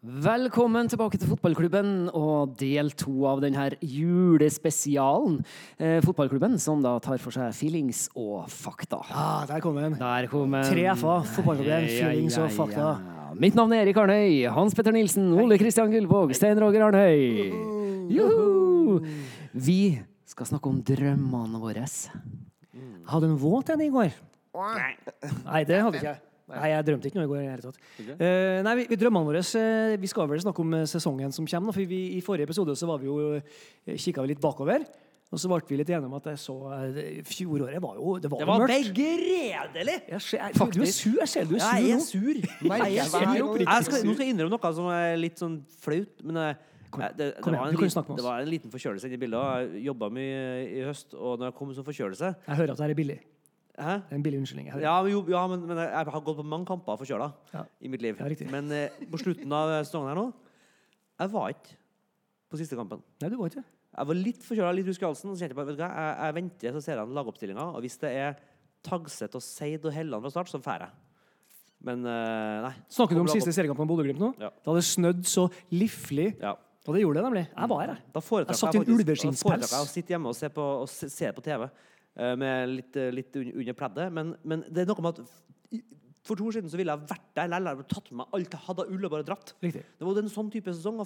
Velkommen 0.00 0.88
tilbake 0.88 1.18
til 1.20 1.28
fotballklubben 1.28 2.06
og 2.16 2.54
del 2.56 2.88
to 2.96 3.26
av 3.28 3.42
denne 3.44 3.66
julespesialen. 3.84 5.34
Eh, 5.76 5.98
fotballklubben 6.00 6.54
som 6.56 6.80
da 6.80 6.94
tar 7.04 7.20
for 7.20 7.36
seg 7.36 7.52
feelings 7.52 8.06
og 8.16 8.46
fakta. 8.48 9.02
Ah, 9.12 9.44
der 9.44 9.60
kom 9.60 9.76
den. 9.76 9.98
Der 10.00 10.24
kom 10.32 10.56
den. 10.56 10.64
Tre 10.64 10.86
F-er, 10.94 11.26
fotballklubben, 11.34 11.84
feelings 11.92 12.38
og 12.40 12.48
fakta. 12.56 12.86
ja. 12.96 13.26
Mitt 13.36 13.54
navn 13.54 13.74
er 13.76 13.84
Erik 13.84 14.00
Arnøy. 14.00 14.48
Hans 14.56 14.74
Petter 14.74 14.96
Nilsen, 14.96 15.34
Ole 15.36 15.58
Kristian 15.60 15.92
Gullvåg, 15.92 16.32
Stein 16.34 16.58
Roger 16.58 16.86
Arnøy. 16.88 17.52
Juhu! 18.10 19.04
Vi 19.52 20.00
skal 20.24 20.48
snakke 20.48 20.72
om 20.72 20.80
drømmene 20.80 21.60
våre. 21.60 21.84
Hadde 23.12 23.28
en 23.28 23.36
våt 23.36 23.68
en 23.68 23.84
i 23.84 23.92
går. 23.92 24.16
Nei, 25.44 25.64
det 25.68 25.84
hadde 25.84 26.00
ikke 26.00 26.14
jeg. 26.14 26.24
Nei, 26.50 26.70
Jeg 26.72 26.86
drømte 26.88 27.10
ikke 27.10 27.20
noe 27.20 27.26
i 27.28 27.30
går. 27.30 27.42
hele 27.50 27.62
tatt. 27.66 27.78
Eh, 28.16 28.62
nei, 28.66 28.74
vi, 28.80 28.86
vi 28.90 28.98
Drømmene 29.00 29.28
våre 29.28 29.42
eh, 29.42 29.96
Vi 30.00 30.10
skal 30.10 30.28
vel 30.30 30.42
snakke 30.42 30.64
om 30.64 30.74
eh, 30.80 30.88
sesongen 30.90 31.32
som 31.36 31.46
kommer. 31.46 31.76
For 31.76 31.86
vi, 31.86 32.00
I 32.18 32.24
forrige 32.26 32.48
episode 32.48 32.74
så 32.78 32.88
var 32.90 32.98
vi 33.02 33.06
jo, 33.10 33.38
kikka 33.94 34.24
vi 34.26 34.32
litt 34.34 34.42
bakover. 34.42 34.84
Og 35.30 35.38
så 35.38 35.46
ble 35.46 35.60
vi 35.68 35.76
litt 35.78 35.90
enige 35.94 36.08
om 36.08 36.16
at 36.18 36.24
jeg 36.26 36.40
så 36.42 36.54
fjoråret 37.22 37.78
var 37.82 37.94
jo 38.00 38.16
Det 38.18 38.30
var, 38.32 38.40
Det 38.40 38.48
var 38.48 38.64
mørkt. 38.64 38.88
begredelig! 38.88 39.98
Jeg 40.10 40.24
ser, 40.26 40.40
jeg, 40.42 40.72
du 40.74 40.80
er 40.82 40.90
sur. 40.90 41.20
Jeg 41.20 41.28
ser 41.30 41.46
du 41.46 41.54
er 41.54 41.60
sur 41.60 41.68
Ja, 41.68 41.76
jeg 41.78 41.92
er 41.92 42.00
nå. 42.00 42.08
sur. 42.08 42.40
Nei, 42.66 42.80
jeg 42.90 43.04
er 43.04 43.12
sur, 43.12 43.62
jeg 43.62 43.86
skal, 43.86 44.02
nå 44.08 44.16
skal 44.16 44.26
jeg 44.26 44.34
innrømme 44.34 44.56
noe 44.56 44.74
som 44.74 44.90
er 44.90 45.14
litt 45.22 45.38
sånn 45.38 45.60
flaut. 45.78 46.26
Men 46.26 46.42
Kom 46.90 47.04
det, 47.04 47.10
det, 47.20 47.26
kom 47.38 47.54
det, 47.54 47.60
var 47.60 47.68
en 47.70 47.76
liten, 47.78 48.16
det 48.18 48.24
var 48.24 48.40
en 48.42 48.48
liten 48.50 48.70
forkjølelse 48.72 49.06
inni 49.06 49.18
bildet. 49.22 49.74
Jeg 49.76 49.84
jobba 49.86 50.08
mye 50.10 50.38
i 50.66 50.80
høst, 50.82 51.14
og 51.14 51.38
når 51.38 51.52
jeg 51.52 51.54
kom 51.60 51.74
som 51.76 51.86
forkjølelse 51.86 52.30
Jeg 52.34 52.58
hører 52.58 52.72
at 52.74 52.80
det 52.82 52.88
er 52.88 52.98
billig. 52.98 53.18
Hæ? 53.80 53.96
Det 54.04 54.14
er 54.14 54.18
en 54.18 54.24
billig 54.24 54.40
unnskyldning. 54.42 54.70
Ja, 54.82 54.94
jo, 55.08 55.22
ja 55.32 55.42
men, 55.48 55.64
men 55.68 55.80
jeg 55.80 56.06
har 56.12 56.22
gått 56.26 56.38
på 56.38 56.44
mange 56.46 56.68
kamper 56.68 56.98
forkjøla 57.00 57.30
Ja. 57.54 57.64
i 57.80 57.88
mitt 57.92 58.02
liv. 58.04 58.20
Ja, 58.20 58.28
men 58.52 58.70
eh, 58.76 59.02
på 59.10 59.20
slutten 59.22 59.52
av 59.56 59.72
sesongen 59.80 60.12
her 60.12 60.18
nå 60.20 60.26
Jeg 61.20 61.32
var 61.32 61.52
ikke 61.54 61.76
på 62.50 62.58
siste 62.60 62.76
kampen. 62.78 63.02
Nei, 63.22 63.30
du 63.30 63.36
var 63.38 63.52
ikke. 63.52 63.64
Jeg 63.90 64.08
var 64.10 64.18
litt 64.18 64.46
forkjøla, 64.46 64.72
litt 64.74 64.88
rusk 64.90 65.02
i 65.02 65.06
halsen. 65.06 65.32
Så 65.32 65.38
kjente 65.42 65.54
jeg 65.54 65.58
på, 65.58 65.66
vet 65.68 65.78
du 65.78 65.82
hva, 65.84 65.90
jeg, 65.90 66.16
jeg 66.24 66.36
venter, 66.40 66.74
så 66.74 66.82
ser 66.84 66.98
jeg 67.00 67.14
lagoppstillinga. 67.18 67.66
Og 67.76 67.84
hvis 67.84 67.98
det 68.02 68.10
er 68.16 68.40
Tagset 68.86 69.36
og 69.36 69.44
Seid 69.44 69.84
og 69.84 69.94
Helland 69.94 70.24
fra 70.24 70.32
start, 70.32 70.50
så 70.50 70.60
drar 70.62 70.86
jeg. 70.86 70.96
Men 71.86 72.02
eh, 72.08 72.56
nei. 72.66 72.72
Snakker 72.92 73.16
du 73.16 73.22
om 73.22 73.30
siste 73.30 73.52
seriekamp 73.56 73.80
med 73.80 73.88
Bodø-Glimt 73.88 74.20
nå? 74.20 74.32
Ja. 74.40 74.50
Det 74.66 74.82
snødd 74.84 75.22
så 75.28 75.46
livlig. 75.72 76.34
Ja. 76.40 76.56
Og 76.88 76.96
det 76.96 77.02
gjorde 77.04 77.20
det 77.20 77.24
nemlig. 77.28 77.44
Jeg 77.52 77.70
var 77.70 77.80
her, 77.82 77.92
jeg. 77.94 78.02
Da 78.14 78.20
Jeg 78.20 78.58
satt 78.58 78.74
i 78.74 78.80
en 78.80 78.84
da 78.88 79.36
foretrakk 79.36 79.72
jeg 79.74 79.84
å 79.84 79.88
sitte 79.90 80.14
hjemme 80.14 80.30
og 80.32 80.36
se 80.36 80.48
på, 80.52 80.66
og 80.82 80.88
se, 80.90 81.10
se 81.12 81.32
på 81.36 81.44
TV 81.44 81.66
med 82.38 82.74
litt, 82.74 82.96
eh, 82.96 83.12
litt 83.14 83.36
under 83.36 83.76
pleddet. 83.78 84.12
Men, 84.12 84.34
men 84.44 84.64
det 84.68 84.84
er 84.84 84.90
noe 84.90 85.04
med 85.04 85.20
at 85.20 85.38
for 86.26 86.36
to 86.36 86.46
år 86.46 86.58
siden 86.58 86.70
så 86.70 86.76
ville 86.76 86.92
jeg 86.92 87.08
vært 87.08 87.30
der 87.34 87.48
likevel. 87.48 87.70
eller 87.70 87.88
tatt 87.88 88.10
med 88.10 88.20
meg 88.20 88.34
alt 88.36 88.52
jeg 88.54 88.64
hadde 88.66 88.84
av 88.84 88.92
ull 88.92 89.06
og 89.08 89.14
bare 89.14 89.26
dratt. 89.26 89.54
Riktig. 89.62 89.84
Det 89.98 90.06
var 90.06 90.20
en 90.20 90.28
sånn 90.32 90.50
type 90.52 90.74
sesong, 90.74 91.00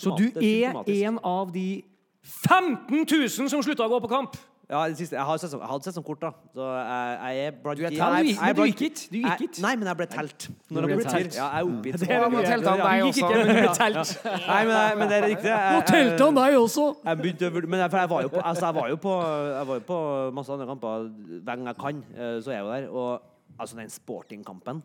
Så 0.00 0.16
du 0.16 0.26
er, 0.40 0.72
er 0.72 1.02
en 1.10 1.18
av 1.22 1.52
de 1.52 1.84
15 2.26 3.04
000 3.04 3.50
som 3.52 3.62
slutta 3.62 3.86
å 3.86 3.92
gå 3.92 4.00
på 4.02 4.10
kamp! 4.10 4.38
Ja, 4.66 4.80
siste, 4.98 5.14
jeg 5.14 5.22
har 5.22 5.36
sesong, 5.38 5.60
jeg 5.62 5.68
hadde 5.70 5.84
sesongkort, 5.86 6.18
da. 6.24 6.30
Så 6.50 6.64
jeg, 6.74 7.36
jeg 7.36 7.52
Du 7.62 7.68
er 7.70 7.74
telt, 7.76 7.84
du 7.86 8.56
du 8.56 8.62
gikk 8.66 8.80
ikke, 8.82 9.02
du 9.12 9.18
gikk 9.22 9.42
ikke. 9.46 9.60
Nei, 9.62 9.74
men 9.78 9.86
jeg 9.86 9.96
ble 10.00 10.06
telt. 10.10 10.46
Når 10.74 10.88
jeg 10.88 10.96
ble 10.98 11.04
telt. 11.04 11.12
telt. 11.14 11.36
Ja, 11.38 11.46
jeg 11.46 11.60
er 11.60 11.68
oppgitt. 11.70 11.98
Det 12.00 12.08
er 12.16 12.24
mye. 12.34 12.42
teltene 12.48 12.76
deg 12.82 13.04
også. 13.06 13.28
men 13.30 13.46
du 13.46 13.52
ble 13.60 13.74
telt. 13.78 14.10
Nei, 14.26 14.64
men, 14.66 14.74
jeg- 14.74 14.98
men 14.98 15.08
det 15.12 15.16
er 15.20 15.28
riktig. 15.30 15.52
Nå 15.76 15.84
telte 15.92 16.24
han 16.26 16.34
deg 16.40 16.58
også! 16.58 16.86
Jeg 17.06 17.18
begynte 17.22 17.50
men 17.68 17.78
jeg, 17.84 17.90
for 17.94 17.98
jeg 18.02 18.10
var 18.10 18.22
jo 18.26 18.28
på, 18.34 18.42
altså 18.42 18.66
jeg 18.66 18.74
var 18.80 18.88
jo 18.88 18.96
på, 19.06 19.14
jeg 19.54 19.66
var 19.70 19.74
jo 19.80 19.84
på 19.92 20.00
masse 20.40 20.52
andre 20.56 20.66
kamper 20.66 21.06
hver 21.46 21.54
gang 21.54 21.66
jeg 21.70 21.76
kan. 21.84 22.04
eh, 22.18 22.36
Så 22.42 22.50
er 22.50 22.58
jeg 22.58 22.64
jo 22.66 22.72
der. 22.74 22.88
Og 22.90 23.22
altså, 23.60 23.76
den 23.78 23.90
sportingkampen 23.90 24.82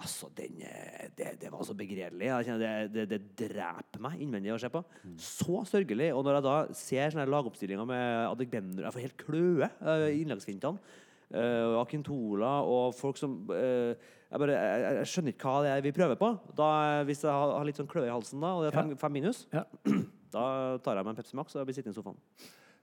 Altså, 0.00 0.30
den, 0.36 0.62
eh, 0.64 1.08
det, 1.18 1.34
det 1.42 1.50
var 1.52 1.64
så 1.68 1.74
begredelig. 1.76 2.24
Jeg 2.26 2.46
kjenner 2.48 2.62
det, 2.62 2.92
det, 2.94 3.04
det 3.10 3.48
dreper 3.52 4.00
meg 4.00 4.20
innvendig 4.24 4.54
å 4.54 4.58
se 4.62 4.70
på. 4.72 4.80
Så 5.20 5.60
sørgelig. 5.68 6.08
Og 6.16 6.24
når 6.24 6.38
jeg 6.38 6.46
da 6.46 6.54
ser 6.78 7.12
sånne 7.12 7.26
lagoppstillinger 7.28 7.88
med 7.90 8.06
Adegbenro 8.30 8.86
Jeg 8.86 8.94
får 8.96 9.04
helt 9.04 9.20
kløe 9.20 9.68
eh, 9.68 10.06
i 10.14 10.22
innleggsfintene. 10.24 10.96
Uh, 11.30 11.76
Akintola 11.78 12.56
og 12.66 12.88
folk 12.98 13.14
som 13.20 13.36
uh, 13.54 13.92
jeg, 13.94 14.38
bare, 14.42 14.54
jeg, 14.56 14.94
jeg 14.96 15.10
skjønner 15.12 15.34
ikke 15.36 15.46
hva 15.52 15.60
det 15.62 15.68
er 15.76 15.84
vi 15.84 15.92
prøver 15.94 16.18
på. 16.18 16.30
Da, 16.58 16.70
hvis 17.06 17.22
jeg 17.22 17.30
har, 17.30 17.52
har 17.54 17.68
litt 17.68 17.78
sånn 17.78 17.90
kløe 17.90 18.08
i 18.08 18.10
halsen 18.10 18.42
da, 18.42 18.50
og 18.56 18.64
det 18.64 18.72
er 18.72 18.78
fem, 18.80 18.90
fem 18.98 19.14
minus, 19.14 19.44
Ja. 19.54 19.62
da 20.34 20.42
tar 20.82 20.98
jeg 20.98 21.06
meg 21.06 21.12
en 21.12 21.20
Pepsi 21.20 21.38
Max 21.38 21.54
og 21.54 21.68
blir 21.68 21.76
sittende 21.78 21.94
i 21.94 22.00
sofaen. 22.00 22.18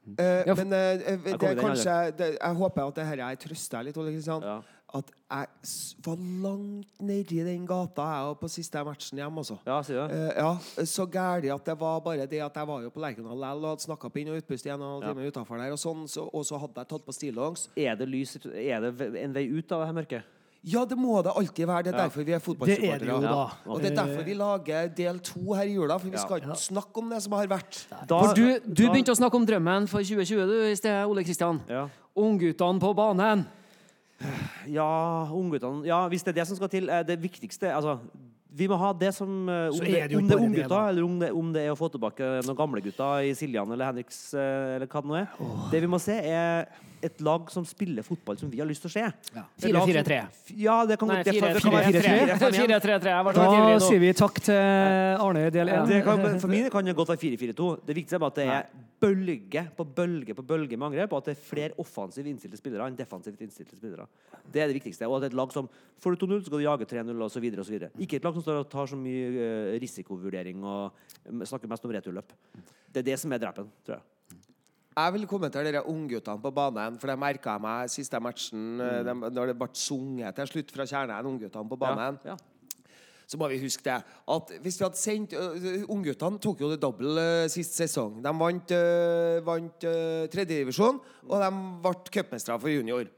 Uh, 0.07 0.23
Ja, 0.47 0.53
for- 0.55 0.63
men 0.63 0.71
eh, 0.77 1.03
eh, 1.11 1.17
det 1.25 1.33
er 1.43 1.59
kanskje 1.59 1.95
det, 2.15 2.27
Jeg 2.39 2.55
håper 2.61 2.87
at 2.87 2.95
det 2.95 3.05
her 3.09 3.35
trøster 3.43 3.77
deg 3.81 3.89
litt, 3.89 3.97
Ole 3.99 4.13
Kristian. 4.15 4.43
Ja. 4.47 4.57
At 4.95 5.09
jeg 5.29 5.47
var 6.05 6.15
langt 6.15 6.87
nedi 7.03 7.41
den 7.43 7.65
gata 7.67 8.05
jeg 8.07 8.27
og 8.29 8.37
på 8.39 8.47
siste 8.47 8.79
matchen 8.87 9.19
hjemme. 9.19 9.41
Altså. 9.43 9.57
Ja, 9.67 9.81
sier 9.83 10.07
du? 10.07 10.13
Eh, 10.15 10.37
ja, 10.39 10.85
så 10.87 11.03
gærlig 11.11 11.51
at 11.53 11.65
det 11.67 11.75
var 11.81 11.99
bare 12.05 12.25
det 12.25 12.39
at 12.39 12.55
jeg 12.55 12.67
var 12.69 12.81
jo 12.85 12.89
på 12.95 13.01
Lerkendal 13.03 13.35
likevel 13.35 13.65
og 13.65 13.73
hadde 13.73 13.83
snakka 13.83 14.07
på 14.13 14.21
inn- 14.21 14.31
og 14.31 14.37
utpust 14.39 14.65
i 14.65 14.69
en 14.71 14.79
Ja. 14.79 15.11
time 15.11 15.59
der, 15.59 15.71
og, 15.75 15.77
sånn, 15.77 16.07
så, 16.07 16.29
og 16.33 16.45
så 16.47 16.57
hadde 16.57 16.79
jeg 16.79 16.87
tatt 16.87 17.05
på 17.05 17.11
stillongs. 17.11 17.67
Er 17.75 17.95
det 17.99 18.07
lys 18.07 18.37
Er 18.45 18.79
det 18.79 19.01
en 19.23 19.33
vei 19.33 19.43
ut 19.51 19.71
av 19.71 19.79
det 19.83 19.87
her 19.87 19.93
mørket? 19.93 20.23
Ja, 20.63 20.85
det 20.85 20.97
må 20.97 21.21
det 21.23 21.31
alltid 21.35 21.67
være. 21.67 21.83
Det 21.83 21.93
er 21.93 21.97
Ja. 21.97 22.03
derfor 22.07 22.23
vi 22.23 22.31
er 22.31 22.39
Det 22.39 22.83
er 22.89 22.97
det 22.99 23.07
jo, 23.07 23.21
da. 23.21 23.49
Og 23.67 23.81
det 23.81 23.91
er 23.91 23.95
derfor 24.05 24.23
vi 24.23 24.33
lager 24.33 24.87
del 24.95 25.19
to 25.19 25.53
her 25.53 25.63
i 25.63 25.73
jula, 25.75 25.97
for 25.99 26.09
vi 26.09 26.17
skal 26.17 26.39
ikke 26.41 26.55
snakke 26.55 26.97
om 26.97 27.09
det 27.09 27.21
som 27.23 27.31
har 27.33 27.45
vært. 27.47 27.85
Da, 28.07 28.19
For 28.23 28.33
du, 28.33 28.59
du 28.59 28.83
da- 28.87 28.93
begynte 28.93 29.11
å 29.11 29.19
snakke 29.19 29.35
om 29.35 29.45
drømmen 29.45 29.87
for 29.87 29.99
2020 29.99 30.47
du, 30.47 30.63
i 30.71 30.75
sted, 30.75 31.05
Ole 31.05 31.23
Kristian. 31.25 31.61
ja. 31.69 31.89
Ungguttene 32.15 32.79
på 32.79 32.95
banen. 32.95 33.45
Ja, 34.67 34.87
ungguttene 35.33 35.85
Ja, 35.87 36.07
hvis 36.09 36.23
det 36.25 36.33
er 36.33 36.41
det 36.41 36.47
som 36.49 36.57
skal 36.59 36.69
til. 36.73 36.89
eh, 36.89 37.03
Det 37.05 37.19
viktigste 37.21 37.69
Altså, 37.75 37.97
vi 38.57 38.65
må 38.67 38.77
ha 38.81 38.91
det 38.97 39.11
som 39.13 39.49
eh, 39.49 39.67
Om 39.69 39.79
det, 39.79 39.91
er 40.01 40.07
er 40.07 40.67
da. 40.71 40.79
eller 40.89 41.03
om 41.05 41.19
det, 41.19 41.31
om 41.31 41.51
det 41.53 41.61
er 41.67 41.73
å 41.75 41.77
få 41.77 41.89
tilbake 41.93 42.29
noen 42.47 42.57
gamlegutter 42.57 43.27
i 43.29 43.33
Siljan 43.37 43.69
eller 43.71 43.91
Henriks, 43.91 44.33
eh, 44.33 44.75
eller 44.77 44.87
hva 44.89 45.01
det 45.03 45.11
nå 45.11 45.17
er. 45.19 45.27
Det 45.71 45.81
vi 45.83 45.87
må 45.91 45.99
se, 46.01 46.15
er 46.17 46.65
et 47.03 47.21
lag 47.21 47.51
som 47.53 47.65
spiller 47.67 48.05
fotball 48.05 48.39
som 48.39 48.49
vi 48.51 48.59
har 48.61 48.67
lyst 48.69 48.83
til 48.85 48.89
å 48.89 48.93
se. 48.95 49.03
Ja. 49.35 49.43
4-4-3. 49.61 50.17
Ja, 50.57 50.77
det 50.89 50.97
kan 50.99 51.11
godt 51.11 51.27
være 51.27 51.59
4-4-3. 51.59 52.37
4-3-3. 52.57 53.13
Jeg 53.13 53.27
ble 53.27 53.35
så 53.37 53.45
Da 53.45 53.77
sier 53.83 54.01
vi 54.01 54.11
takk 54.17 54.41
til 54.47 55.21
Arne 55.27 55.45
i 55.45 55.53
del 55.53 55.71
1. 55.73 55.87
Det 55.91 56.01
kan, 56.07 56.25
for 56.41 56.51
mine 56.51 56.73
kan 56.73 56.87
det 56.87 56.97
godt 56.97 57.13
være 57.13 57.23
4-4-2. 57.25 57.69
Det 57.87 57.97
viktigste 57.99 58.17
er 58.17 58.23
bare 58.25 58.35
at 58.35 58.41
det 58.41 58.47
er 58.57 58.85
bølge 58.97 59.63
på 59.77 59.85
bølge 59.99 60.33
på 60.33 60.45
bølge 60.45 60.77
med 60.77 60.87
angrep, 60.89 61.13
og 61.13 61.21
at 61.21 61.29
det 61.29 61.35
er 61.35 61.43
flere 61.51 61.77
offensivt 61.81 62.29
innstilte 62.31 62.57
spillere 62.57 62.87
enn 62.89 62.97
defensivt 62.97 63.43
innstilte 63.45 63.77
spillere. 63.77 64.07
Det 64.49 64.63
er 64.63 64.71
det 64.71 64.79
viktigste. 64.79 65.05
Og 65.05 65.19
at 65.19 65.29
et 65.29 65.37
lag 65.37 65.53
som 65.53 65.69
får 66.01 66.17
du 66.17 66.25
2-0, 66.25 66.41
så 66.41 66.49
skal 66.49 66.63
du 66.63 66.65
jage 66.65 66.89
3-0 66.89 67.25
osv. 67.27 67.47
Ikke 68.01 68.17
et 68.17 68.25
lag 68.25 68.33
som 68.33 68.45
står 68.45 68.61
og 68.63 68.69
tar 68.71 68.89
så 68.89 68.97
mye 68.97 69.29
eh, 69.29 69.77
risikovurdering 69.83 70.65
og 70.65 71.45
snakker 71.45 71.69
mest 71.69 71.85
om 71.85 71.93
returløp. 71.93 72.33
Det 72.89 73.03
er 73.03 73.11
det 73.11 73.19
som 73.21 73.33
er 73.35 73.43
drepen, 73.43 73.69
tror 73.85 73.99
jeg. 73.99 74.05
Jeg 74.97 75.13
vil 75.13 75.27
kommentere 75.29 75.71
de 75.75 75.81
ungguttene 75.85 76.41
på 76.41 76.51
banen, 76.51 76.95
for 76.97 77.11
det 77.11 77.19
merka 77.21 77.53
jeg 77.53 77.61
meg 77.61 77.89
siste 77.93 78.21
matchen. 78.23 78.79
Mm. 78.81 79.05
de, 79.05 79.31
når 79.35 79.51
det 79.51 79.57
ble 79.59 79.67
sunget 79.77 80.39
til 80.39 80.49
slutt 80.49 80.73
fra 80.73 80.87
kjernen, 80.89 81.29
ungguttene 81.29 81.69
på 81.69 81.77
banen. 81.77 82.17
Ja. 82.25 82.37
Så 83.27 83.37
må 83.37 83.49
vi 83.51 83.59
huske 83.59 83.83
det 83.83 83.97
at 84.33 84.51
hvis 84.63 84.77
vi 84.79 84.85
hadde 84.85 84.99
sendt 84.99 85.33
uh, 85.35 85.83
Ungguttene 85.91 86.39
tok 86.39 86.61
jo 86.63 86.69
det 86.71 86.79
double 86.79 87.19
uh, 87.19 87.49
sist 87.51 87.75
sesong. 87.75 88.21
De 88.23 88.31
vant, 88.39 88.73
uh, 88.73 89.43
vant 89.45 89.87
uh, 89.89 90.23
tredjedivisjon, 90.31 91.01
og 91.27 91.43
de 91.43 91.49
ble 91.83 91.95
cupmestere 92.17 92.59
for 92.63 92.71
junior. 92.71 93.09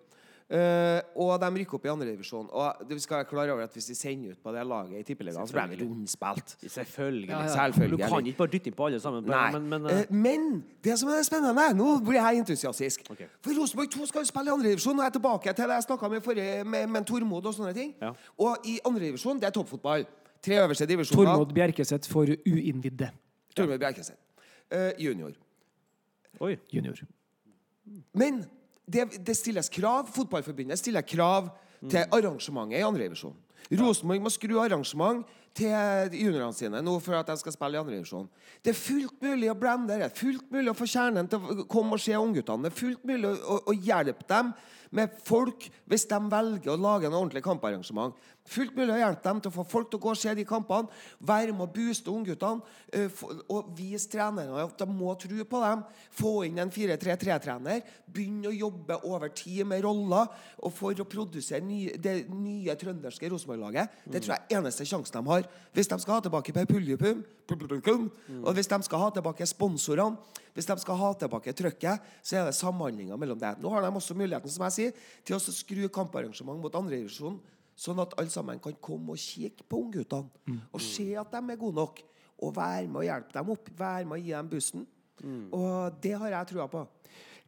Uh, 0.49 0.97
og 1.21 1.35
de 1.37 1.49
rykker 1.59 1.77
opp 1.77 1.83
i 1.85 1.89
andredivisjon. 1.91 2.47
Og 2.49 2.79
det- 2.81 2.95
vi 2.95 2.99
skal 2.99 3.17
være 3.17 3.25
klar 3.29 3.49
over 3.53 3.63
at 3.63 3.73
hvis 3.73 3.89
vi 3.89 3.95
sender 3.95 4.31
ut 4.31 4.43
på 4.43 4.51
det 4.51 4.65
laget 4.65 4.99
i 4.99 5.03
Tippeligaen, 5.03 5.47
så 5.47 5.53
blir 5.53 5.77
de 5.77 5.85
rundspilt. 5.85 6.55
Selvfølgelig. 6.67 7.29
Ja, 7.29 7.41
ja. 7.41 7.47
Selvfølgelig. 7.47 7.99
Du 7.99 8.09
kan 8.09 8.25
ikke 8.25 8.37
bare 8.37 8.47
dytte 8.47 8.67
inn 8.67 8.73
på 8.73 8.85
alle 8.85 8.99
sammen. 8.99 9.23
Men, 9.25 9.69
men, 9.69 9.85
uh... 9.85 9.91
Uh, 9.91 10.15
men 10.15 10.65
det 10.83 10.99
som 10.99 11.09
er 11.09 11.21
spennende 11.21 11.73
Nå 11.77 11.99
blir 11.99 12.17
jeg 12.17 12.37
entusiastisk. 12.41 13.05
Okay. 13.11 13.27
For 13.41 13.51
Rosenborg 13.61 13.91
2 13.91 14.05
skal 14.05 14.21
jo 14.21 14.25
spille 14.25 14.49
i 14.49 14.53
andredivisjon. 14.53 14.97
Og 14.97 15.03
jeg 15.03 15.05
er 15.05 15.17
tilbake 15.19 15.53
til 15.53 15.63
det 15.69 15.73
jeg 15.73 15.83
snakka 15.83 16.09
med 16.09 16.21
forrige 16.21 16.63
med, 16.63 16.87
med 16.87 17.05
Tormod 17.05 17.45
og 17.45 17.53
sånne 17.53 17.73
ting. 17.73 17.95
Ja. 18.01 18.11
Og 18.37 18.57
i 18.65 18.79
andredivisjon, 18.85 19.37
det 19.39 19.47
er 19.47 19.51
toppfotball. 19.51 20.05
Tre 20.41 20.63
øverste 20.63 20.85
divisjoner. 20.85 21.25
Tormod 21.25 21.53
Bjerkeseth 21.53 22.09
for 22.09 22.25
uinnvidde. 22.25 23.11
Tormod 23.55 23.77
Bjerkeseth. 23.77 24.17
Eh, 24.71 24.91
junior. 24.97 25.31
oi. 26.39 26.55
Junior. 26.73 26.93
Men 28.13 28.45
det, 28.89 29.05
det 29.25 29.35
stilles 29.37 29.69
krav. 29.73 30.09
Fotballforbundet 30.15 30.81
stiller 30.81 31.05
krav 31.05 31.51
til 31.89 32.03
arrangementet 32.15 32.81
i 32.81 32.85
andredivisjon. 32.87 33.37
Rosenborg 33.79 34.23
må 34.23 34.31
skru 34.33 34.57
arrangement 34.61 35.27
til 35.57 36.15
juniorene 36.15 36.55
sine 36.55 36.81
nå 36.85 36.95
for 37.03 37.17
at 37.17 37.29
de 37.29 37.35
skal 37.41 37.53
spille 37.53 37.77
i 37.77 37.81
andredivisjon. 37.81 38.27
Det 38.63 38.73
er 38.73 38.79
fullt 38.79 39.21
mulig 39.23 39.51
å 39.51 39.57
blende 39.59 39.99
det. 40.01 40.09
Fullt 40.17 40.49
mulig 40.53 40.71
å 40.71 40.77
få 40.77 40.87
kjernen 40.89 41.29
til 41.29 41.39
å 41.41 41.65
komme 41.69 41.97
og 41.97 42.03
se 42.03 42.17
ungguttene. 42.17 42.65
Det 42.65 42.71
er 42.73 42.79
fullt 42.79 43.07
mulig 43.07 43.29
å, 43.29 43.35
å, 43.35 43.59
å 43.71 43.75
hjelpe 43.77 44.27
dem 44.29 44.53
med 44.91 45.13
folk 45.25 45.67
hvis 45.89 46.07
de 46.09 46.17
velger 46.31 46.71
å 46.73 46.79
lage 46.81 47.05
en 47.09 47.13
ordentlig 47.17 47.43
kamparrangement. 47.45 48.13
Fullt 48.49 48.73
mulig 48.73 48.95
å 48.95 48.97
hjelpe 48.97 49.21
dem 49.27 49.39
til 49.43 49.51
å 49.51 49.53
få 49.59 49.63
folk 49.69 49.89
til 49.91 49.99
å 49.99 50.01
gå 50.01 50.09
og 50.09 50.17
se 50.17 50.31
de 50.33 50.45
kampene. 50.47 50.89
Være 51.21 51.53
med 51.53 51.67
å 51.67 51.73
booste 51.73 52.09
ungguttene. 52.09 52.63
eh, 52.91 53.09
Og 53.49 53.67
vise 53.77 54.09
trenerne 54.09 54.63
at 54.63 54.77
de 54.77 54.85
må 54.89 55.13
tro 55.21 55.43
på 55.45 55.61
dem. 55.61 55.83
Få 56.17 56.45
inn 56.47 56.57
en 56.57 56.71
4-3-3-trener. 56.71 57.83
Begynne 58.09 58.49
å 58.49 58.55
jobbe 58.55 58.97
over 59.05 59.29
tid 59.29 59.67
med 59.67 59.83
roller. 59.83 60.27
Og 60.63 60.73
for 60.73 60.93
å 60.93 61.05
produsere 61.05 61.61
det 62.01 62.29
nye 62.29 62.73
trønderske 62.75 63.29
Rosenborg-laget. 63.29 63.89
Det 64.09 64.23
tror 64.23 64.33
jeg 64.35 64.41
er 64.49 64.61
eneste 64.63 64.85
sjansen 64.85 65.19
de 65.21 65.29
har. 65.29 65.43
Hvis 65.73 65.87
de 65.87 65.99
skal 65.99 66.13
ha 66.17 66.21
tilbake 66.21 66.53
Per 66.53 66.65
Puljupum, 66.65 67.23
og 68.45 68.53
hvis 68.53 68.67
de 68.69 68.77
skal 68.83 68.99
ha 68.99 69.09
tilbake 69.11 69.45
sponsorene, 69.45 70.17
hvis 70.53 70.65
de 70.65 70.75
skal 70.81 70.95
ha 70.97 71.13
tilbake 71.13 71.53
trøkket, 71.53 72.01
så 72.23 72.35
er 72.37 72.45
det 72.45 72.55
samhandlinga 72.57 73.17
mellom 73.17 73.37
det. 73.39 73.55
Nå 73.61 73.69
har 73.69 73.81
de 73.81 73.87
også 73.95 74.15
muligheten 74.17 74.49
som 74.49 74.63
jeg 74.65 74.71
sier, 74.71 74.78
til 75.25 75.37
å 75.37 75.41
skru 75.41 75.87
kamparrangement 75.93 76.61
mot 76.63 76.77
andredivisjon, 76.79 77.39
sånn 77.79 78.03
at 78.03 78.15
alle 78.19 78.33
sammen 78.33 78.61
kan 78.63 78.75
komme 78.83 79.15
og 79.15 79.21
kikke 79.21 79.67
på 79.69 79.83
ungguttene 79.85 80.59
og 80.67 80.83
se 80.83 81.11
at 81.19 81.31
de 81.35 81.43
er 81.43 81.59
gode 81.59 81.79
nok. 81.79 82.01
Og 82.39 82.55
være 82.55 82.87
med 82.87 83.01
å 83.01 83.03
hjelpe 83.03 83.35
dem 83.35 83.51
opp, 83.51 83.67
være 83.75 84.07
med 84.07 84.15
å 84.15 84.21
gi 84.23 84.31
dem 84.31 84.51
bussen. 84.51 84.85
Og 85.51 85.99
det 86.03 86.13
har 86.15 86.31
jeg 86.31 86.51
trua 86.53 86.69
på. 86.71 86.85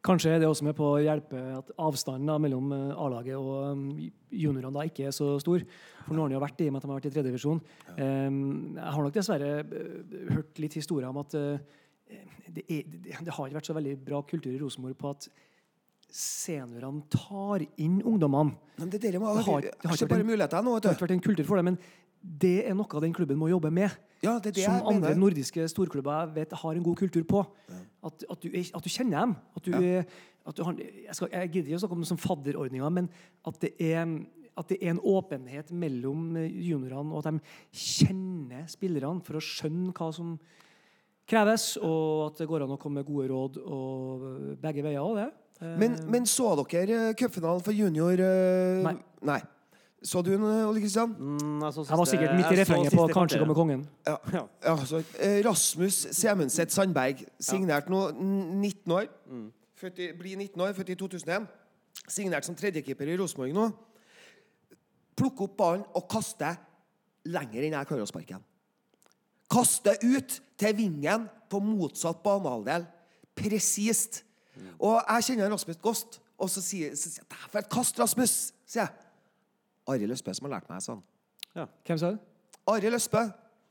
Kanskje 0.02 0.32
er 0.34 0.40
det 0.42 0.48
også 0.50 0.66
med 0.66 0.74
på 0.74 0.86
å 0.96 0.98
hjelpe 0.98 1.38
at 1.54 1.68
avstanden 1.78 2.26
da, 2.26 2.34
mellom 2.42 2.72
eh, 2.74 3.02
A-laget 3.04 3.38
og 3.38 3.52
um, 3.70 3.84
juniorene 4.34 4.74
da 4.74 4.86
ikke 4.88 5.04
er 5.06 5.14
så 5.14 5.36
stor. 5.38 5.62
For 6.02 6.16
nå 6.16 6.24
har 6.24 6.26
han 6.26 6.34
jo 6.34 6.40
vært 6.42 6.62
i, 6.64 6.66
og 6.66 6.74
med 6.74 6.80
at 6.80 6.86
de 6.88 6.90
har 6.90 6.98
vært 6.98 7.06
i 7.06 7.12
tredjedivisjon. 7.14 7.60
Ja. 7.86 8.08
jeg 8.08 8.88
har 8.96 9.06
nok 9.06 9.14
dessverre 9.14 9.52
eh, 9.62 10.16
hørt 10.34 10.58
litt 10.58 10.74
historier 10.80 11.06
om 11.06 11.20
at 11.22 11.36
eh, 11.38 11.78
det, 12.48 12.66
er, 12.66 12.90
det 12.98 13.30
har 13.30 13.46
ikke 13.46 13.60
vært 13.60 13.70
så 13.70 13.78
veldig 13.78 13.94
bra 14.02 14.24
kultur 14.26 14.50
i 14.50 14.58
Rosenborg 14.58 14.98
på 14.98 15.14
at 15.14 15.28
seniorene 16.12 17.02
tar 17.10 17.64
inn 17.80 18.00
ungdommene. 18.04 18.54
Men 18.78 18.90
det 18.92 19.00
der 19.00 19.18
må 19.18 19.34
Det 19.36 19.44
har- 19.44 19.60
det 19.60 19.84
har 19.84 19.96
ikke 19.96 20.08
bare 20.08 20.24
muligheter 20.24 20.62
nå, 20.62 20.80
Det 20.80 20.84
har 20.90 20.94
ikke 20.94 21.06
vært 21.08 21.16
en 21.16 21.20
kultur 21.20 21.44
for 21.46 21.56
det, 21.56 21.64
men 21.64 21.78
det 22.22 22.66
er 22.68 22.74
noe 22.74 23.00
den 23.00 23.12
klubben 23.12 23.38
må 23.38 23.48
jobbe 23.48 23.72
med. 23.72 23.90
Ja, 24.22 24.38
det 24.38 24.54
det 24.54 24.64
som 24.64 24.86
andre 24.86 25.14
nordiske 25.16 25.66
storklubber 25.68 26.32
vet 26.34 26.52
har 26.52 26.74
en 26.74 26.82
god 26.82 26.96
kultur 26.96 27.24
på. 27.24 27.46
At, 28.04 28.24
at, 28.30 28.40
du, 28.40 28.48
at 28.48 28.82
du 28.82 28.88
kjenner 28.88 29.20
dem. 29.20 29.36
At 29.56 29.62
du, 29.62 29.70
ja. 29.72 30.04
at 30.46 30.54
du 30.54 30.62
har, 30.62 30.74
jeg, 30.76 31.14
skal, 31.14 31.28
jeg 31.32 31.50
gidder 31.50 31.68
ikke 31.72 31.80
å 31.80 31.82
snakke 31.82 31.92
om 31.92 32.04
det 32.04 32.08
som 32.12 32.18
fadderordninger, 32.18 32.92
men 32.92 33.08
at 33.44 33.58
det 33.60 33.74
er 33.80 34.26
at 34.54 34.68
det 34.68 34.82
er 34.82 34.90
en 34.90 35.00
åpenhet 35.00 35.70
mellom 35.72 36.36
juniorene, 36.36 37.14
og 37.14 37.24
at 37.24 37.32
de 37.32 37.40
kjenner 37.72 38.66
spillerne 38.68 39.22
for 39.24 39.38
å 39.38 39.40
skjønne 39.40 39.94
hva 39.96 40.10
som 40.12 40.34
kreves, 41.26 41.78
og 41.80 42.26
at 42.26 42.42
det 42.42 42.48
går 42.50 42.66
an 42.66 42.74
å 42.74 42.80
komme 42.80 43.00
med 43.00 43.08
gode 43.08 43.30
råd 43.30 43.56
og 43.62 44.26
begge 44.60 44.84
veier 44.84 45.00
og 45.00 45.16
det. 45.16 45.30
Eh, 45.62 45.78
Men, 45.78 45.96
men 46.10 46.26
så 46.26 46.52
dere 46.66 47.08
eh, 47.08 47.14
cupfinalen 47.14 47.62
for 47.62 47.72
junior? 47.72 48.12
eh, 48.18 48.94
Nei. 49.22 49.40
Så 50.02 50.18
du 50.24 50.32
den, 50.32 50.42
eh, 50.42 50.66
Ole 50.68 50.80
Kristian? 50.82 51.12
Mm, 51.14 51.62
jeg, 51.62 51.72
så 51.74 51.84
jeg 51.88 51.98
var 51.98 52.04
sikkert 52.10 52.32
midt 52.34 52.46
i 52.50 52.54
jeg 52.56 52.66
så 52.66 52.72
refrenget 52.72 52.92
på 52.92 53.04
siste 53.06 53.14
'Kanskje 53.14 53.38
kvarteret. 53.38 53.38
kommer 53.38 53.54
kongen'. 53.54 53.86
Ja. 54.06 54.16
ja 54.64 54.76
så, 54.84 54.96
eh, 55.20 55.42
Rasmus 55.46 56.06
Semundset 56.10 56.72
Sandberg, 56.72 57.22
signert 57.40 57.88
nå 57.88 58.08
n- 58.10 58.60
19 58.60 58.92
år. 58.92 59.06
Født 59.76 59.98
i, 59.98 60.12
blir 60.18 60.36
19 60.36 60.60
år, 60.60 60.72
født 60.74 60.88
i 60.90 60.94
2001. 60.94 61.46
Signert 62.08 62.44
som 62.44 62.54
tredjekeeper 62.54 63.06
i 63.06 63.16
Rosenborg 63.16 63.52
nå. 63.54 63.70
Plukke 65.16 65.42
opp 65.44 65.56
ballen 65.56 65.84
og 65.94 66.08
kaste 66.10 66.56
lenger 67.24 67.62
enn 67.62 67.72
jeg 67.76 67.86
klarer 67.86 68.02
å 68.02 68.06
sparke 68.10 68.34
den. 68.34 68.42
Kaste 69.52 69.92
ut 70.02 70.40
til 70.58 70.74
vingen 70.74 71.28
på 71.50 71.60
motsatt 71.62 72.22
banehalvdel. 72.24 72.86
Presist. 73.36 74.22
Og 74.80 74.98
jeg 75.08 75.24
kjenner 75.28 75.50
Rasmus 75.52 75.78
Gost, 75.82 76.20
og 76.38 76.50
så 76.50 76.62
sier 76.64 76.96
så 76.98 77.08
sier 77.10 77.22
jeg 77.22 77.28
«Dæven, 77.30 77.50
for 77.52 77.58
et 77.62 77.70
kast, 77.72 78.00
Rasmus! 78.00 78.34
sier 78.66 78.82
jeg. 78.86 78.90
Arild 79.88 80.12
Østbø 80.14 80.34
som 80.34 80.46
har 80.48 80.58
lært 80.60 80.68
meg 80.70 80.82
sånn. 80.84 81.00
Ja. 81.56 81.66
Hvem 81.86 81.98
sa 81.98 82.10
det? 82.14 82.20
Arild 82.70 82.94
Østbø 82.98 83.22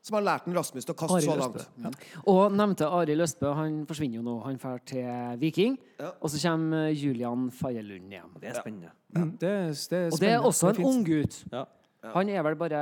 som 0.02 0.16
har 0.18 0.24
lært 0.26 0.48
en 0.50 0.56
Rasmus 0.58 0.88
til 0.88 0.96
å 0.96 0.98
kaste 0.98 1.20
så 1.28 1.36
langt. 1.38 1.62
Ja. 1.84 1.92
Og 2.32 2.56
nevnte 2.58 2.88
Arild 2.90 3.22
Østbø 3.28 3.52
han 3.54 3.76
forsvinner 3.90 4.18
jo 4.18 4.24
nå. 4.26 4.34
Han 4.48 4.58
drar 4.58 4.82
til 4.90 5.38
Viking. 5.42 5.78
Ja. 6.00 6.10
Og 6.20 6.34
så 6.34 6.42
kommer 6.42 6.90
Julian 6.90 7.52
Fagerlund 7.54 8.10
igjen. 8.10 8.34
Det 8.42 8.50
er 8.50 8.58
spennende. 8.60 8.92
Ja. 9.16 9.26
det, 9.44 9.54
er- 9.54 9.86
det 9.92 10.00
er 10.02 10.10
Og 10.12 10.20
det 10.20 10.30
er 10.32 10.40
også 10.50 10.74
en 10.74 10.84
unggutt. 10.90 11.44
Ja. 11.54 11.64
Han 12.16 12.30
er 12.34 12.42
vel 12.50 12.56
bare 12.58 12.82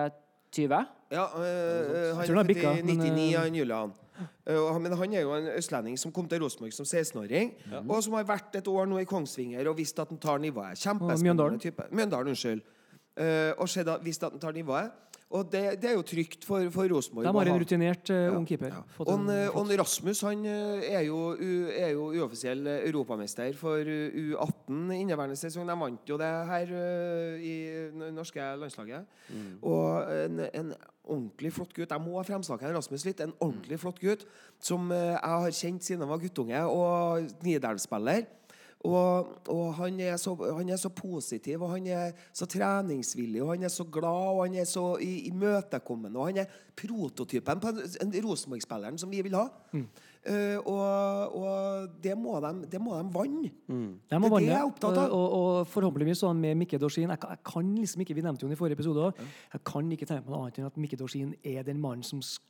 20? 0.56 0.86
Ja, 1.12 1.26
øh, 1.26 2.16
han 2.16 2.24
er 2.24 2.24
er 2.24 2.26
født 2.26 2.48
bikka, 2.48 2.72
i 2.78 2.82
men, 2.82 2.98
99, 2.98 3.34
øh, 3.36 3.42
han 3.44 3.56
Julian. 3.56 3.92
Øh, 4.48 4.82
Men 4.82 4.94
han 4.98 5.14
er 5.14 5.22
jo 5.22 5.36
en 5.36 5.48
østlending 5.48 6.00
som 6.00 6.12
kom 6.12 6.28
til 6.30 6.44
Rosenborg 6.44 6.74
som 6.74 6.86
16-åring, 6.86 7.54
og 7.90 8.04
som 8.04 8.14
har 8.14 8.24
vært 8.24 8.56
et 8.56 8.68
år 8.68 8.86
nå 8.86 8.98
i 8.98 9.04
Kongsvinger 9.04 9.70
og 9.70 9.78
visst 9.78 10.00
at 10.00 10.08
han 10.10 10.18
tar 10.18 10.38
nivået. 10.38 10.78
Kjempespennende 10.78 11.60
type. 11.60 11.84
Mjøndalen, 11.92 12.28
unnskyld. 12.28 12.62
Øh, 13.18 13.52
og 13.58 13.68
visst 14.04 14.24
at 14.24 14.32
han 14.32 14.40
tar 14.40 14.52
nivået. 14.52 14.92
Og 15.30 15.46
det, 15.54 15.60
det 15.78 15.92
er 15.92 15.94
jo 15.94 16.02
trygt 16.02 16.42
for, 16.48 16.64
for 16.74 16.90
Rosenborg. 16.90 17.28
De 17.28 17.34
har 17.38 17.50
en 17.52 17.60
rutinert 17.62 18.10
uh, 18.10 18.32
ung 18.34 18.48
keeper. 18.50 18.72
Ja. 18.74 18.80
Og, 19.04 19.12
en- 19.14 19.28
en, 19.30 19.52
og 19.62 19.74
Rasmus 19.78 20.24
han 20.26 20.42
eh, 20.50 20.88
er 20.90 21.04
jo, 21.06 21.20
er 21.70 21.92
jo 21.94 22.08
uoffisiell 22.18 22.66
eh, 22.66 22.80
europamester 22.90 23.54
for 23.60 23.78
eh, 23.78 24.16
U18 24.34 24.90
inneværende 24.98 25.38
sesong. 25.38 25.70
De 25.70 25.76
vant 25.84 26.10
jo 26.10 26.18
det 26.18 26.32
her 26.50 26.74
uh, 26.74 27.38
i 27.46 27.54
det 27.94 28.10
norske 28.18 28.42
landslaget. 28.64 29.06
Og 29.62 30.10
en, 30.26 30.42
en 30.50 30.74
ordentlig 31.10 31.54
flott 31.54 31.78
gutt. 31.78 31.94
Jeg 31.94 32.02
må 32.08 32.18
ha 32.18 32.26
fremsnakke 32.26 32.74
Rasmus 32.74 33.06
litt. 33.06 33.22
En 33.22 33.36
ordentlig 33.38 33.78
flott 33.86 34.02
gutt 34.02 34.26
som 34.66 34.90
eh, 34.90 35.12
jeg 35.14 35.46
har 35.46 35.58
kjent 35.62 35.86
siden 35.86 36.08
jeg 36.08 36.14
var 36.16 36.26
guttunge 36.26 36.66
og 36.74 37.30
Nidelv-spiller. 37.46 38.26
Og, 38.88 39.28
og 39.52 39.74
han, 39.76 39.98
er 40.00 40.16
så, 40.16 40.32
han 40.56 40.70
er 40.72 40.78
så 40.80 40.88
positiv, 40.96 41.62
og 41.66 41.74
han 41.74 41.88
er 41.92 42.14
så 42.34 42.46
treningsvillig, 42.48 43.42
og 43.44 43.50
han 43.52 43.64
er 43.68 43.72
så 43.74 43.84
glad, 43.92 44.30
og 44.38 44.46
han 44.46 44.56
er 44.56 44.64
så 44.70 44.94
i- 45.04 45.28
imøtekommende. 45.28 46.16
Og 46.20 46.30
han 46.30 46.38
er 46.38 46.46
prototypen 46.80 47.60
på 47.60 47.74
en, 47.74 47.82
en 48.06 48.14
Rosenborg-spilleren 48.24 48.98
som 48.98 49.12
vi 49.12 49.20
vil 49.22 49.36
ha. 49.36 49.48
Eh, 49.76 50.58
og, 50.64 51.36
og 51.42 51.90
det 52.04 52.16
må 52.20 52.40
de, 52.44 52.54
det 52.72 52.80
må 52.82 52.96
de 53.02 53.14
vanne. 53.14 53.52
De 53.68 54.20
må 54.20 54.30
Det 54.32 54.32
er 54.32 54.40
det 54.40 54.48
jeg 54.48 54.60
er 54.62 54.68
opptatt 54.72 54.98
av. 55.04 55.12
Og, 55.12 55.36
og 55.42 55.68
forhåpentligvis 55.76 56.24
sånn 56.24 56.40
med 56.40 56.56
Mikke 56.60 56.80
Dorsin 56.80 57.10
jeg, 57.10 57.20
kan- 57.20 57.36
jeg 57.36 57.44
kan 57.52 57.76
liksom 57.76 58.02
ikke, 58.06 58.16
Vi 58.16 58.22
nevnte 58.26 58.48
jo 58.48 58.52
i 58.52 58.56
forrige 58.60 58.80
episode 58.80 59.10
også. 59.12 59.28
Jeg 59.54 59.64
kan 59.74 59.92
ikke 59.92 60.06
tenke 60.08 60.24
på 60.28 60.32
noe 60.32 60.46
annet 60.48 60.60
enn 60.60 60.72
at 60.72 60.78
Mikke 60.80 60.98
Dorsin 61.00 61.36
er 61.44 61.64
den 61.68 61.80
mannen 61.84 62.04
som 62.04 62.22
skal 62.24 62.48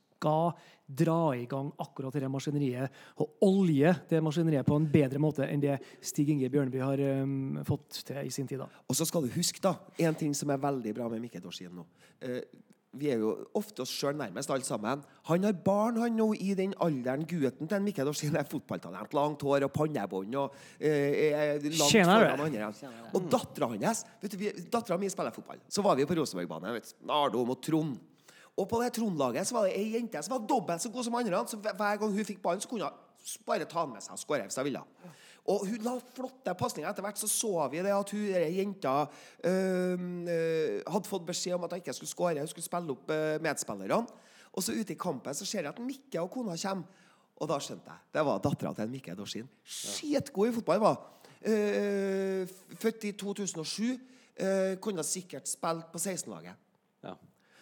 dra 0.90 1.34
i 1.36 1.46
gang 1.46 1.70
akkurat 1.78 2.14
det 2.18 2.30
maskineriet 2.30 3.02
og 3.22 3.44
olje 3.46 3.92
det 4.10 4.22
maskineriet 4.24 4.66
på 4.66 4.78
en 4.78 4.88
bedre 4.90 5.20
måte 5.22 5.46
enn 5.46 5.62
det 5.62 5.78
Stig 6.02 6.32
Inge 6.34 6.50
Bjørneby 6.50 6.82
har 6.82 7.04
um, 7.22 7.60
fått 7.66 8.02
til 8.08 8.24
i 8.24 8.32
sin 8.34 8.48
tid. 8.50 8.58
da. 8.58 8.66
Og 8.88 8.98
så 8.98 9.06
skal 9.06 9.22
du 9.24 9.30
huske 9.36 9.62
da, 9.62 9.76
en 9.98 10.18
ting 10.18 10.34
som 10.34 10.50
er 10.50 10.60
veldig 10.60 10.96
bra 10.96 11.08
med 11.12 11.22
Mikke 11.22 11.42
Dorsin 11.42 11.72
nå. 11.74 11.86
Uh, 12.24 12.42
vi 12.98 13.06
er 13.12 13.20
jo 13.22 13.30
ofte 13.54 13.84
oss 13.84 13.92
sjøl 13.94 14.16
nærmest, 14.18 14.50
alle 14.50 14.66
sammen. 14.66 15.04
Han 15.28 15.46
har 15.46 15.54
barn 15.62 16.00
han 16.02 16.16
nå 16.18 16.32
i 16.42 16.56
den 16.58 16.72
alderen 16.82 17.22
gutten 17.28 17.70
til 17.70 17.76
en 17.76 17.86
Mikke 17.86 18.02
Dorsin 18.06 18.34
er 18.34 18.48
fotballtalent. 18.50 19.14
Langt 19.14 19.44
hår 19.46 19.68
og 19.68 19.72
pannebånd 19.74 20.34
og 20.40 20.56
eh, 20.78 21.30
er 21.30 21.62
langt 21.62 21.86
Tjener 21.86 22.32
andre. 22.34 22.72
Og 23.14 23.30
dattera 23.30 23.70
hans 23.70 24.02
vet 24.22 24.34
du, 24.34 24.46
Dattera 24.72 24.98
mi 24.98 25.10
spiller 25.12 25.34
fotball. 25.34 25.62
Så 25.70 25.86
var 25.86 25.98
vi 25.98 26.08
på 26.08 26.18
Rosenborgbanen. 26.18 26.74
Nardom 26.74 27.06
og 27.06 27.14
Nardo 27.14 27.44
mot 27.52 27.62
Trond. 27.62 28.09
Og 28.60 28.68
på 28.68 28.80
det 28.82 28.92
Trond-laget 28.96 29.48
så 29.48 29.56
var 29.56 29.68
det 29.68 29.78
ei 29.78 29.94
jente 29.94 30.20
som 30.22 30.36
var 30.36 30.46
dobbelt 30.48 30.82
så 30.82 30.90
god 30.92 31.06
som 31.06 31.16
andre. 31.16 31.40
Så 31.48 31.58
hver 31.60 32.00
gang 32.00 32.12
hun 32.12 32.28
fikk 32.28 32.42
ballen, 32.44 32.60
så 32.60 32.68
kunne 32.68 32.90
hun 32.90 33.44
bare 33.46 33.68
ta 33.68 33.84
den 33.86 33.94
med 33.94 34.04
seg 34.04 34.16
og 34.16 34.20
skåre 34.20 34.44
hvis 34.44 34.58
hun 34.60 34.68
ville. 34.68 34.82
Og 35.50 35.64
hun 35.66 35.84
la 35.86 35.94
flotte 36.14 36.54
pasninger. 36.54 36.88
Etter 36.90 37.04
hvert 37.04 37.20
så 37.20 37.28
så 37.30 37.68
vi 37.72 37.80
det 37.84 37.94
at 37.94 38.12
hun 38.12 38.26
jenta 38.58 38.94
øh, 39.48 40.02
hadde 40.84 41.08
fått 41.08 41.28
beskjed 41.30 41.56
om 41.56 41.64
at 41.64 41.74
hun 41.74 41.80
ikke 41.82 41.96
skulle 41.96 42.12
skåre. 42.12 42.44
Hun 42.44 42.50
skulle 42.52 42.66
spille 42.66 42.96
opp 42.96 43.14
øh, 43.16 43.38
medspillerne. 43.42 44.02
Og 44.50 44.66
så 44.66 44.74
ute 44.74 44.92
i 44.92 44.98
kampen 45.00 45.34
så 45.34 45.46
ser 45.46 45.64
jeg 45.64 45.72
at 45.72 45.80
Mikke 45.82 46.20
og 46.20 46.30
kona 46.34 46.58
kommer. 46.60 47.06
Og 47.40 47.48
da 47.48 47.56
skjønte 47.62 47.88
jeg. 47.88 48.08
Det 48.12 48.24
var 48.26 48.40
dattera 48.44 48.74
til 48.76 48.90
Mikke 48.92 49.16
Dorsin. 49.16 49.48
Skitgod 49.64 50.50
i 50.50 50.52
fotball, 50.58 50.82
var 50.84 50.98
øh, 51.48 52.48
Født 52.76 53.04
i 53.08 53.12
2007. 53.12 53.96
Uh, 54.40 54.78
kunne 54.80 55.02
sikkert 55.04 55.48
spilt 55.48 55.90
på 55.92 55.98
16-laget. 55.98 56.56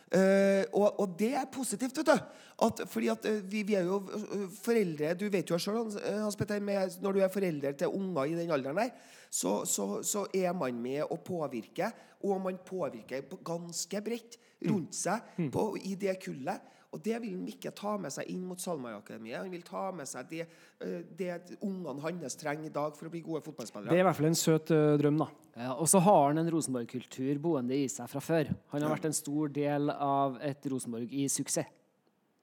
Eh, 0.09 0.65
og, 0.73 1.01
og 1.03 1.17
det 1.19 1.35
er 1.37 1.49
positivt, 1.53 1.99
vet 2.01 2.09
du. 2.09 2.45
At, 2.65 2.81
fordi 2.91 3.11
at 3.13 3.27
eh, 3.29 3.43
vi, 3.45 3.63
vi 3.69 3.77
er 3.79 3.85
jo 3.87 4.01
eh, 4.17 4.47
foreldre 4.51 5.13
Du 5.15 5.27
vet 5.31 5.51
jo 5.51 5.59
sjøl, 5.61 5.93
Hans 6.23 6.39
Petter, 6.39 6.63
når 7.03 7.15
du 7.15 7.21
er 7.23 7.33
forelder 7.33 7.77
til 7.77 7.93
unger 7.93 8.33
i 8.33 8.39
den 8.39 8.51
alderen 8.55 8.81
der, 8.81 8.95
så, 9.31 9.61
så, 9.69 10.01
så 10.03 10.25
er 10.35 10.55
man 10.57 10.81
med 10.81 11.05
å 11.05 11.21
påvirke. 11.21 11.93
Og 12.25 12.41
man 12.43 12.57
påvirker 12.67 13.29
ganske 13.47 14.01
bredt 14.03 14.39
rundt 14.65 14.97
seg 14.97 15.37
på, 15.55 15.69
i 15.87 15.95
det 16.01 16.17
kullet. 16.25 16.75
Og 16.89 17.03
det 17.05 17.19
vil 17.21 17.35
han 17.35 17.49
ikke 17.51 17.73
ta 17.77 17.99
med 18.01 18.13
seg 18.15 18.31
inn 18.33 18.45
mot 18.49 18.61
Salmøy-akademiet. 18.63 19.43
Han 19.43 19.53
vil 19.53 19.65
ta 19.67 19.91
med 19.93 20.09
seg 20.09 20.31
det, 20.31 20.47
eh, 20.81 21.03
det 21.19 21.59
ungene 21.61 22.01
hans 22.01 22.39
trenger 22.41 22.71
i 22.71 22.73
dag 22.73 22.97
for 22.97 23.09
å 23.09 23.13
bli 23.13 23.21
gode 23.21 23.43
fotballspillere. 23.45 23.93
Det 23.93 23.99
er 23.99 24.07
i 24.07 24.09
hvert 24.09 24.17
fall 24.17 24.31
en 24.31 24.39
søt 24.41 24.73
eh, 24.73 24.97
drøm, 25.01 25.19
da. 25.21 25.29
Ja, 25.59 25.75
og 25.75 25.89
så 25.93 26.01
har 26.01 26.31
han 26.31 26.41
en 26.41 26.49
Rosenborg-kultur 26.55 27.43
boende 27.45 27.77
i 27.77 27.89
seg 27.93 28.09
fra 28.09 28.23
før. 28.25 28.55
Han 28.73 28.87
har 28.87 28.95
vært 28.95 29.11
en 29.11 29.19
stor 29.21 29.53
del 29.53 29.93
av 29.93 30.41
et 30.41 30.71
Rosenborg 30.73 31.13
i 31.13 31.29
suksess. 31.29 31.75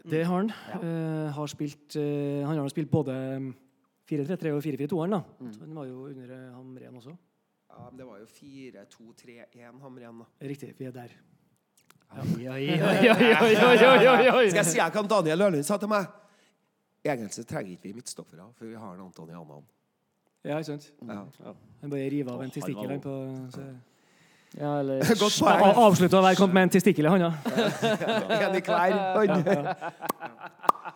Det 0.06 0.22
har 0.22 0.36
han. 0.38 0.52
Eh, 0.78 1.34
har 1.34 1.48
spilt, 1.50 1.96
uh, 1.98 2.46
han 2.46 2.60
har 2.60 2.70
spilt 2.70 2.92
både 2.92 3.14
4-3-3 4.06 4.52
og 4.54 4.62
4-4-2-eren. 4.62 5.16
da. 5.16 5.22
Så 5.50 5.66
Han 5.66 5.76
var 5.76 5.88
jo 5.90 6.06
under 6.06 6.30
uh, 6.30 6.58
Hamren 6.60 7.00
også. 7.02 7.16
Ja, 7.70 7.90
men 7.90 7.98
det 7.98 8.06
var 8.06 8.20
jo 8.22 8.28
4-2-3-1 8.30 9.82
Hamren, 9.82 10.22
da. 10.22 10.28
Riktig, 10.46 10.76
vi 10.78 10.86
er 10.86 10.94
der. 10.94 11.16
Oi, 12.16 12.48
oi, 12.48 12.68
oi, 12.80 14.28
oi. 14.30 14.50
Skal 14.50 14.62
jeg 14.62 14.68
si 14.70 14.80
hva 14.80 15.04
Daniel 15.12 15.42
Ørlund 15.48 15.66
sa 15.68 15.78
til 15.82 15.92
meg? 15.92 16.08
Egentlig 17.06 17.44
trenger 17.46 17.72
ikke 17.76 17.90
vi 17.90 17.94
midtstoppere, 17.98 18.48
for 18.58 18.66
vi 18.70 18.78
har 18.80 18.94
en 18.96 19.02
Anton 19.06 19.30
Janan. 19.30 19.66
Ja, 20.46 20.58
ikke 20.58 20.72
sant? 20.72 20.88
Ja. 21.02 21.54
Han 21.82 21.92
bare 21.92 22.08
river 22.10 22.32
av 22.34 22.46
en 22.46 22.54
testikkel 22.54 23.00
på 23.04 23.18
så. 23.54 23.68
Ja, 24.56 24.80
eller 24.80 25.04
Godt 25.20 25.42
Avslutta 25.76 26.22
hver 26.24 26.38
kamp 26.40 26.54
med 26.56 26.64
en 26.64 26.70
testikkel 26.78 27.06
i 27.06 27.12
hånda. 27.12 27.34
En 28.40 28.56
i 28.56 28.62
hver 28.64 28.94
hånd. 29.18 29.74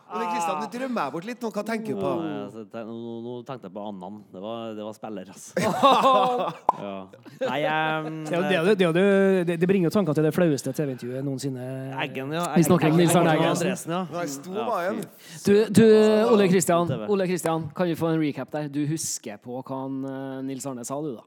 Ole 0.09 0.25
Kristian, 0.31 0.61
du 0.63 0.77
drømmer 0.77 0.95
meg 0.95 1.11
bort 1.13 1.25
litt. 1.27 1.43
Hva 1.43 1.63
tenker 1.67 1.93
du 1.93 1.99
på? 2.01 2.11
Nei, 2.23 2.29
altså, 2.45 2.63
ten, 2.71 2.87
nå, 2.89 3.11
nå- 3.25 3.35
tenkte 3.45 3.69
jeg 3.69 3.73
på 3.75 3.83
Annan. 3.91 4.15
Det 4.33 4.41
var, 4.41 4.63
det 4.77 4.85
var 4.87 4.95
spiller, 4.97 5.29
altså. 5.29 5.53
ja. 6.83 6.93
Nei, 7.43 7.59
um, 7.69 8.19
Det, 8.25 8.39
det, 8.39 8.75
det, 8.79 8.87
er 8.87 8.97
det, 8.97 9.03
det, 9.49 9.57
det 9.61 9.69
bringer 9.69 9.89
jo 9.89 9.93
tankene 9.93 10.17
til 10.17 10.27
det 10.29 10.33
flaueste 10.33 10.73
TV-intervjuet 10.73 11.27
noensinne. 11.27 11.67
Eggen, 12.05 12.33
ja. 12.33 12.45
Vi 12.55 12.65
snakker 12.65 12.93
om 12.93 12.97
Nils 13.01 13.15
Arne 13.19 13.35
Eggen. 13.35 13.51
Andresen, 13.53 13.93
ja. 13.95 14.01
Nei, 14.15 14.25
sto 14.33 14.55
stor 14.55 14.79
Ja. 14.79 14.95
Du, 15.45 15.53
du 15.81 15.85
Ole 16.33 16.49
Kristian, 16.49 16.95
Ole 17.09 17.29
Kristian, 17.29 17.69
kan 17.75 17.89
vi 17.91 17.97
få 17.99 18.13
en 18.13 18.21
recap 18.23 18.49
der? 18.55 18.71
Du 18.73 18.81
husker 18.89 19.37
på 19.43 19.61
hva 19.61 19.83
eh, 19.85 20.41
Nils 20.49 20.65
Arne 20.69 20.85
sa, 20.87 20.97
du, 21.05 21.13
da? 21.19 21.25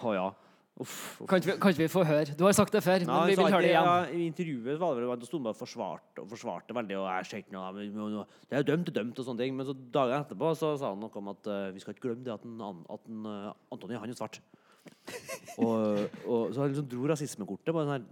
Å 0.00 0.16
ja. 0.16 0.30
Uff. 0.74 1.20
uff. 1.20 1.28
Kan 1.28 1.38
ikke, 1.38 1.52
vi- 1.52 1.58
kan 1.62 1.70
ikke 1.70 1.84
vi 1.84 1.88
få 1.88 2.02
høre? 2.04 2.34
Du 2.34 2.44
har 2.44 2.52
sagt 2.52 2.72
det 2.72 2.82
før, 2.82 2.98
Ja, 2.98 3.06
men 3.06 3.28
vi 3.30 3.36
vil 3.36 3.52
høre 3.52 3.62
det 3.62 3.70
igjen. 3.70 3.84
Ja, 3.84 4.06
I 4.10 4.26
intervjuet 4.26 4.80
var 4.80 4.94
det 4.94 5.04
vel 5.04 5.12
at 5.12 5.22
forsvart 5.22 5.56
forsvarte, 5.60 6.18
og 6.18 6.28
forsvarte 6.28 6.74
veldig. 6.74 6.96
Og 6.98 7.06
jeg 7.14 7.26
ser 7.26 7.36
ikke 7.38 7.52
noe, 7.52 8.26
Det 8.50 8.58
er 8.58 8.62
jo 8.64 8.76
dømt, 8.76 8.90
dømt, 8.94 9.18
og 9.18 9.24
sånne 9.24 9.38
ting. 9.38 9.56
Men 9.56 9.66
så 9.66 9.74
dagen 9.74 10.24
etterpå 10.24 10.50
så 10.56 10.76
sa 10.76 10.90
han 10.90 10.98
noe 10.98 11.14
om 11.14 11.28
at 11.28 11.46
uh, 11.46 11.70
vi 11.70 11.78
skal 11.78 11.94
ikke 11.94 12.08
glemme 12.08 12.24
det 12.24 12.34
at, 12.34 12.44
en, 12.44 12.60
at 12.90 13.00
en, 13.08 13.26
uh, 13.26 13.52
Antony 13.70 13.94
han 13.94 14.10
er 14.10 14.14
svart. 14.18 14.40
og, 15.64 16.10
og 16.26 16.52
så 16.52 16.60
han 16.60 16.72
liksom 16.74 16.88
dro 16.90 17.06
rasismekortet. 17.06 17.72
Bare 17.72 17.86
sånn 17.86 17.94
her 17.94 18.04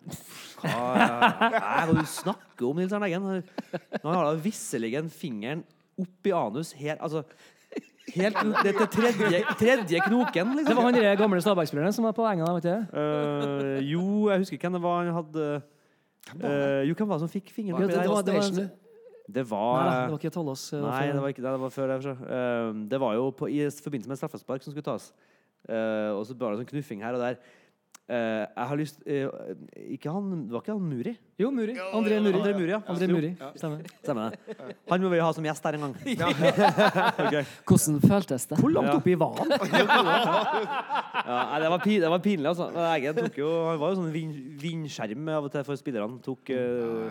Hva 0.62 1.50
hva 1.50 1.76
er 1.83 1.90
det 1.90 1.99
du 1.99 2.07
snakker 2.07 2.69
om, 2.69 2.78
Nils 2.78 2.92
Arne 2.95 3.11
Eggen? 3.11 3.26
Han 4.04 4.14
har 4.14 4.25
da 4.31 4.38
visselig 4.38 4.95
fingeren 5.11 5.66
opp 6.00 6.28
i 6.28 6.33
anus 6.33 6.73
her 6.78 6.97
Altså 7.04 7.21
Helt 8.12 8.37
Det 8.64 8.73
er 8.73 8.88
tredje, 8.92 9.40
tredje 9.59 10.00
knoken, 10.07 10.57
liksom. 10.59 10.69
Det 10.69 10.76
var 10.76 10.88
han 10.88 10.99
der 10.99 11.16
gamle 11.21 11.40
Stabæk-spilleren 11.42 11.95
som 11.97 12.04
var 12.04 12.14
på 12.16 12.26
enga 12.28 12.49
der, 12.49 12.59
vet. 12.59 12.97
Eh, 13.00 13.78
jo, 13.88 14.28
jeg 14.31 14.45
husker 14.45 14.61
hvem 14.61 14.76
det 14.76 14.83
var 14.85 15.00
han 15.00 15.16
hadde 15.16 15.49
uh, 15.57 16.83
Jo, 16.88 16.95
hvem 16.99 17.09
var 17.09 17.19
det 17.19 17.25
som 17.25 17.33
fikk 17.33 17.52
fingeren 17.54 17.81
oppi 17.81 17.92
det, 17.95 18.04
var, 18.09 18.23
det, 18.26 18.37
var, 18.37 18.69
Det 19.33 19.45
var 19.50 19.76
Nei, 19.78 19.97
det 19.97 20.12
var 20.12 20.21
ikke 20.21 20.35
Tollås. 20.35 20.69
det 20.75 20.83
Nei, 20.85 21.07
det 21.09 21.25
var 21.25 21.35
ikke 21.35 21.45
det. 21.45 21.50
Det 21.57 21.64
var 21.64 21.75
før 21.78 21.92
det. 21.95 21.99
så. 22.04 22.16
Eh, 22.37 22.69
det 22.92 23.00
var 23.00 23.19
jo 23.19 23.31
på, 23.31 23.49
i 23.49 23.64
forbindelse 23.71 24.12
med 24.12 24.21
straffespark 24.21 24.64
som 24.64 24.75
skulle 24.75 24.88
tas. 24.90 25.12
Eh, 25.69 26.11
og 26.12 26.25
så 26.26 26.37
var 26.37 26.52
det 26.52 26.62
sånn 26.62 26.73
knuffing 26.75 27.04
her 27.07 27.16
og 27.16 27.23
der. 27.23 27.38
Eh, 28.11 28.42
jeg 28.50 28.66
har 28.66 28.75
lyst 28.80 28.97
uh, 29.06 29.30
Ikke 29.94 30.11
han 30.11 30.40
var 30.50 30.59
ikke 30.64 30.75
han 30.75 30.82
Muri? 30.90 31.12
Jo, 31.38 31.52
Muri. 31.54 31.76
André 31.94 32.16
Muri. 32.21 32.35
André 32.40 32.52
Muri, 32.56 32.73
ja. 32.75 32.80
André. 32.90 33.06
Muri. 33.09 33.30
Stemmer. 33.54 33.85
Stemmer 34.02 34.35
det. 34.35 34.38
Han 34.90 35.00
må 35.04 35.09
vi 35.12 35.21
ha 35.23 35.28
som 35.37 35.47
gjest 35.47 35.62
her 35.68 35.76
en 35.78 35.85
gang. 35.87 35.94
Hvordan 37.68 38.00
føltes 38.02 38.49
det? 38.50 38.59
Hvor 38.59 38.73
langt 38.75 38.90
Ja. 38.92 38.97
oppi 38.99 39.14
var 39.16 39.38
han? 39.38 39.49
Ja, 39.54 39.61
det, 41.62 41.71
var 41.71 41.78
pi, 41.85 41.94
det 42.02 42.11
var 42.11 42.18
pinlig, 42.26 42.49
altså. 42.50 42.66
Eggen 42.90 43.14
tok 43.23 43.38
jo 43.38 43.49
Han 43.71 43.78
var 43.80 43.88
jo 43.94 44.00
sånn 44.02 44.11
vind, 44.14 44.35
vindskjerm 44.61 45.30
av 45.38 45.47
og 45.49 45.52
til 45.54 45.64
for 45.71 45.78
spillerne. 45.80 46.18
Tok 46.26 46.42
uh, 46.59 47.06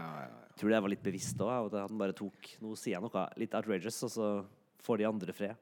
Tror 0.59 0.69
det 0.75 0.83
var 0.83 0.91
litt 0.91 1.05
bevisst 1.07 1.39
òg. 1.41 1.71
At 1.71 1.79
han 1.87 1.97
bare 2.03 2.13
tok 2.17 2.35
Nå 2.61 2.75
sier 2.75 2.97
jeg 2.97 3.03
noe 3.07 3.23
litt 3.39 3.55
outrageous, 3.57 3.97
og 4.05 4.11
så 4.13 4.25
får 4.85 4.95
de 5.01 5.07
andre 5.09 5.31
fred. 5.39 5.55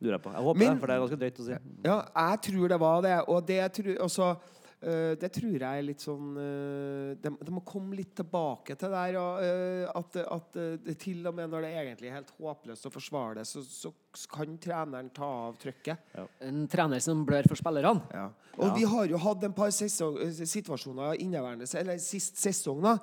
Lurer 0.00 0.16
jeg 0.16 0.24
på. 0.24 0.32
Jeg 0.32 0.46
håper 0.46 0.58
Men- 0.58 0.72
det, 0.72 0.80
for 0.80 0.86
det 0.86 0.94
er 0.94 1.04
ganske 1.04 1.20
drøyt 1.20 1.42
å 1.42 1.44
si. 1.44 1.58
Ja, 1.84 1.98
jeg 2.16 2.40
tror 2.48 2.68
det 2.68 2.80
var 2.80 3.02
det. 3.02 3.18
Og 3.28 3.46
det, 3.46 3.60
tror, 3.72 3.94
også, 4.06 4.36
Uh, 4.80 5.12
det 5.20 5.28
tror 5.36 5.60
jeg 5.60 5.60
er 5.60 5.84
litt 5.84 6.00
sånn 6.00 6.30
uh, 6.40 7.10
det, 7.20 7.28
det 7.28 7.52
må 7.52 7.60
komme 7.68 7.98
litt 7.98 8.14
tilbake 8.16 8.72
til 8.80 8.88
der. 8.88 9.18
Og, 9.20 9.42
uh, 9.44 9.90
at, 9.92 10.16
at 10.24 10.56
eh, 10.56 10.78
det, 10.80 10.94
til 11.02 11.20
og 11.28 11.34
med 11.36 11.50
når 11.52 11.66
det 11.66 11.72
egentlig 11.82 12.08
er 12.08 12.16
helt 12.16 12.32
håpløst 12.38 12.88
å 12.88 12.92
forsvare 12.94 13.42
det, 13.42 13.44
så, 13.44 13.60
så 13.60 13.92
kan 14.32 14.56
treneren 14.56 15.10
ta 15.12 15.28
av 15.50 15.58
trykket. 15.60 16.16
En 16.48 16.64
trener 16.72 17.04
som 17.04 17.26
blør 17.28 17.44
for 17.52 17.60
spillerne. 17.60 18.08
Ja. 18.08 18.30
Og 18.56 18.72
vi 18.76 18.88
har 18.88 19.12
jo 19.12 19.20
hatt 19.20 19.44
en 19.44 19.52
par 19.52 19.68
sesong, 19.68 20.16
eh, 20.24 20.32
situasjoner 20.48 21.20
inneværende 21.20 21.68
Eller 21.76 22.00
sist 22.00 22.40
sesong, 22.40 22.80
da. 22.80 22.96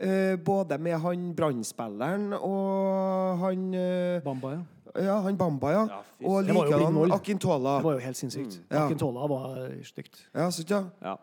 Eh, 0.00 0.34
både 0.34 0.78
med 0.80 0.98
han 0.98 1.30
Brann-spilleren 1.36 2.32
og 2.40 3.38
han 3.42 3.70
eh, 3.74 4.20
Bamba, 4.24 4.56
ja. 4.58 4.62
Ja, 4.96 5.20
han 5.22 5.36
Bamba, 5.36 5.70
ja. 5.70 5.82
Ja, 5.86 5.98
og 6.26 6.44
Det 6.46 6.54
var 6.54 6.66
jo 6.66 6.70
likedan 6.72 6.94
mål. 6.94 7.12
Akintola. 7.12 7.76
Det 7.78 7.84
var 7.84 7.92
jo 7.92 7.98
helt 7.98 8.16
sinnssykt. 8.16 8.60
Ja. 8.70 8.84
Akintola 8.86 9.26
var 9.28 9.70
stygt 9.84 10.24
Ja, 10.34 10.50
sykt, 10.50 10.70
ja. 10.70 10.84
Ja. 11.02 11.16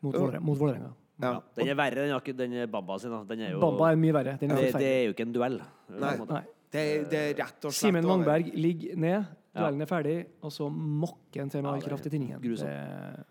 mot 0.00 0.14
Ja. 0.14 0.40
Mot 0.40 0.58
Vålerenga. 0.58 0.92
Ja. 1.20 1.32
Ja. 1.32 1.40
Den 1.56 1.68
er 1.68 1.74
verre 1.74 2.04
enn 2.06 2.36
den 2.38 2.70
Bamba 2.70 2.98
sin. 2.98 3.10
da. 3.10 3.24
Den 3.24 3.40
er 3.40 3.50
jo, 3.52 3.60
Bamba 3.60 3.90
er 3.92 3.96
mye 3.96 4.12
verre. 4.14 4.36
Den 4.40 4.50
er 4.50 4.54
det, 4.56 4.64
det 4.64 4.72
forferdelig. 4.72 5.00
er 5.00 5.04
jo 5.04 5.10
ikke 5.12 5.22
en 5.26 5.32
duell. 5.32 5.58
Nei. 5.88 5.98
på 5.98 6.12
en 6.12 6.18
måte. 6.20 6.32
Nei. 6.32 6.42
Det, 6.70 7.10
det 7.10 7.18
er 7.18 7.34
rett 7.44 7.64
og 7.64 7.72
slett 7.72 7.74
Simen 7.74 8.04
over. 8.04 8.14
Wangberg 8.14 8.50
ligger 8.54 8.96
ned, 8.96 9.24
duellen 9.56 9.80
er 9.82 9.86
ferdig, 9.86 10.26
og 10.42 10.52
så 10.52 10.68
mokker 10.70 11.40
han 11.40 11.50
til 11.50 11.62
med 11.62 11.70
all 11.72 11.80
kraft 11.82 12.06
i 12.06 12.10
tinningen. 12.10 12.40
grusomt. 12.40 12.68
Det- 12.68 13.24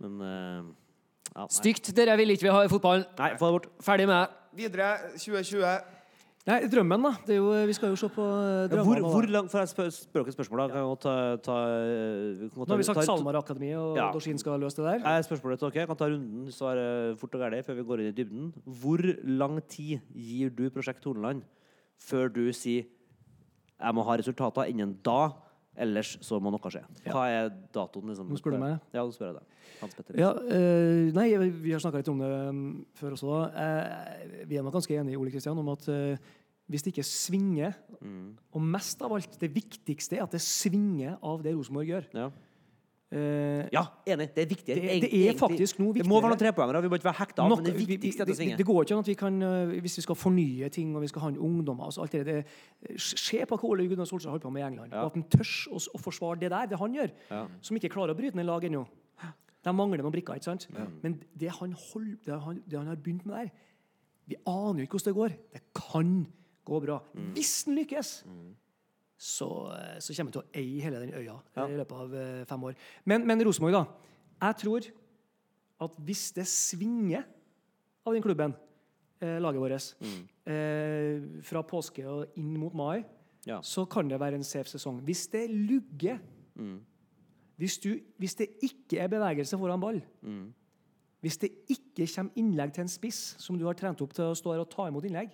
Men 0.00 0.20
eh, 0.20 0.62
ja, 1.36 1.40
nei. 1.40 1.46
Stygt. 1.48 1.94
Dere 1.94 2.16
vil 2.16 2.30
ikke 2.30 2.42
vi 2.42 2.48
ha 2.48 2.62
i 2.64 2.68
fotballen. 2.68 3.04
Nei, 3.18 3.30
få 3.38 3.46
det 3.46 3.52
bort. 3.52 3.66
Ferdig 3.80 4.06
med 4.08 4.26
det. 4.26 4.28
Videre 4.56 4.98
2020. 5.16 5.80
Nei, 6.48 6.56
drømmen, 6.72 7.02
da. 7.04 7.10
Det 7.26 7.34
er 7.34 7.36
jo, 7.36 7.50
vi 7.68 7.74
skal 7.76 7.90
jo 7.92 7.96
se 8.00 8.08
på 8.14 8.24
eh, 8.24 8.68
drømmene. 8.72 9.00
hvor, 9.04 9.12
hvor 9.12 9.26
langt, 9.28 9.50
for 9.52 9.60
jeg 9.60 9.68
spør, 9.68 9.90
spør 9.92 10.22
dere 10.24 10.32
et 10.32 10.36
spørsmål, 10.38 10.62
da. 10.62 10.66
Kan 10.72 10.86
jeg 10.86 11.00
ta, 11.04 11.14
ta, 11.44 11.56
godt 12.54 12.56
Nå 12.70 12.72
har 12.72 12.80
vi 12.80 12.86
sagt 12.88 13.00
ta- 13.02 13.04
SalMar 13.10 13.36
Akademi, 13.42 13.72
og 13.76 13.96
Ja. 13.98 14.06
Dorsin 14.14 14.38
skal 14.40 14.58
løse 14.62 14.76
det 14.80 14.86
der. 14.86 14.98
Nei, 15.04 15.20
spørsmålet 15.26 15.58
til 15.60 15.68
dere. 15.68 15.80
Jeg 15.84 15.90
kan 15.90 15.96
ta 16.00 16.08
runden 16.08 16.48
svare 16.56 16.86
fort 17.20 17.34
og 17.36 17.40
gærent 17.44 17.66
før 17.68 17.76
vi 17.76 17.84
går 17.90 18.00
inn 18.00 18.08
i 18.08 18.16
dybden. 18.16 18.48
Hvor 18.64 19.04
lang 19.28 19.60
tid 19.68 20.00
gir 20.16 20.48
du 20.50 20.64
Prosjekt 20.70 21.04
Horneland 21.04 21.42
før 22.00 22.32
du 22.32 22.46
sier 22.56 22.86
jeg 23.80 23.94
må 23.96 24.02
ha 24.04 24.16
resultater 24.16 24.68
innen 24.68 24.96
da, 25.04 25.32
ellers 25.80 26.14
så 26.24 26.38
må 26.42 26.52
noe 26.52 26.70
skje? 26.72 26.82
Hva 27.06 27.24
er 27.32 27.48
datoen? 27.74 28.10
Liksom? 28.12 28.28
Nå 28.30 28.38
spør 28.40 28.56
du 28.56 28.60
meg. 28.62 28.76
Ja, 28.94 29.04
nå 29.06 29.14
spør 29.16 29.30
jeg 29.30 29.38
deg. 29.40 29.56
Hans 29.80 29.96
Petter. 29.96 30.18
Ja, 30.20 30.30
øh, 30.36 31.08
nei, 31.16 31.28
vi 31.62 31.72
har 31.72 31.80
snakka 31.82 32.02
litt 32.02 32.10
om 32.12 32.20
det 32.20 32.28
um, 32.50 32.60
før 33.00 33.16
også. 33.16 33.38
Eh, 33.64 34.44
vi 34.50 34.58
er 34.60 34.66
nok 34.66 34.76
ganske 34.76 34.98
enige 35.00 35.18
Ole 35.20 35.32
Kristian, 35.32 35.58
om 35.62 35.70
at 35.72 35.88
eh, 35.88 36.20
hvis 36.70 36.84
det 36.86 36.92
ikke 36.94 37.06
svinger, 37.08 37.78
Mm. 38.00 38.30
og 38.56 38.62
mest 38.64 39.02
av 39.04 39.12
alt, 39.12 39.34
det 39.42 39.50
viktigste 39.52 40.16
er 40.16 40.22
at 40.24 40.32
det 40.32 40.40
svinger 40.40 41.18
av 41.20 41.42
det 41.44 41.52
Rosenborg 41.52 41.90
gjør. 41.90 42.04
Ja. 42.16 42.30
Eh, 43.12 43.66
ja, 43.74 43.82
enig. 44.06 44.28
Det 44.34 44.42
er 44.44 44.46
viktig. 44.46 44.74
Det- 44.74 45.00
det 45.02 45.28
er 45.28 45.34
faktisk 45.34 45.80
noe 45.80 45.92
Det 45.94 46.06
må 46.06 46.20
være 46.22 46.30
viktigere. 46.30 46.30
noen 46.30 46.38
trepoengere. 46.54 46.82
Vi 46.82 46.88
må 46.88 46.94
ikke 46.94 47.08
være 47.10 47.18
hekta 47.26 47.42
av, 47.42 47.48
nok- 47.50 47.62
men 47.62 47.64
det 47.72 47.88
viktigste 47.88 48.20
er 48.20 48.22
at 48.22 48.28
det 48.38 48.56
det, 48.58 48.66
går 48.66 48.84
ikke 48.84 48.92
an 48.92 48.98
at 49.00 49.06
vi 49.06 49.14
kan, 49.14 49.42
eh, 49.42 49.80
hvis 49.80 49.96
vi 49.98 50.02
skal 50.02 50.14
fornye 50.14 50.70
ting 50.70 50.94
og 50.94 51.02
vi 51.02 51.08
skal 51.08 51.20
ha 51.22 51.28
en 51.28 51.38
ungdommer 51.38 51.84
altså 51.86 52.02
alt 52.02 52.12
det, 52.12 52.24
det, 52.26 52.44
Se 53.00 53.38
på 53.46 53.58
hva 53.58 53.64
Ole 53.68 53.88
Gunnar 53.88 54.04
Solskjær 54.06 54.30
holder 54.30 54.46
på 54.46 54.52
med 54.52 54.62
i 54.62 54.66
England. 54.66 54.92
Ja. 54.92 55.00
Og 55.02 55.06
at 55.06 55.14
han 55.14 55.24
tør 55.24 55.72
å, 55.74 55.88
å 55.94 55.98
forsvare 55.98 56.38
det 56.38 56.50
der, 56.50 56.66
det 56.66 56.78
han 56.78 56.94
gjør. 56.94 57.10
Ja. 57.30 57.46
Som 57.60 57.76
ikke 57.76 57.90
klarer 57.90 58.14
å 58.14 58.16
bryte 58.16 58.34
ned 58.36 58.46
lag 58.46 58.62
ennå. 58.62 58.86
De 59.62 59.72
mangler 59.72 59.98
noen 60.00 60.12
brikker. 60.12 60.34
ikke 60.36 60.44
sant? 60.44 60.68
Men 61.02 61.20
det 61.36 61.50
han, 61.50 61.72
hold, 61.72 62.16
det, 62.24 62.40
han, 62.40 62.62
det 62.66 62.78
han 62.78 62.86
har 62.86 62.96
begynt 62.96 63.26
med 63.26 63.34
der 63.36 63.50
Vi 64.28 64.36
aner 64.46 64.80
jo 64.80 64.86
ikke 64.86 64.96
hvordan 65.00 65.04
det 65.04 65.14
går. 65.16 65.28
Det 65.52 65.60
kan 65.74 66.26
gå 66.64 66.80
bra. 66.86 67.00
Hvis 67.34 67.64
han 67.66 67.74
lykkes, 67.76 68.22
så, 69.20 69.46
eh, 69.76 69.98
så 70.00 70.14
kommer 70.16 70.30
vi 70.30 70.36
til 70.38 70.42
å 70.42 70.62
eie 70.62 70.80
hele 70.86 71.00
den 71.02 71.12
øya 71.12 71.34
Ja. 71.56 71.66
i 71.68 71.76
løpet 71.76 71.92
av 71.92 72.14
eh, 72.16 72.44
fem 72.48 72.62
år. 72.64 72.74
Men, 73.04 73.26
men 73.28 73.42
Rosenborg, 73.44 73.74
da. 73.76 73.84
Jeg 74.40 74.56
tror 74.62 74.86
at 75.84 75.96
hvis 76.06 76.32
det 76.36 76.46
svinger 76.48 77.24
av 78.06 78.14
den 78.16 78.22
klubben, 78.24 78.54
eh, 79.20 79.36
laget 79.40 79.60
vårt, 79.60 79.94
eh, 80.48 81.42
fra 81.44 81.62
påske 81.62 82.04
og 82.08 82.32
inn 82.40 82.56
mot 82.58 82.74
mai, 82.74 83.04
Ja. 83.46 83.60
så 83.64 83.86
kan 83.88 84.08
det 84.08 84.18
være 84.20 84.34
en 84.36 84.44
safe 84.44 84.68
sesong. 84.68 85.00
Hvis 85.04 85.26
det 85.32 85.48
lugger 85.50 86.18
hvis, 87.56 87.78
du, 87.78 87.98
hvis 88.18 88.34
det 88.36 88.48
ikke 88.62 88.98
er 89.00 89.08
bevegelse 89.08 89.56
foran 89.58 89.80
ball, 89.80 90.00
hvis 91.22 91.36
det 91.38 91.50
ikke 91.68 92.06
kommer 92.14 92.32
innlegg 92.36 92.72
til 92.74 92.82
en 92.82 92.88
spiss 92.88 93.36
som 93.38 93.58
du 93.58 93.64
har 93.66 93.74
trent 93.74 94.00
opp 94.00 94.12
til 94.16 94.24
å 94.24 94.34
stå 94.36 94.52
her 94.52 94.60
og 94.60 94.70
ta 94.70 94.86
imot 94.88 95.04
innlegg, 95.04 95.30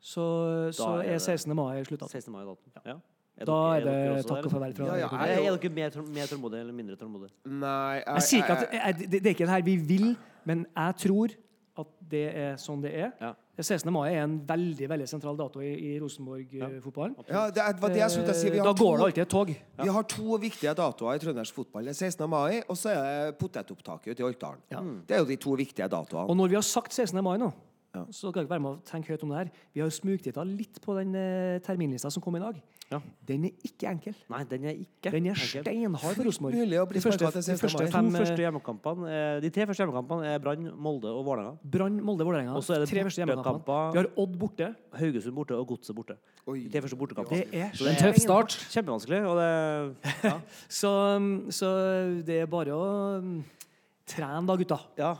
så, 0.00 0.24
så 0.72 0.88
er 1.02 1.14
er 1.14 1.18
16. 1.18 1.54
mai 1.56 1.82
slutta. 1.84 2.08
16. 2.08 2.32
mai 2.32 2.44
dato. 2.44 2.58
Ja. 2.86 2.94
Er 3.38 3.44
Da 3.46 3.56
er 3.76 3.84
det 3.84 4.26
takk 4.26 4.44
og 4.46 4.50
farvel 4.50 4.74
fra 4.74 4.86
Ja, 4.86 4.94
ja, 4.96 5.08
er 5.14 5.38
Er 5.38 5.56
dere 5.56 5.70
mer, 5.70 5.90
mer 6.10 6.26
tålmodige 6.26 6.60
eller 6.60 6.72
mindre 6.74 6.96
tålmodige? 6.96 7.30
Nei 7.46 7.94
jeg, 7.98 8.04
Jeg 8.06 8.22
sier 8.22 8.42
ikke 8.42 8.56
at 8.56 8.72
jeg- 8.72 8.80
jeg, 8.84 9.10
det, 9.10 9.10
det 9.22 9.26
er 9.26 9.30
ikke 9.34 9.46
det 9.46 9.48
her 9.54 9.62
vi 9.62 9.76
vil, 9.76 10.16
men 10.44 10.66
jeg 10.76 10.94
tror 10.96 11.28
at 11.78 11.86
det 12.10 12.34
er 12.34 12.56
sånn 12.58 12.80
det 12.82 12.92
er. 12.94 13.12
Ja. 13.20 13.34
16. 13.62 13.92
mai 13.92 14.08
er 14.14 14.24
en 14.24 14.40
veldig 14.46 14.88
veldig 14.88 15.06
sentral 15.08 15.36
dato 15.38 15.60
i, 15.60 15.70
i 15.94 15.98
Rosenborg-fotballen. 16.00 17.14
ja, 17.28 17.50
det 17.50 17.58
er- 17.62 17.78
var 17.80 17.88
det 17.88 17.96
jeg 17.98 18.10
skulle 18.10 18.34
si. 18.34 18.50
Vi 18.50 18.56
da 18.58 18.64
går 18.72 18.74
går 18.74 18.96
det 18.98 19.04
alltid 19.06 19.22
et 19.22 19.28
tog. 19.28 19.46
vi 19.82 19.88
har 19.88 20.02
to 20.02 20.38
viktige 20.38 20.74
datoer 20.74 21.14
i 21.14 21.18
trøndersk 21.18 21.54
fotball. 21.54 21.84
Det 21.84 21.90
er 21.90 22.10
16. 22.10 22.28
mai, 22.28 22.62
og 22.68 22.76
så 22.76 22.90
er 22.90 23.30
det 23.30 23.38
potetopptaket 23.38 24.10
ute 24.10 24.20
i 24.20 24.24
Oltdalen. 24.24 24.58
Ja. 24.70 24.80
Det 25.06 25.14
er 25.14 25.18
jo 25.20 25.24
de 25.26 25.36
to 25.36 25.50
viktige 25.54 25.88
datoene. 25.88 26.28
Og 26.28 26.36
når 26.36 26.48
vi 26.48 26.54
har 26.54 26.62
sagt 26.62 26.92
16. 26.92 27.22
mai 27.22 27.36
nå, 27.38 27.52
så 28.12 28.30
skal 28.30 28.44
ikke 28.44 28.50
være 28.52 28.62
med 28.62 28.76
å 28.76 28.80
tenke 28.86 29.10
høyt 29.14 29.22
om 29.24 29.30
det 29.32 29.38
her. 29.38 29.48
Vi 29.74 29.80
har 29.80 29.90
smugtitta 29.90 30.44
litt 30.46 30.80
på 30.84 30.94
den 30.98 31.14
eh, 31.18 31.58
terminlista 31.64 32.10
som 32.12 32.22
kom 32.22 32.36
i 32.36 32.42
dag. 32.42 32.58
Ja. 32.88 32.98
Den 33.28 33.42
er 33.44 33.64
ikke 33.68 33.88
enkel. 33.90 34.14
Nei, 34.32 34.38
den 34.48 34.62
er 34.64 34.76
ikke 34.80 35.10
Den 35.12 35.26
er 35.28 35.34
enkel. 35.36 35.62
steinhard 35.64 36.14
for 36.16 36.24
Rosenborg. 36.24 36.54
Mulig 36.56 36.78
å 36.80 36.86
bli 36.88 36.96
De 37.00 37.04
første- 37.04 37.20
sparket 37.20 37.44
til 37.44 37.52
de 37.52 37.58
16. 37.58 37.68
første 37.68 37.78
mai. 37.78 37.86
De 37.88 37.92
fem, 37.92 38.08
to 38.08 38.16
eh, 38.16 38.22
første 38.22 38.44
hjemmekampene, 38.44 39.10
eh, 39.12 39.40
de 39.44 39.50
tre 39.50 39.66
første 39.68 39.82
hjemmekampene 39.84 40.24
er 40.30 40.38
Brann, 40.38 40.70
Molde 40.86 41.12
og 41.12 41.24
Vålerenga. 41.26 41.58
Brann, 41.76 42.00
Molde, 42.00 42.24
Vålerenga. 42.24 42.54
Og 42.56 42.64
så 42.64 42.76
er 42.76 42.80
det 42.84 42.88
Tre 42.88 43.04
første 43.04 43.20
hjemmekampene. 43.24 43.92
Vi 43.92 43.98
har 44.00 44.08
Odd 44.16 44.38
borte. 44.40 44.70
Haugesund 44.96 45.34
borte 45.36 45.52
og 45.58 45.66
Godset 45.68 45.94
borte. 45.96 46.16
Oi. 46.46 46.62
De 46.64 46.70
tre 46.72 46.80
første 46.86 46.96
bortekampene. 46.96 47.44
Det 47.44 47.54
er 47.54 47.70
Så 47.76 47.84
det 47.84 47.92
En 47.92 48.02
tøff 48.06 48.20
start. 48.24 48.56
Kjempevanskelig. 48.72 49.20
Og 49.28 49.36
det 49.36 50.14
ja. 50.30 50.40
Så, 50.68 50.92
så 51.52 51.72
det 52.24 52.40
er 52.40 52.46
bare 52.46 52.72
å 52.72 53.20
mm, 53.20 53.44
trene 54.06 54.46
da, 54.48 54.56
gutta. 54.56 54.80
ja. 54.96 55.12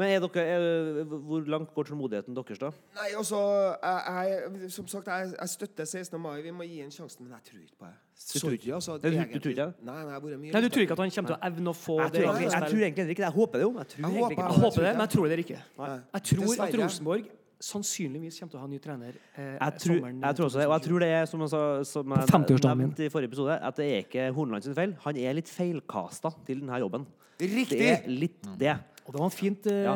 Men 0.00 0.12
er 0.14 0.20
dere, 0.24 0.44
er, 0.44 1.04
hvor 1.04 1.46
langt 1.50 1.74
går 1.74 1.88
tålmodigheten 1.90 2.36
deres, 2.36 2.58
da? 2.60 2.70
Nei, 2.98 3.08
altså 3.18 3.40
jeg, 3.82 4.44
jeg, 4.62 4.70
Som 4.70 4.86
sagt, 4.90 5.06
jeg, 5.06 5.32
jeg 5.40 5.48
støtter 5.48 5.84
16. 5.84 6.20
mai. 6.20 6.40
Vi 6.42 6.50
må 6.54 6.66
gi 6.68 6.80
en 6.84 6.90
sjansen, 6.94 7.26
men 7.26 7.36
jeg 7.38 7.50
tror 7.50 7.64
ikke 7.64 7.78
på 7.80 7.90
det. 7.90 7.96
Sorry, 8.20 8.58
altså. 8.76 8.98
Du- 9.00 9.08
du 9.10 9.38
tror 9.40 9.50
ikke 9.50 9.64
det? 9.64 9.74
Nei, 9.82 10.04
nei, 10.04 10.12
jeg 10.12 10.22
mye 10.22 10.52
Nei, 10.52 10.60
Du 10.60 10.68
tror 10.68 10.82
ikke 10.84 10.92
at 10.92 10.98
han 11.04 11.10
kommer 11.10 11.30
til 11.32 11.36
å 11.36 11.44
evne 11.50 11.70
å 11.70 11.76
få 11.76 11.98
Jeg 12.00 12.12
det 12.12 12.22
tror, 12.22 12.30
egentlig, 12.34 12.52
jeg 12.52 12.70
tror 12.70 12.80
egentlig 12.84 13.10
ikke 13.10 13.24
det. 13.24 13.28
Jeg 13.30 13.36
håper 13.40 13.58
det 13.58 13.62
jo. 13.64 13.72
Jeg 13.78 13.86
tror 13.88 14.00
Jeg 14.00 14.10
håper 14.20 14.30
ikke 14.30 14.42
Jeg 14.42 14.50
det. 14.50 14.60
håper 14.64 14.80
det, 14.84 14.92
men 14.92 15.00
jeg 15.06 15.10
tror 15.16 15.28
det 15.28 15.38
ikke. 15.44 15.60
Nei. 15.78 16.00
Jeg 16.14 16.22
tror 16.30 16.64
at 16.66 16.74
Rosenborg 16.80 17.30
sannsynligvis 17.60 18.38
kommer 18.40 18.52
til 18.54 18.58
å 18.58 18.62
ha 18.62 18.68
en 18.68 18.72
ny 18.72 18.78
trener 18.80 19.16
eh, 19.36 19.56
Jeg 19.60 19.80
tror, 19.84 19.96
sommeren 20.00 20.22
jeg 20.24 20.36
tror 20.38 20.46
også 20.48 20.60
det. 20.60 20.66
Og 20.66 20.74
jeg 20.76 20.84
tror 20.88 21.02
det 21.04 21.08
er, 21.08 21.24
som 21.28 21.40
jeg, 21.44 21.86
som 21.90 22.14
jeg 22.16 22.76
nevnte 22.80 23.04
i 23.04 23.10
forrige 23.12 23.30
episode, 23.32 23.56
at 23.68 23.80
det 23.80 23.88
er 23.90 24.04
ikke 24.06 24.28
Horneland 24.36 24.64
sin 24.64 24.76
feil. 24.76 24.94
Han 25.04 25.20
er 25.20 25.36
litt 25.36 25.50
feilkasta 25.52 26.32
til 26.46 26.62
denne 26.62 26.80
jobben. 26.80 27.06
Riktig! 27.40 27.78
Det 27.80 27.90
er 27.94 28.08
litt 28.08 28.48
det. 28.60 28.74
Og 29.10 29.16
det 29.16 29.22
var 29.24 29.32
fint 29.34 29.66
eh, 29.66 29.78
Ja. 29.82 29.92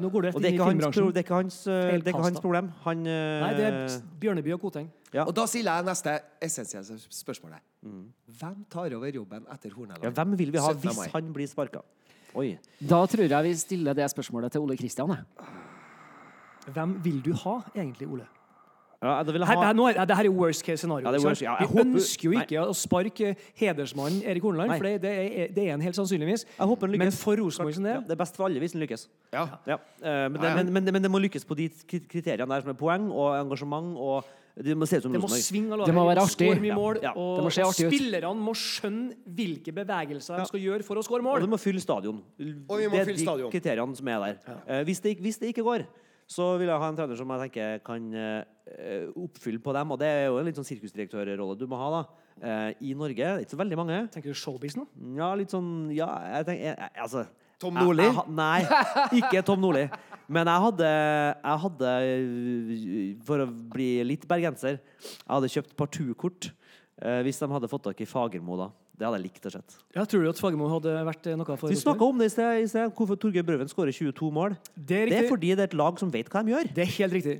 Nå 0.00 0.08
går 0.08 0.22
du 0.22 0.26
rett 0.30 0.36
inn 0.40 0.46
i 0.46 0.56
filmbransjen. 0.56 1.08
det 1.12 1.20
er 1.20 1.26
ikke 1.26 1.36
hans, 1.36 1.56
eh, 1.68 1.98
det 2.00 2.08
er 2.08 2.14
ikke 2.14 2.22
hans 2.24 2.40
problem. 2.40 2.70
Han 2.86 3.02
eh, 3.04 3.42
Nei, 3.42 3.50
det 3.58 3.66
er 3.68 3.96
Bjørneby 4.22 4.54
og 4.56 4.62
Koteng. 4.62 4.86
ja. 5.12 5.26
Og 5.28 5.34
da 5.36 5.44
stiller 5.46 5.82
jeg 5.82 5.84
neste 5.90 6.14
essensielle 6.40 6.96
spørsmålet. 7.12 7.60
Hvem 8.40 8.64
tar 8.72 8.96
over 8.96 9.12
jobben 9.12 9.44
etter 9.52 9.68
ja, 10.02 10.10
Hvem 10.16 10.38
vil 10.38 10.52
vi 10.54 10.58
ha 10.64 10.72
hvis 10.72 11.02
han 11.12 11.32
blir 11.36 11.46
sparka? 11.46 11.84
Oi. 12.34 12.56
Da 12.80 13.04
tror 13.06 13.28
jeg 13.28 13.44
vi 13.44 13.54
stiller 13.54 13.92
det 13.92 14.08
spørsmålet 14.10 14.52
til 14.52 14.64
Ole 14.64 14.78
Kristian. 14.80 15.12
Hvem 16.72 16.96
vil 17.04 17.20
du 17.20 17.34
ha 17.44 17.60
egentlig, 17.76 18.08
Ole? 18.08 18.24
Ja, 19.04 19.22
det, 19.22 19.34
ha... 19.36 19.46
Her, 19.50 19.56
ha 19.60 19.64
her, 19.68 19.74
nå 19.76 19.84
er, 19.90 19.98
det 20.08 20.16
her 20.16 20.24
er 20.30 20.32
worst 20.32 20.64
case 20.64 20.80
scenario. 20.80 21.04
Ja, 21.04 21.12
det 21.12 21.20
er 21.20 21.26
worst- 21.28 21.42
ja, 21.44 21.56
jeg 21.60 21.68
Vi 21.68 21.74
håper- 21.74 21.90
ønsker 21.92 22.24
jo 22.24 22.32
Nei. 22.32 22.44
ikke 22.46 22.62
å 22.64 22.74
sparke 22.74 23.34
hedersmannen 23.60 24.22
Erik 24.24 24.42
Horneland, 24.46 24.72
for 24.78 24.88
det, 24.88 24.94
det, 25.02 25.12
er, 25.14 25.48
det 25.54 25.66
er 25.68 25.74
en 25.74 25.84
helt 25.84 25.98
sannsynligvis. 25.98 26.46
Jeg 26.56 26.66
håper 26.72 26.88
lykkes. 26.94 27.04
Men 27.04 27.12
for 27.12 27.36
Rosenborg 27.42 27.74
sin 27.76 27.84
Ja, 27.84 27.98
del 27.98 28.06
det 28.08 28.16
er 28.16 28.22
best 28.24 28.36
for 28.38 28.46
alle 28.48 28.62
hvis 28.64 28.72
han 28.72 28.80
lykkes. 28.82 29.06
Ja. 29.34 29.44
Ja. 29.68 29.76
eh, 30.00 30.28
men, 30.30 30.40
det, 30.40 30.48
Ja, 30.48 30.48
ja. 30.48 30.62
men, 30.62 30.72
men, 30.72 30.92
men 30.96 31.02
det 31.02 31.10
må 31.12 31.20
lykkes 31.20 31.44
på 31.44 31.54
de 31.60 31.68
kriteriene 32.08 32.48
der 32.48 32.64
som 32.64 32.70
er 32.72 32.78
poeng 32.80 33.10
og 33.12 33.36
engasjement. 33.42 33.92
og 33.98 34.24
Det 34.56 34.76
må 34.78 34.86
se 34.86 34.96
ut 35.00 35.02
som 35.02 35.12
Det 35.12 35.20
må 35.20 35.28
svinge. 35.28 35.76
Det 35.84 35.94
må 35.94 36.04
være 36.06 36.22
artig. 36.22 36.48
mye 36.62 36.70
Ja, 36.70 36.74
mål, 36.78 36.98
ja. 37.02 37.10
Og, 37.18 37.36
Det 37.38 37.44
må 37.44 37.50
se 37.52 37.62
og 37.64 37.72
artig 37.74 37.86
ut. 37.88 37.92
spillerne 37.92 38.38
må 38.38 38.52
skjønne 38.54 39.16
hvilke 39.26 39.72
bevegelser 39.74 40.38
de 40.38 40.46
skal 40.46 40.60
gjøre 40.62 40.84
for 40.86 40.94
å 40.96 41.02
skåre 41.02 41.20
Og 41.26 41.42
mål. 41.42 41.48
må 41.50 41.58
fylle 41.58 41.80
stadion. 41.82 42.22
Og 42.38 42.78
vi 42.78 42.86
må 42.86 42.92
det 42.94 43.00
er 43.00 43.04
fylle 43.10 43.18
de 43.18 43.26
stadion. 43.26 43.50
kriteriene 43.50 43.96
som 43.96 44.08
er 44.08 44.18
der. 44.20 44.38
Eh, 44.68 44.84
hvis, 44.84 45.00
det, 45.02 45.18
hvis 45.20 45.38
det 45.42 45.50
ikke 45.52 45.64
går, 45.66 45.84
så 46.30 46.54
vil 46.60 46.70
jeg 46.70 46.80
ha 46.80 46.88
en 46.88 46.98
trener 46.98 47.18
som 47.18 47.32
jeg 47.34 47.44
tenker 47.46 47.80
kan 47.84 48.04
eh, 48.16 49.08
oppfylle 49.20 49.60
på 49.62 49.74
dem. 49.76 49.92
Og 49.92 50.00
det 50.00 50.08
er 50.08 50.26
jo 50.28 50.38
en 50.40 50.48
litt 50.48 50.58
sånn 50.58 50.68
sirkusdirektørrolle 50.68 51.56
du 51.60 51.66
må 51.70 51.78
ha 51.80 51.90
da. 51.98 52.02
Eh, 52.40 52.70
I 52.90 52.94
Norge. 52.98 53.20
Det 53.20 53.30
er 53.30 53.44
ikke 53.44 53.56
så 53.56 53.60
veldig 53.60 53.80
mange. 53.80 54.00
Tenker 54.14 54.32
du 54.32 54.38
showbiz 54.38 54.78
nå? 54.78 54.86
Ja, 55.18 55.30
litt 55.38 55.54
sånn 55.54 55.90
Ja, 55.94 56.08
jeg 56.38 56.48
tenker 56.48 56.70
jeg, 56.70 56.76
jeg, 56.80 57.02
Altså 57.04 57.26
Tom 57.62 57.78
Nordli? 57.78 58.08
Nei, 58.34 58.64
ikke 59.20 59.44
Tom 59.46 59.62
Nordli. 59.62 59.86
Men 60.26 60.48
jeg 60.48 60.64
hadde, 60.64 60.90
jeg 61.44 61.62
hadde 61.66 61.90
For 63.28 63.44
å 63.44 63.46
bli 63.74 63.88
litt 64.08 64.24
bergenser 64.28 64.78
Jeg 64.78 65.28
hadde 65.28 65.50
kjøpt 65.52 65.74
partukort 65.76 66.48
eh, 67.04 67.20
hvis 67.26 67.42
de 67.42 67.50
hadde 67.52 67.70
fått 67.70 67.84
tak 67.90 68.00
i 68.00 68.08
Fagermo 68.08 68.58
da. 68.58 68.70
Det 68.94 69.06
hadde 69.06 69.18
jeg 69.18 69.24
likt 69.26 69.46
å 69.48 69.50
sett. 69.50 69.74
Ja, 69.96 70.04
tror 70.06 70.22
du 70.22 70.28
at 70.30 70.38
Fagermo 70.38 70.68
hadde 70.70 70.92
vært 71.08 71.26
eh, 71.26 71.34
noe 71.38 71.56
for 71.58 71.72
Vi 71.72 71.78
snakka 71.80 72.06
om 72.06 72.20
det 72.20 72.28
i 72.30 72.34
sted. 72.34 72.60
i 72.62 72.68
sted, 72.70 72.92
Hvorfor 72.94 73.18
Torgeir 73.18 73.42
Brøven 73.46 73.70
skårer 73.70 73.90
22 73.94 74.30
mål. 74.30 74.54
Det 74.76 75.00
er 75.00 75.10
Det 75.10 75.18
er 75.24 75.28
fordi 75.32 75.50
det 75.54 75.64
er 75.64 75.70
et 75.72 75.74
lag 75.80 75.98
som 75.98 76.12
vet 76.14 76.30
hva 76.30 76.44
de 76.46 76.54
gjør. 76.54 76.70
Det 76.76 76.84
er 76.86 76.92
helt 77.00 77.16
riktig. 77.18 77.36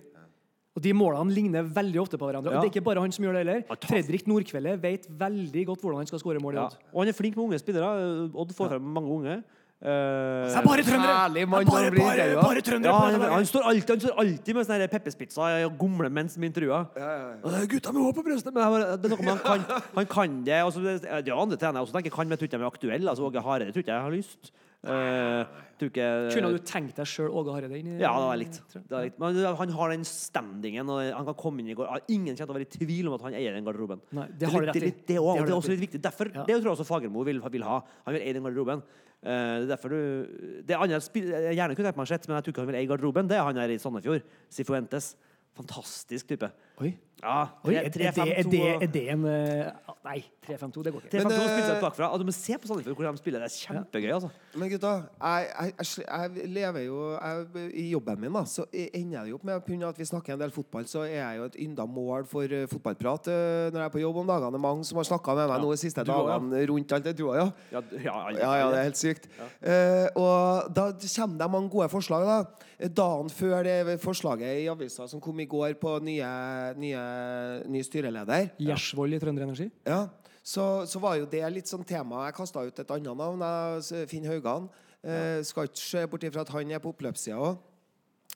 Og 0.74 0.82
de 0.82 0.90
målene 0.90 1.30
ligner 1.30 1.62
veldig 1.62 2.00
ofte 2.02 2.18
på 2.18 2.26
hverandre. 2.26 2.50
Ja. 2.50 2.58
Og 2.58 2.64
det 2.64 2.72
er 2.72 2.72
ikke 2.74 2.86
bare 2.88 3.02
han 3.04 3.12
som 3.14 3.22
gjør 3.22 3.36
det 3.38 3.42
heller. 3.44 3.76
Fredrik 3.86 4.26
Nordkveldet 4.26 4.80
vet 4.82 5.06
veldig 5.06 5.62
godt 5.70 5.84
hvordan 5.84 6.02
han 6.02 6.10
skal 6.10 6.18
skåre 6.18 6.42
mål 6.42 6.58
i 6.58 6.62
Ja. 6.64 6.66
Og 6.90 7.04
han 7.04 7.12
er 7.12 7.14
flink 7.14 7.36
med 7.38 7.44
unge 7.46 7.60
spillere. 7.62 7.92
Odd 8.34 8.50
får 8.56 8.72
frem 8.74 8.82
mange 8.82 9.12
unge. 9.14 9.36
Eh, 9.84 10.48
Så 10.48 10.60
er 10.60 10.64
bare 10.64 10.82
trøndere! 10.86 11.14
Herlig 11.18 11.42
mann 11.48 11.66
bare, 11.68 11.90
bare, 11.92 12.14
bare, 12.16 12.36
bare 12.40 12.60
trøndere 12.64 12.92
ja, 12.94 13.00
han, 13.12 13.24
han, 13.34 13.46
står 13.46 13.66
alltid, 13.68 13.90
han 13.90 14.00
står 14.00 14.14
alltid 14.22 14.56
med 14.56 14.64
sånne 14.64 14.78
her 14.80 14.92
pepperspitser 14.94 15.66
og 15.68 15.74
gomler 15.82 16.08
mens 16.08 16.38
de 16.38 16.48
intervjuer. 16.48 16.86
Det 16.94 17.58
er 17.58 17.66
Gutta 17.74 17.92
med 17.92 18.06
hår 18.06 18.14
på 18.16 18.24
brystet! 18.24 18.56
Jeg 18.56 19.02
det 19.02 19.10
med 19.12 19.28
han 19.28 19.42
kan, 19.44 19.66
han 19.98 20.08
kan 20.08 20.38
det. 20.46 20.56
Altså, 20.62 20.80
det, 20.80 20.94
det 21.04 21.34
er 21.34 21.36
andre 21.36 21.60
trenere 21.60 21.84
også 21.84 21.98
tenker 21.98 22.14
kan, 22.16 22.24
men 22.24 22.38
jeg 22.38 22.40
tror 22.40 22.48
ikke 22.48 22.56
de 22.56 22.64
er 22.64 22.72
aktuelle. 22.72 23.10
Altså, 23.12 23.28
Åge 23.28 23.44
Hareide 23.44 23.76
tror 23.76 23.84
ikke 23.84 23.92
jeg 23.92 24.06
har 24.08 24.16
lyst. 24.16 24.52
Eh, 24.84 25.44
tror 25.84 25.92
ikke 25.92 26.34
Kunne 26.34 26.50
du 26.54 26.58
tenkt 26.64 26.96
deg 26.96 27.06
sjøl 27.06 27.28
Åge 27.30 27.52
Hareide 27.54 27.78
inn 27.78 27.92
i 27.94 28.00
Ja, 28.00 28.12
det 28.18 28.26
var 28.26 28.40
litt. 28.40 29.18
Men 29.20 29.38
han 29.60 29.68
har 29.78 29.90
den 29.94 30.04
standingen, 30.08 30.88
og 30.90 31.00
han 31.14 31.24
kan 31.28 31.34
komme 31.34 31.60
inn 31.60 31.68
i 31.70 31.74
går. 31.78 31.88
Ingen 32.08 32.34
kommer 32.34 32.36
til 32.36 32.54
å 32.54 32.58
være 32.58 32.66
i 32.68 32.72
tvil 32.78 33.08
om 33.08 33.14
at 33.18 33.22
han 33.28 33.34
eier 33.38 33.52
den 33.54 33.64
garderoben. 33.64 34.00
Nei, 34.12 34.26
det 34.36 34.48
har 34.50 34.60
du 34.60 34.72
litt-. 34.80 35.06
Det, 35.06 35.16
er 35.16 35.20
også- 35.20 35.38
Det 35.38 35.46
det 35.46 35.52
er 35.52 35.60
også 35.60 35.74
litt 35.74 35.84
viktig. 35.86 36.00
Derfor, 36.02 36.30
Ja. 36.34 36.44
Det 36.44 36.56
tror 36.60 36.70
jeg 36.70 36.76
også 36.78 36.86
Fagermo 36.86 37.24
vil, 37.24 37.40
vil 37.40 37.62
ha. 37.62 37.80
Han 38.06 38.14
vil 38.14 38.22
eie 38.22 38.32
den 38.32 38.42
garderoben. 38.42 38.82
Eh, 39.24 39.60
det 39.60 39.64
er 39.64 39.76
derfor 39.76 39.88
du 39.88 40.62
Det 40.66 40.76
andre 40.76 41.00
jeg 41.00 41.56
gjerne 41.56 41.74
kunne 41.76 41.88
tenkt 41.88 41.96
meg 41.96 42.04
å 42.06 42.08
sett, 42.08 42.28
men 42.28 42.36
jeg 42.36 42.44
tror 42.44 42.52
ikke 42.52 42.64
han 42.64 42.72
vil 42.72 42.76
eie 42.80 42.86
garderoben. 42.88 43.28
Det 43.28 43.36
er 43.38 43.44
han 43.44 43.56
her 43.56 43.68
i 43.70 43.78
Sandefjord. 43.78 44.22
Sifuentes. 44.50 45.14
Fantastisk 45.54 46.26
type. 46.26 46.50
Oi. 46.82 46.96
Ja, 47.24 47.40
Oi, 47.64 47.72
er, 47.72 47.86
er, 47.86 47.88
det, 47.88 48.06
er, 48.10 48.42
3-5-2 48.44 48.50
det, 48.52 48.64
er 48.74 48.90
det 48.92 49.04
en 49.14 49.22
eh, 49.30 49.92
Nei, 50.04 50.18
3-5-2, 50.44 50.82
det 50.84 50.90
går 50.92 51.04
ikke. 51.06 51.10
3-5-2 51.14 51.36
spiller 51.40 51.62
seg 51.64 51.76
eh, 51.78 51.80
bakfra. 51.80 52.08
Og 52.12 52.20
du 52.20 52.26
må 52.28 52.32
se 52.36 52.56
på 52.60 52.68
Sandefjord 52.68 52.98
hvor 52.98 53.06
de 53.08 53.20
spiller. 53.22 53.40
Det 53.40 53.48
er 53.48 53.54
kjempegøy, 53.62 54.10
altså. 54.12 54.28
Men 54.60 54.68
gutta, 54.68 54.90
jeg, 55.16 55.46
jeg, 55.80 55.86
jeg, 56.04 56.48
lever 56.52 56.84
jo 56.84 56.98
jeg, 57.14 57.62
I 57.80 57.84
jobben 57.94 58.20
min 58.20 58.36
da, 58.36 58.42
så 58.50 58.66
ender 58.74 59.16
jeg 59.16 59.32
jo 59.32 59.38
opp 59.38 59.46
med 59.48 59.72
av 59.78 59.86
at 59.88 60.02
vi 60.02 60.08
snakker 60.10 60.36
en 60.36 60.42
del 60.42 60.52
fotball, 60.52 60.84
så 60.90 61.06
er 61.06 61.16
jeg 61.16 61.40
jo 61.40 61.46
et 61.48 61.56
ynda 61.64 61.88
mål 61.88 62.28
for 62.28 62.56
eh, 62.58 62.66
fotballprat 62.68 63.32
eh, 63.32 63.70
når 63.70 63.80
jeg 63.80 63.88
er 63.88 63.96
på 63.96 64.04
jobb 64.04 64.20
om 64.20 64.28
dagene. 64.34 64.52
Det 64.52 64.60
er 64.60 64.66
mange 64.66 64.84
som 64.90 65.00
har 65.00 65.08
snakka 65.08 65.38
med 65.40 65.50
meg 65.54 65.64
nå 65.64 65.72
de 65.72 65.80
siste 65.86 66.04
ja. 66.04 66.10
dagene 66.12 66.66
rundt 66.68 66.94
alt 66.98 67.08
det. 67.08 67.16
Du 67.16 67.24
òg, 67.30 67.40
ja? 67.40 67.48
Ja, 67.72 67.84
ja, 67.96 68.20
Ja, 68.36 68.52
ja, 68.60 68.68
det 68.74 68.82
er 68.82 68.88
helt 68.90 69.00
sykt. 69.00 69.30
Uh, 69.64 70.06
og 70.20 70.68
da 70.76 70.90
kommer 70.92 71.40
det 71.40 71.50
mange 71.56 71.72
gode 71.72 71.88
forslag. 71.92 72.28
da 72.28 72.64
Dagen 72.90 73.30
før 73.30 73.62
det 73.64 74.00
forslaget 74.02 74.64
i 74.64 74.68
avisa 74.68 75.06
som 75.08 75.20
kom 75.22 75.38
i 75.40 75.46
går 75.48 75.76
på 75.80 75.94
nye, 76.04 76.30
nye, 76.76 77.02
ny 77.70 77.82
styreleder, 77.86 78.50
Gjersvold 78.60 79.16
i 79.16 79.20
Trønder 79.22 79.46
Energi. 79.46 79.70
ja, 79.86 80.06
så, 80.44 80.84
så 80.84 81.00
var 81.00 81.16
jo 81.16 81.28
det 81.30 81.40
litt 81.54 81.70
sånn 81.70 81.86
tema. 81.88 82.26
Jeg 82.26 82.36
kasta 82.36 82.64
ut 82.66 82.80
et 82.82 82.90
annet 82.92 83.16
navn, 83.16 83.44
Finn 84.10 84.26
Haugan. 84.28 84.68
Eh, 85.04 85.40
skal 85.44 85.68
ikke 85.68 85.80
se 85.80 86.02
bort 86.08 86.24
ifra 86.24 86.44
at 86.44 86.52
han 86.52 86.70
er 86.72 86.82
på 86.84 86.92
oppløpssida 86.92 87.36
òg. 87.40 87.56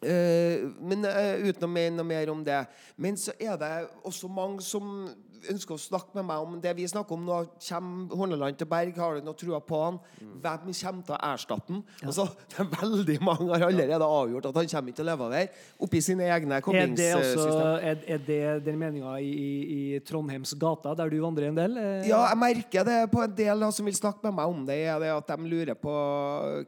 Eh, 0.04 0.68
men 0.84 1.04
eh, 1.08 1.48
uten 1.48 1.66
å 1.66 1.70
mene 1.70 1.96
noe 1.96 2.06
mer 2.06 2.30
om 2.32 2.40
det. 2.44 2.60
Men 2.96 3.16
så 3.20 3.34
er 3.40 3.56
det 3.60 3.70
også 4.06 4.28
mange 4.30 4.64
som 4.64 5.08
ønsker 5.52 5.76
å 5.76 5.80
snakke 5.80 6.16
med 6.18 6.26
meg 6.28 6.44
om 6.44 6.56
det 6.62 6.72
vi 6.78 6.86
snakker 6.90 7.16
om 7.16 7.24
nå. 7.26 7.38
Kommer 7.68 8.16
Horneland 8.18 8.58
til 8.60 8.68
Berg? 8.70 8.96
Har 8.98 9.18
du 9.18 9.26
noe 9.26 9.38
trua 9.38 9.60
på 9.64 9.80
han? 9.82 9.98
Hvem 10.18 10.72
kommer 10.72 11.04
til 11.06 11.14
å 11.14 11.18
erstatte 11.30 11.74
han? 11.74 11.82
Altså, 12.04 12.26
det 12.50 12.60
er 12.64 12.70
veldig 12.74 13.18
mange 13.26 13.48
har 13.52 13.66
allerede 13.68 14.08
avgjort 14.18 14.50
at 14.50 14.60
han 14.60 14.72
kommer 14.72 14.92
ikke 14.92 15.00
til 15.00 15.06
å 15.06 15.10
leve 15.10 15.30
der. 15.34 15.62
Oppi 15.86 16.02
sine 16.04 16.26
egne 16.34 16.60
koblingssystem. 16.64 17.62
er, 17.92 18.02
er 18.16 18.24
det 18.26 18.40
den 18.66 18.80
meninga 18.80 19.14
i, 19.22 19.30
i, 19.30 19.52
i 19.78 20.02
Trondheims 20.06 20.56
gata, 20.58 20.96
der 20.98 21.12
du 21.12 21.20
vandrer 21.22 21.50
en 21.52 21.62
del? 21.62 21.78
Eh, 21.78 22.08
Ja, 22.10 22.24
jeg 22.30 22.42
merker 22.42 22.88
det 22.88 22.98
på 23.12 23.22
en 23.24 23.38
del 23.38 23.64
da, 23.66 23.70
som 23.74 23.88
vil 23.88 23.96
snakke 23.98 24.28
med 24.28 24.38
meg 24.40 24.52
om 24.56 24.66
det. 24.68 24.80
Er 24.88 25.00
det 25.02 25.14
at 25.14 25.32
de 25.32 25.54
lurer 25.54 25.78
på 25.78 25.94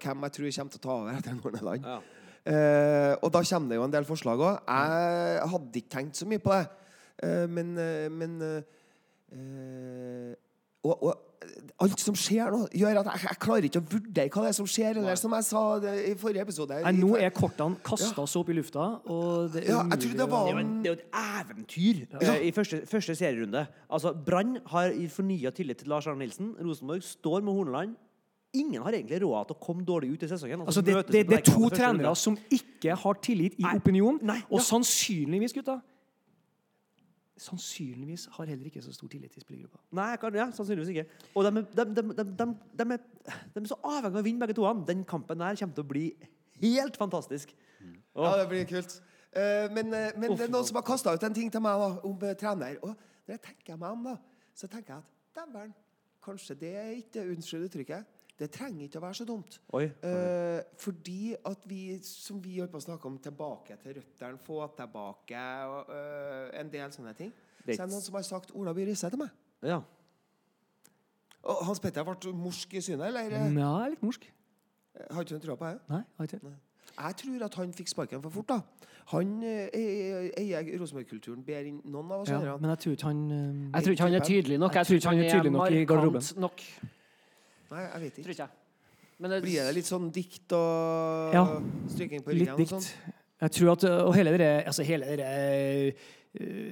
hvem 0.00 0.26
jeg 0.28 0.38
tror 0.38 0.56
kommer 0.56 0.74
til 0.74 0.80
å 0.80 0.86
ta 0.86 0.96
over 0.96 1.18
etter 1.18 1.44
Horneland. 1.44 1.86
Ja. 1.86 2.00
Uh, 2.40 3.12
og 3.20 3.28
da 3.34 3.42
kommer 3.44 3.68
det 3.68 3.76
jo 3.76 3.84
en 3.84 3.92
del 3.92 4.06
forslag 4.08 4.40
òg. 4.40 4.62
Jeg 4.64 5.48
hadde 5.52 5.80
ikke 5.82 5.92
tenkt 5.92 6.20
så 6.20 6.28
mye 6.28 6.40
på 6.40 6.54
det. 6.54 6.62
Eh, 7.22 7.46
men 7.48 7.74
eh, 7.78 8.06
men 8.12 8.38
eh, 8.42 10.36
og, 10.84 11.02
og 11.04 11.12
alt 11.80 12.02
som 12.02 12.16
skjer 12.18 12.50
nå, 12.52 12.60
gjør 12.76 13.00
at 13.00 13.08
jeg, 13.08 13.22
jeg 13.24 13.38
klarer 13.40 13.66
ikke 13.68 13.80
å 13.80 13.86
vurdere 13.94 14.32
hva 14.32 14.42
det 14.44 14.50
er 14.50 14.56
som 14.58 14.68
skjer. 14.68 14.98
Eller 15.00 15.20
som 15.20 15.34
jeg 15.36 15.46
sa 15.46 15.62
det, 15.82 15.94
i 16.10 16.12
forrige 16.20 16.44
episode 16.44 16.80
Nei, 16.84 16.92
nå 16.98 17.14
er 17.20 17.32
kortene 17.36 17.80
kasta 17.84 18.26
så 18.28 18.42
opp 18.42 18.52
i 18.52 18.56
lufta, 18.58 18.88
og 19.10 19.54
det 19.54 19.64
er 19.64 19.70
Ja, 19.72 19.80
jeg 19.86 20.02
umulig 20.02 20.20
det 20.20 20.28
var 20.34 20.44
Det 20.44 20.52
er 20.52 20.58
jo, 20.58 20.64
en, 20.64 20.74
det 20.82 20.90
er 20.90 20.92
jo 20.92 20.98
et 20.98 21.18
eventyr 21.22 22.02
ja. 22.26 22.36
i 22.44 22.52
første, 22.56 22.82
første 22.90 23.16
serierunde. 23.16 23.64
Altså, 23.88 24.12
Brann 24.26 24.58
har 24.72 24.94
fornya 25.14 25.52
tillit 25.56 25.80
til 25.80 25.92
Lars 25.92 26.08
Arne 26.10 26.24
Nilsen. 26.24 26.54
Rosenborg 26.60 27.04
står 27.06 27.44
med 27.44 27.56
Horneland. 27.56 27.98
Ingen 28.56 28.82
har 28.82 28.96
egentlig 28.96 29.20
råd 29.22 29.46
til 29.46 29.56
å 29.56 29.62
komme 29.62 29.84
dårlig 29.86 30.10
ut 30.16 30.24
i 30.26 30.28
sesongen. 30.32 30.64
og 30.64 30.72
Altså, 30.72 30.82
det, 30.84 30.96
det, 31.08 31.22
det 31.28 31.38
er 31.38 31.46
to 31.46 31.70
trenere 31.72 32.12
som 32.18 32.36
ikke 32.50 32.96
har 32.98 33.20
tillit 33.22 33.56
i 33.60 33.68
opinionen. 33.70 34.34
Og 34.50 34.58
ja. 34.58 34.66
sannsynligvis, 34.72 35.54
gutta 35.56 35.78
Sannsynligvis 37.40 38.26
har 38.34 38.50
heller 38.50 38.68
ikke 38.68 38.82
så 38.84 38.92
stor 38.92 39.08
tillit 39.08 39.32
til 39.32 39.40
spillergruppa. 39.40 39.80
Nei, 39.96 40.10
kan, 40.20 40.34
ja, 40.36 40.44
sannsynligvis 40.52 40.90
ikke. 40.92 41.06
Og 41.34 41.46
de, 41.46 41.62
de, 41.62 41.86
de, 41.96 42.02
de, 42.18 42.24
de, 42.36 42.46
de, 42.76 42.86
er, 42.92 43.06
de 43.54 43.62
er 43.62 43.70
så 43.70 43.78
avhengig 43.80 44.10
av 44.10 44.20
å 44.20 44.24
vinne 44.26 44.44
begge 44.44 44.56
to. 44.58 44.66
Den 44.90 45.06
kampen 45.08 45.40
der 45.40 45.56
kommer 45.56 45.78
til 45.78 45.86
å 45.86 45.90
bli 45.94 46.04
helt 46.60 47.00
fantastisk. 47.00 47.54
Ja, 48.12 48.34
det 48.36 48.48
blir 48.50 48.66
kult. 48.68 48.98
Uh, 49.30 49.70
men 49.72 49.94
uh, 49.94 50.10
men 50.18 50.34
det 50.34 50.48
er 50.48 50.52
noen 50.52 50.66
som 50.66 50.76
har 50.80 50.84
kasta 50.84 51.14
ut 51.14 51.24
en 51.24 51.34
ting 51.34 51.48
til 51.54 51.62
meg 51.64 51.80
da, 51.80 51.90
om 52.04 52.16
uh, 52.18 52.32
trener. 52.36 52.76
Og 52.82 52.92
når 53.24 53.36
jeg 53.36 53.42
tenker 53.46 53.78
meg 53.78 53.94
om, 53.94 54.08
da, 54.10 54.16
så 54.58 54.68
tenker 54.68 54.96
jeg 54.96 55.04
at 55.04 55.40
dæven, 55.40 55.74
kanskje 56.24 56.56
det 56.60 56.72
er 56.76 56.90
ikke 56.98 57.28
Unnskyld 57.30 57.68
uttrykket. 57.70 58.19
Det 58.40 58.48
trenger 58.54 58.86
ikke 58.86 58.96
å 58.98 59.02
være 59.04 59.18
så 59.18 59.24
dumt. 59.28 59.58
Oi. 59.76 59.84
Eh, 59.84 60.62
fordi 60.80 61.34
at 61.44 61.66
vi, 61.68 61.98
som 62.06 62.38
vi 62.40 62.54
holdt 62.58 62.72
på 62.72 62.80
å 62.80 62.84
snakke 62.86 63.04
om, 63.10 63.18
tilbake 63.20 63.76
til 63.82 63.98
røttene, 63.98 64.38
få 64.46 64.62
tilbake 64.78 65.42
og, 65.68 65.90
eh, 65.92 66.60
en 66.62 66.70
del 66.72 66.90
sånne 66.94 67.12
ting. 67.18 67.32
Det 67.66 67.76
Så 67.76 67.82
er 67.82 67.86
det 67.86 67.92
noen 67.92 68.02
som 68.06 68.14
har 68.16 68.22
sagt 68.24 68.54
Ola 68.56 68.72
By 68.72 68.86
Risse 68.88 69.10
til 69.12 69.20
meg. 69.20 69.28
Ja. 69.62 69.82
Og 71.42 71.64
Hans 71.66 71.80
Petter 71.80 72.04
ble 72.04 72.32
morsk 72.36 72.74
i 72.74 72.80
synet, 72.84 73.06
eller? 73.10 73.28
eh, 73.30 73.54
Ja, 73.60 73.88
litt 73.92 74.02
morsk. 74.02 74.24
Har 75.10 75.22
ikke 75.24 75.36
du 75.38 75.46
trua 75.46 75.56
på 75.56 75.68
det? 75.70 75.80
Nei, 75.88 76.02
har 76.18 76.26
ikke 76.26 76.40
Nei. 76.42 76.56
Jeg 77.00 77.16
tror 77.16 77.44
at 77.46 77.54
han 77.54 77.72
fikk 77.72 77.88
sparken 77.88 78.22
for 78.22 78.30
fort. 78.30 78.48
da 78.48 78.60
Han 79.12 79.42
eh, 79.42 79.68
eier 80.36 80.78
Rosenborg-kulturen 80.80 81.44
bedre 81.44 81.68
enn 81.70 81.80
noen 81.84 82.10
av 82.12 82.20
oss 82.24 82.28
Ja, 82.28 82.56
men 82.58 82.70
jeg 82.70 82.78
tror 82.82 82.92
ikke 82.96 83.06
han 83.06 83.20
eh, 83.30 83.78
Jeg 83.78 83.84
tror 83.84 83.92
ikke 83.92 84.02
han 84.08 84.14
er 84.14 84.24
tydelig 84.26 84.58
nok. 84.58 84.74
Jeg 84.74 84.86
tror 84.86 84.96
ikke 84.96 85.08
han 85.12 85.18
er 85.18 85.30
tydelig 85.30 85.52
nok 85.52 85.70
i 85.70 85.84
garderoben. 85.84 86.40
nok. 86.40 86.64
Nei, 87.70 87.82
jeg 87.86 88.00
vet 88.02 88.14
Tror 88.20 88.24
ikke. 88.24 88.30
ikke 88.30 88.46
jeg. 88.46 88.56
Men 89.20 89.30
det, 89.34 89.42
Blir 89.44 89.64
det 89.68 89.74
litt 89.76 89.88
sånn 89.90 90.10
dikt 90.12 90.52
og 90.56 91.34
Ja. 91.34 91.44
stryking 91.92 92.22
på 92.24 92.32
ryggen? 92.32 92.54
og 92.54 92.58
dikt. 92.58 92.70
sånn? 92.72 93.14
Jeg 93.40 93.50
tror 93.56 93.72
at, 93.72 93.84
Og 93.84 94.14
hele 94.16 94.36
det 94.38 94.66
altså 94.66 94.84
hele 94.84 95.16
det 95.16 95.26
eh, 95.26 95.92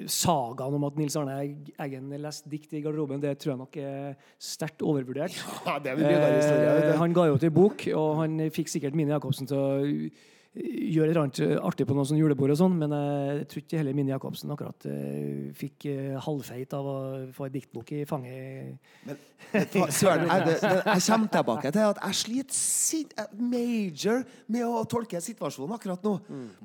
sagaen 0.06 0.74
om 0.76 0.84
at 0.84 0.96
Nils 0.96 1.16
Arne 1.16 1.34
Egg- 1.42 1.72
Eggen 1.80 2.10
leste 2.22 2.48
dikt 2.48 2.72
i 2.74 2.80
garderoben, 2.84 3.20
det 3.20 3.38
tror 3.38 3.52
jeg 3.54 3.58
nok 3.58 3.76
er 3.76 4.16
sterkt 4.38 4.82
overvurdert. 4.86 5.34
Ja, 5.66 5.78
det 5.78 5.92
er 5.92 6.04
en. 6.04 6.92
Eh, 6.92 6.96
han 6.96 7.12
ga 7.12 7.26
jo 7.26 7.34
ut 7.34 7.42
ei 7.44 7.50
bok, 7.50 7.86
og 7.94 8.16
han 8.22 8.38
fikk 8.54 8.68
sikkert 8.68 8.94
Mini 8.94 9.10
Jacobsen 9.10 9.48
til 9.48 9.56
å 9.56 10.10
gjøre 10.58 11.10
et 11.10 11.14
eller 11.14 11.22
annet 11.26 11.60
artig 11.68 11.86
på 11.86 11.94
noen 11.96 12.08
sånn 12.08 12.18
julebord 12.18 12.50
og 12.54 12.58
sånn, 12.58 12.74
men 12.80 12.92
eh, 12.96 13.32
jeg 13.40 13.48
tror 13.52 13.62
ikke 13.62 13.78
heller 13.80 13.94
Mini 13.98 14.10
Jacobsen 14.14 14.50
akkurat 14.54 14.86
eh, 14.90 15.48
fikk 15.58 15.86
eh, 15.92 16.16
halvfeit 16.24 16.74
av 16.78 16.88
å 16.90 16.96
få 17.36 17.46
ei 17.48 17.52
diktbok 17.54 17.92
i 17.94 18.04
fanget. 18.08 18.78
Men 19.06 19.20
Søren, 19.94 20.26
jeg, 20.26 20.42
det, 20.48 20.54
det, 20.60 20.70
jeg 20.84 21.04
kommer 21.06 21.30
tilbake 21.32 21.70
til 21.72 21.84
at 21.86 22.00
jeg 22.02 22.18
sliter 22.18 23.22
eh, 23.22 23.30
major 23.38 24.24
med 24.50 24.64
å 24.66 24.82
tolke 24.90 25.20
situasjonen 25.24 25.76
akkurat 25.78 26.02
nå. 26.04 26.16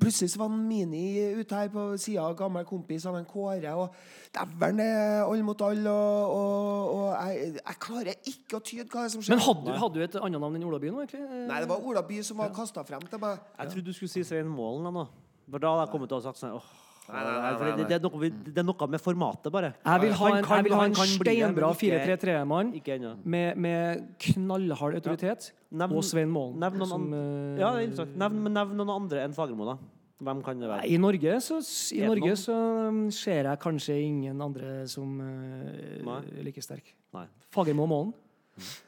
Plutselig 0.02 0.32
så 0.34 0.42
var 0.42 0.50
en 0.52 0.64
Mini 0.68 1.06
ute 1.38 1.54
her 1.62 1.70
på 1.72 1.86
sida 2.02 2.26
av 2.26 2.34
gammel 2.38 2.66
kompis 2.68 3.06
av 3.08 3.16
en 3.20 3.24
Kåre, 3.30 3.72
og 3.78 3.94
dæven, 4.34 4.80
det 4.82 4.88
er 4.90 5.20
alle 5.22 5.44
mot 5.46 5.60
alle, 5.62 5.90
og, 5.94 6.34
og, 6.34 6.90
og 6.98 7.30
jeg, 7.30 7.52
jeg 7.60 7.78
klarer 7.86 8.18
ikke 8.34 8.58
å 8.58 8.62
tyde 8.66 8.88
hva 8.90 9.04
er 9.06 9.12
som 9.14 9.22
skjer. 9.22 9.36
Men 9.38 9.44
hadde, 9.46 9.64
du- 9.70 9.78
hadde 9.84 10.00
du 10.00 10.04
et 10.08 10.18
annet 10.18 10.42
navn 10.42 10.58
enn 10.58 10.66
Ola 10.66 10.80
By 10.82 10.90
nå, 10.90 11.04
egentlig? 11.04 11.22
Eh, 11.28 11.44
Nei, 11.52 11.60
det 11.62 11.70
var 11.70 11.86
Ola 11.86 12.02
By 12.08 12.18
som 12.26 12.42
var 12.42 12.50
kasta 12.56 12.82
frem 12.88 13.06
til 13.12 13.22
meg. 13.22 13.38
Jeg 13.62 13.70
trodde 13.84 13.92
du 13.92 13.92
skulle 13.92 14.08
si 14.12 14.24
Svein 14.24 14.48
Målen 14.48 14.84
da 14.88 14.90
nå. 14.94 15.04
For 15.50 15.60
da 15.60 15.68
hadde 15.74 15.84
jeg 15.86 15.92
kommet 15.92 16.08
til 16.08 16.16
å 16.16 16.20
ha 16.22 16.24
sagt 16.32 16.40
sånn 16.40 16.56
åh, 16.56 16.72
Nei, 17.04 17.20
nei, 17.20 17.32
nei, 17.36 17.48
nei, 17.60 17.72
det, 17.76 17.84
det, 17.90 17.96
er 17.98 18.00
noe, 18.00 18.18
vi- 18.18 18.30
det 18.32 18.60
er 18.62 18.64
noe 18.64 18.86
med 18.88 19.00
formatet, 19.04 19.52
bare. 19.52 19.74
Jeg 19.84 20.00
vil 20.00 20.12
ha 20.16 20.24
Han 20.24 20.36
en, 20.38 20.44
kan- 20.44 20.56
jeg 20.56 20.64
vil 20.64 20.72
ha 20.72 20.78
han 20.80 20.88
en 20.88 20.94
kan 20.96 21.10
bli 21.20 21.34
det, 21.34 21.34
men 21.36 21.52
steinbra 21.52 21.68
ikke- 21.74 22.16
4-3-3-mann 22.16 22.70
Ikke 22.78 22.94
ennå. 22.96 23.10
med, 23.26 23.58
med 23.58 24.04
knallhard 24.18 24.94
autoritet. 24.94 25.52
Nevn- 25.70 25.96
og 25.98 26.02
Svein 26.02 26.30
Målen. 26.32 26.56
Nevn 26.58 26.78
noen, 26.78 26.88
som, 26.88 27.04
eh, 27.12 27.60
ja, 27.60 27.72
det 27.74 27.82
er 27.82 27.86
interessant. 27.90 28.16
Nevn, 28.16 28.42
men 28.42 28.54
nevn 28.54 28.74
noen 28.80 28.88
andre 29.02 29.20
enn 29.26 29.34
Fagermo, 29.34 29.66
da. 29.66 29.76
Hvem 30.24 30.42
kan 30.42 30.58
det 30.58 30.66
Nei, 30.66 30.78
være? 30.78 30.88
I 30.88 30.96
Norge 30.96 31.36
så, 31.44 31.60
i 31.92 32.00
Er 32.00 32.08
det 32.08 32.08
Norge 32.08 32.36
så 32.40 32.88
um, 32.88 33.10
ser 33.10 33.42
jeg 33.50 33.58
kanskje 33.60 34.00
ingen 34.00 34.40
andre 34.40 34.88
som 34.88 35.20
uh, 35.20 36.04
Nei. 36.08 36.20
er 36.40 36.42
like 36.42 36.62
sterk. 36.62 36.94
Nei. 37.12 37.26
Fagermo 37.52 37.82
og 37.82 37.88
Målen. 37.90 38.14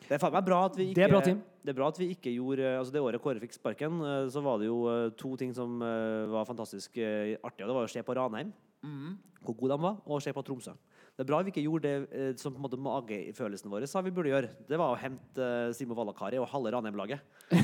Det 0.09 0.13
er 0.17 0.19
faen 0.19 0.33
meg 0.33 0.45
bra 0.47 0.65
at 0.71 0.77
vi 0.79 0.87
ikke 0.89 0.95
Det 0.95 1.05
er 1.05 1.09
bra, 1.13 1.21
Tim. 1.21 1.43
Det 1.67 1.73
er 1.73 1.79
bra 1.81 1.89
at 1.91 1.99
vi 1.99 2.07
ikke 2.15 2.31
gjorde 2.31 2.63
altså 2.79 2.93
Det 2.95 3.01
året 3.03 3.23
Kåre 3.23 3.41
fikk 3.43 3.57
sparken, 3.57 3.99
eh, 4.07 4.29
så 4.31 4.39
var 4.45 4.61
det 4.63 4.69
jo 4.69 4.85
eh, 4.87 5.09
to 5.19 5.33
ting 5.41 5.51
som 5.57 5.81
eh, 5.83 6.29
var 6.31 6.47
fantastisk 6.47 6.95
eh, 7.03 7.35
artig. 7.43 7.65
og 7.65 7.73
Det 7.73 7.77
var 7.81 7.89
å 7.89 7.91
se 7.91 8.05
på 8.07 8.15
Ranheim, 8.15 8.53
hvor 9.43 9.57
gode 9.59 9.75
de 9.75 9.83
var, 9.83 9.97
og 10.07 10.21
å 10.21 10.23
se 10.23 10.31
på 10.35 10.45
Tromsø. 10.47 10.77
Det 11.17 11.25
er 11.25 11.29
bra 11.31 11.39
vi 11.41 11.49
ikke 11.49 11.63
gjorde 11.65 11.89
det 11.89 11.93
eh, 12.13 12.33
som 12.37 12.53
på 12.53 12.59
en 12.61 12.65
måte 12.67 12.77
magefølelsen 12.77 13.71
vår 13.73 13.87
sa 13.89 14.03
vi 14.05 14.11
burde 14.13 14.29
gjøre. 14.29 14.51
Det 14.69 14.77
var 14.77 14.93
å 14.93 14.99
hente 15.01 15.41
eh, 15.41 15.71
Simo 15.73 15.97
Valakari 15.97 16.37
og 16.37 16.45
halve 16.51 16.75
Ranheim-laget. 16.75 17.25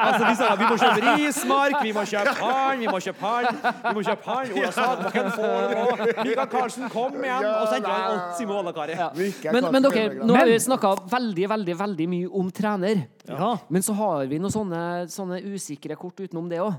Altså, 0.00 0.24
vi 0.26 0.34
sa 0.34 0.48
vi 0.58 0.66
må 0.66 0.74
kjøpe 0.80 1.14
Rismark, 1.20 1.78
vi 1.84 1.92
må 1.94 2.02
kjøpe 2.08 2.34
han, 2.40 2.82
vi 2.82 2.90
må 2.90 2.98
kjøpe 3.04 3.30
han, 3.30 3.62
vi 3.86 3.94
må 3.94 4.04
kjøpe 4.08 4.26
han. 4.26 4.52
Ola 4.58 4.70
Sagbakken 4.74 5.30
får. 5.36 6.04
Mikael 6.18 6.50
Karlsen, 6.56 6.90
kom 6.90 7.18
igjen! 7.22 7.46
Og 7.52 7.64
så 7.70 7.78
endte 7.78 7.94
han 7.94 8.20
Simo 8.40 8.58
Valakari. 8.58 8.98
men, 9.54 9.70
men 9.70 9.86
dere, 9.86 10.06
nå 10.18 10.34
har 10.34 10.50
vi 10.50 10.60
snakka 10.66 10.96
veldig, 11.14 11.50
veldig 11.54 11.82
veldig 11.86 12.12
mye 12.16 12.36
om 12.42 12.50
trener. 12.54 13.06
Ja. 13.30 13.54
Men 13.70 13.86
så 13.86 13.94
har 14.02 14.26
vi 14.30 14.42
noen 14.42 14.54
sånne, 14.56 14.86
sånne 15.14 15.44
usikre 15.46 15.94
kort 16.00 16.18
utenom 16.18 16.50
det 16.50 16.58
òg. 16.64 16.74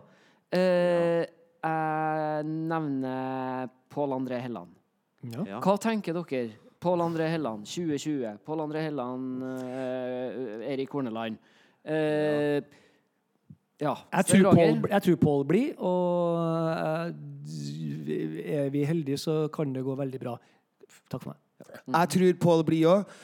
Eh, 0.52 1.24
jeg 1.62 2.46
nevner 2.48 3.70
Pål 3.92 4.16
André 4.18 4.40
Helland. 4.42 4.74
Ja. 5.22 5.46
Ja. 5.46 5.62
Hva 5.62 5.78
tenker 5.82 6.18
dere? 6.18 6.56
Pål 6.82 7.04
André 7.06 7.28
Helland 7.30 7.68
2020. 7.70 8.38
Pål 8.46 8.64
André 8.64 8.82
Helland, 8.88 9.44
uh, 9.44 10.66
Erik 10.66 10.90
Horneland. 10.90 11.38
Uh, 11.86 12.62
ja. 13.82 13.94
Jeg 14.12 14.26
tror 14.32 14.56
Paul, 14.56 14.82
jeg 14.90 15.06
tror 15.06 15.20
Paul 15.22 15.46
blir, 15.50 15.76
og 15.78 16.42
uh, 16.74 17.14
er 18.58 18.74
vi 18.74 18.84
heldige, 18.86 19.18
så 19.22 19.46
kan 19.54 19.74
det 19.74 19.86
gå 19.86 19.96
veldig 19.98 20.22
bra. 20.22 20.36
Takk 21.10 21.22
for 21.22 21.34
meg. 21.34 21.40
Jeg 21.88 22.14
tror 22.16 22.40
Pål 22.42 22.64
blir 22.68 22.88
òg. 22.92 23.18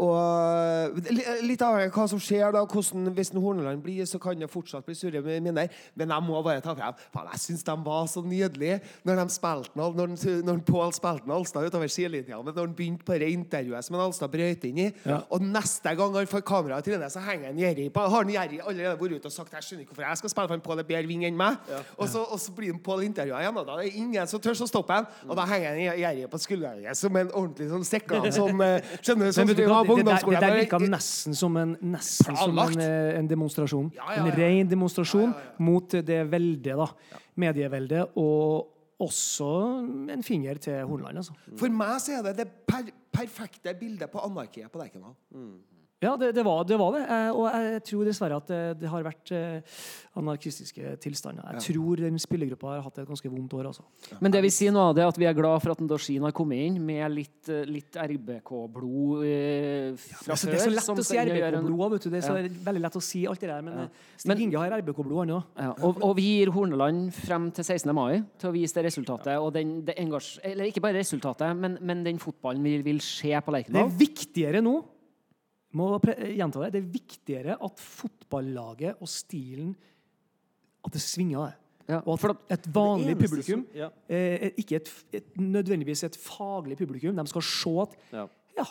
og 0.00 1.00
litt 1.44 1.62
avhengig 1.64 1.90
av 1.90 1.96
hva 1.96 2.06
som 2.10 2.20
skjer, 2.22 2.52
da. 2.54 2.62
Hvordan, 2.64 3.10
hvis 3.16 3.32
Horneland 3.34 3.82
blir, 3.84 4.04
så 4.08 4.20
kan 4.22 4.38
det 4.38 4.50
fortsatt 4.50 4.86
bli 4.86 4.96
surre 4.96 5.22
med 5.24 5.44
minner. 5.44 5.68
Men 5.98 6.14
jeg 6.14 6.26
må 6.26 6.40
bare 6.44 6.62
ta 6.64 6.74
frem 6.76 6.96
Faen, 7.14 7.28
jeg 7.34 7.42
syns 7.44 7.64
de 7.66 7.76
var 7.84 8.06
så 8.10 8.22
nydelige 8.24 8.80
når 9.06 9.20
de 9.20 9.34
spilte 9.34 9.78
når, 9.78 10.00
når 10.46 10.62
Pål 10.66 10.94
spilte 10.96 11.28
med 11.28 11.36
Alstad 11.36 11.68
utover 11.68 11.90
sidelinja. 11.92 12.40
Men 12.42 12.54
når 12.54 12.68
han 12.68 12.76
begynte 12.76 13.06
på 13.06 13.18
det 13.20 13.30
intervjuet 13.34 13.86
som 13.86 13.98
Alstad 14.00 14.32
brøt 14.32 14.66
inn 14.68 14.82
i, 14.86 14.88
og 15.30 15.44
neste 15.44 15.94
gang 15.98 16.16
han 16.16 16.30
får 16.30 16.44
kameraet 16.46 16.86
til 16.86 16.98
det, 17.00 17.10
så 17.12 17.22
henger 17.24 17.50
han 17.50 17.60
Jerry 17.60 17.88
på 17.92 18.06
Har 18.10 18.24
han 18.24 18.32
Jerry 18.34 18.60
allerede 18.60 18.96
vært 19.00 19.20
ute 19.20 19.30
og 19.30 19.34
sagt 19.34 19.54
Jeg 19.56 19.66
skjønner 19.66 19.84
ikke 19.84 19.94
hvorfor 19.94 20.08
jeg 20.08 20.22
skal 20.22 20.34
spille, 20.34 20.50
for 20.50 20.58
en 20.58 20.64
Pål 20.64 20.82
er 20.82 20.88
bedre 20.90 21.10
ving 21.10 21.26
enn 21.28 21.38
meg. 21.38 21.58
Og, 21.96 22.06
så, 22.10 22.24
og 22.24 22.40
så 22.40 22.54
blir 22.56 22.74
han 22.74 22.82
Pål 22.84 23.04
intervjua 23.08 23.42
igjen, 23.44 23.60
og 23.60 23.68
da 23.68 23.76
er 23.76 23.86
det 23.86 24.02
ingen 24.02 24.30
som 24.30 24.42
tør 24.42 24.64
å 24.66 24.70
stoppe 24.70 24.98
ham. 24.98 25.08
Og 25.28 25.38
da 25.38 25.46
henger 25.50 25.74
han 25.74 26.00
Jerry 26.04 26.26
på 26.30 26.42
skulderen 26.42 26.98
som 27.00 27.16
en 27.16 27.32
ordentlig 27.40 27.68
sånn 27.70 27.86
sekkland 27.88 28.28
som 28.36 28.64
eh, 28.64 28.90
Skjønner? 29.00 29.32
Sånn 29.36 29.50
som 29.50 29.58
du 29.58 29.64
har 29.66 29.86
på 29.88 29.96
det, 29.98 30.04
det, 30.06 30.16
der, 30.16 30.34
det 30.34 30.42
der 30.44 30.58
virka 30.58 30.80
nesten 30.82 31.38
som 31.38 31.56
en, 31.60 31.76
nesten 31.94 32.38
som 32.40 32.60
en, 32.64 32.82
eh, 32.84 33.14
en 33.18 33.30
demonstrasjon. 33.30 33.88
Ja, 33.96 34.10
ja, 34.10 34.18
ja. 34.18 34.26
En 34.26 34.36
ren 34.38 34.70
demonstrasjon 34.70 35.34
mot 35.62 35.96
det 36.10 36.20
veldet, 36.30 36.76
da. 36.80 37.18
Medieveldet. 37.40 38.16
Og 38.20 38.76
også 39.00 39.50
en 40.12 40.22
finger 40.26 40.60
til 40.60 40.84
Hornland, 40.84 41.22
altså. 41.22 41.36
For 41.56 41.72
meg 41.72 41.96
så 42.04 42.18
er 42.18 42.30
det 42.30 42.36
det 42.42 42.48
per 42.68 42.90
perfekte 43.10 43.72
bildet 43.74 44.10
på 44.12 44.20
anarkiet 44.22 44.70
på 44.70 44.78
Lerkendal. 44.78 45.16
Ja, 46.00 46.14
det, 46.16 46.30
det, 46.32 46.42
var, 46.46 46.62
det 46.64 46.78
var 46.80 46.94
det. 46.96 47.00
Eh, 47.12 47.30
Og 47.36 47.46
jeg 47.52 47.80
tror 47.90 48.06
dessverre 48.08 48.36
at 48.40 48.46
det, 48.48 48.60
det 48.80 48.88
har 48.88 49.02
vært 49.04 49.30
eh, 49.36 49.80
anarkistiske 50.16 50.94
tilstander. 51.04 51.44
Jeg 51.58 51.74
tror 51.74 52.00
den 52.00 52.16
spillergruppa 52.20 52.70
har 52.72 52.84
hatt 52.86 53.00
et 53.02 53.08
ganske 53.10 53.28
vondt 53.28 53.52
år, 53.58 53.66
altså. 53.68 53.84
Men 54.24 54.32
det 54.32 54.40
vi 54.46 54.50
sier 54.54 54.72
nå, 54.72 54.80
er 54.96 55.04
at 55.10 55.18
vi 55.20 55.26
er 55.28 55.36
glad 55.36 55.60
for 55.60 55.74
at 55.74 55.82
en 55.84 56.24
har 56.24 56.32
kommet 56.36 56.62
inn 56.70 56.78
med 56.80 57.04
litt, 57.12 57.50
eh, 57.52 57.66
litt 57.68 57.98
RBK-blod 58.00 59.26
eh, 59.28 59.90
fra 60.00 60.32
Altså, 60.32 60.48
før. 60.48 60.54
det 60.54 60.60
er 60.60 60.64
så 60.64 60.72
lett 60.72 60.88
å 60.94 61.04
si 61.04 61.18
en- 61.20 61.28
RBK-blod. 61.34 61.90
vet 61.92 62.02
du. 62.06 62.10
Det 62.14 62.22
er 62.22 62.28
så 62.30 62.64
veldig 62.70 62.82
lett 62.86 62.96
å 62.96 63.02
si 63.04 63.26
alt 63.26 63.40
det 63.40 63.50
der. 63.50 63.60
Men, 63.62 63.74
ja. 63.78 63.88
Stig 64.24 64.40
Inge 64.46 64.56
har 64.62 64.76
RBK-blod, 64.80 65.18
han 65.20 65.34
òg. 65.36 65.42
Ja, 65.60 65.74
og, 65.84 66.00
og 66.02 66.14
vi 66.16 66.22
gir 66.38 66.50
Horneland 66.54 67.12
frem 67.12 67.50
til 67.52 67.64
16. 67.64 67.92
mai 67.94 68.22
til 68.40 68.48
å 68.48 68.54
vise 68.56 68.72
det 68.78 68.86
resultatet. 68.88 69.36
Og 69.36 69.52
den, 69.52 69.84
det 69.84 69.98
engasj, 70.00 70.38
eller 70.48 70.64
ikke 70.72 70.80
bare 70.80 70.96
resultatet, 71.04 71.52
men, 71.60 71.76
men 71.84 72.02
den 72.08 72.18
fotballen 72.18 72.64
vi 72.64 72.78
vil 72.88 73.00
se 73.04 73.36
på 73.44 73.52
Det 73.52 73.76
er 73.76 73.92
viktigere 74.00 74.64
nå 74.64 74.78
må 75.72 76.00
gjenta 76.00 76.60
det, 76.64 76.72
det 76.72 76.82
er 76.82 76.92
viktigere 76.92 77.56
at 77.62 77.78
fotballaget 77.78 78.96
og 79.00 79.08
stilen 79.08 79.76
At 80.84 80.92
det 80.92 81.00
svinger. 81.02 81.46
det. 81.46 81.54
Ja, 81.88 82.00
Og 82.06 82.18
for 82.20 82.30
at 82.30 82.36
at- 82.48 82.66
et 82.66 82.72
vanlig 82.74 83.16
publikum, 83.18 83.64
som- 83.64 83.66
ja. 83.74 83.88
eh, 84.08 84.50
ikke 84.56 84.76
et, 84.76 85.04
et, 85.12 85.36
nødvendigvis 85.36 86.04
et 86.04 86.16
faglig 86.16 86.76
publikum, 86.78 87.16
de 87.16 87.26
skal 87.26 87.42
se 87.42 87.70
at 87.82 87.88
Ja. 88.12 88.26
ja, 88.58 88.64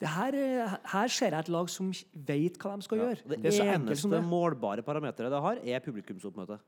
det 0.00 0.08
her, 0.08 0.34
eh, 0.34 0.76
her 0.92 1.08
ser 1.08 1.30
jeg 1.30 1.38
et 1.38 1.48
lag 1.48 1.68
som 1.68 1.90
vet 2.14 2.58
hva 2.58 2.76
de 2.76 2.82
skal 2.82 2.98
gjøre. 2.98 3.16
Det, 3.28 3.42
Det 3.42 3.52
som 3.54 3.66
eneste 3.66 4.10
det. 4.10 4.22
målbare 4.24 4.82
parameteret 4.82 5.30
det 5.30 5.40
har, 5.40 5.56
er 5.64 5.80
publikumsoppmøte. 5.80 6.58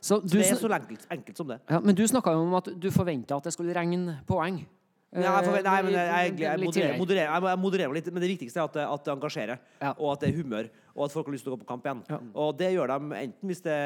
Så 0.00 0.20
du, 0.22 0.28
Det 0.38 0.50
er 0.50 0.54
så 0.54 0.68
enkelt, 0.72 1.06
enkelt 1.10 1.36
som 1.36 1.48
det. 1.48 1.60
ja, 1.68 1.80
men 1.80 1.94
du 1.94 2.02
snakka 2.06 2.30
jo 2.30 2.38
om 2.46 2.54
at 2.54 2.64
du 2.80 2.90
forventa 2.90 3.36
at 3.36 3.42
det 3.44 3.52
skulle 3.52 3.74
regne 3.74 4.20
poeng. 4.26 4.64
Nei, 5.08 5.24
jeg, 5.24 5.62
nei, 5.64 5.76
men 5.86 5.94
jeg, 5.94 6.08
jeg, 6.12 6.32
jeg, 6.42 6.72
jeg, 6.76 6.98
modererer 7.00 7.88
meg 7.88 7.96
litt, 7.96 8.08
men 8.12 8.20
det 8.20 8.28
viktigste 8.34 8.60
er 8.60 8.66
at 8.68 8.74
det, 8.76 8.82
at 8.84 9.06
det 9.06 9.12
engasjerer. 9.14 9.62
Ja. 9.80 9.94
Og 9.94 10.10
at 10.12 10.20
det 10.20 10.28
er 10.28 10.36
humør. 10.36 10.68
Og 10.98 11.04
at 11.06 11.14
folk 11.14 11.28
har 11.30 11.36
lyst 11.36 11.46
til 11.46 11.54
å 11.54 11.56
gå 11.56 11.62
på 11.62 11.68
kamp 11.70 11.86
igjen. 11.86 12.02
Og 12.34 12.56
det 12.58 12.72
gjør 12.74 12.90
de 12.90 13.18
enten 13.22 13.50
hvis 13.52 13.62
det 13.62 13.76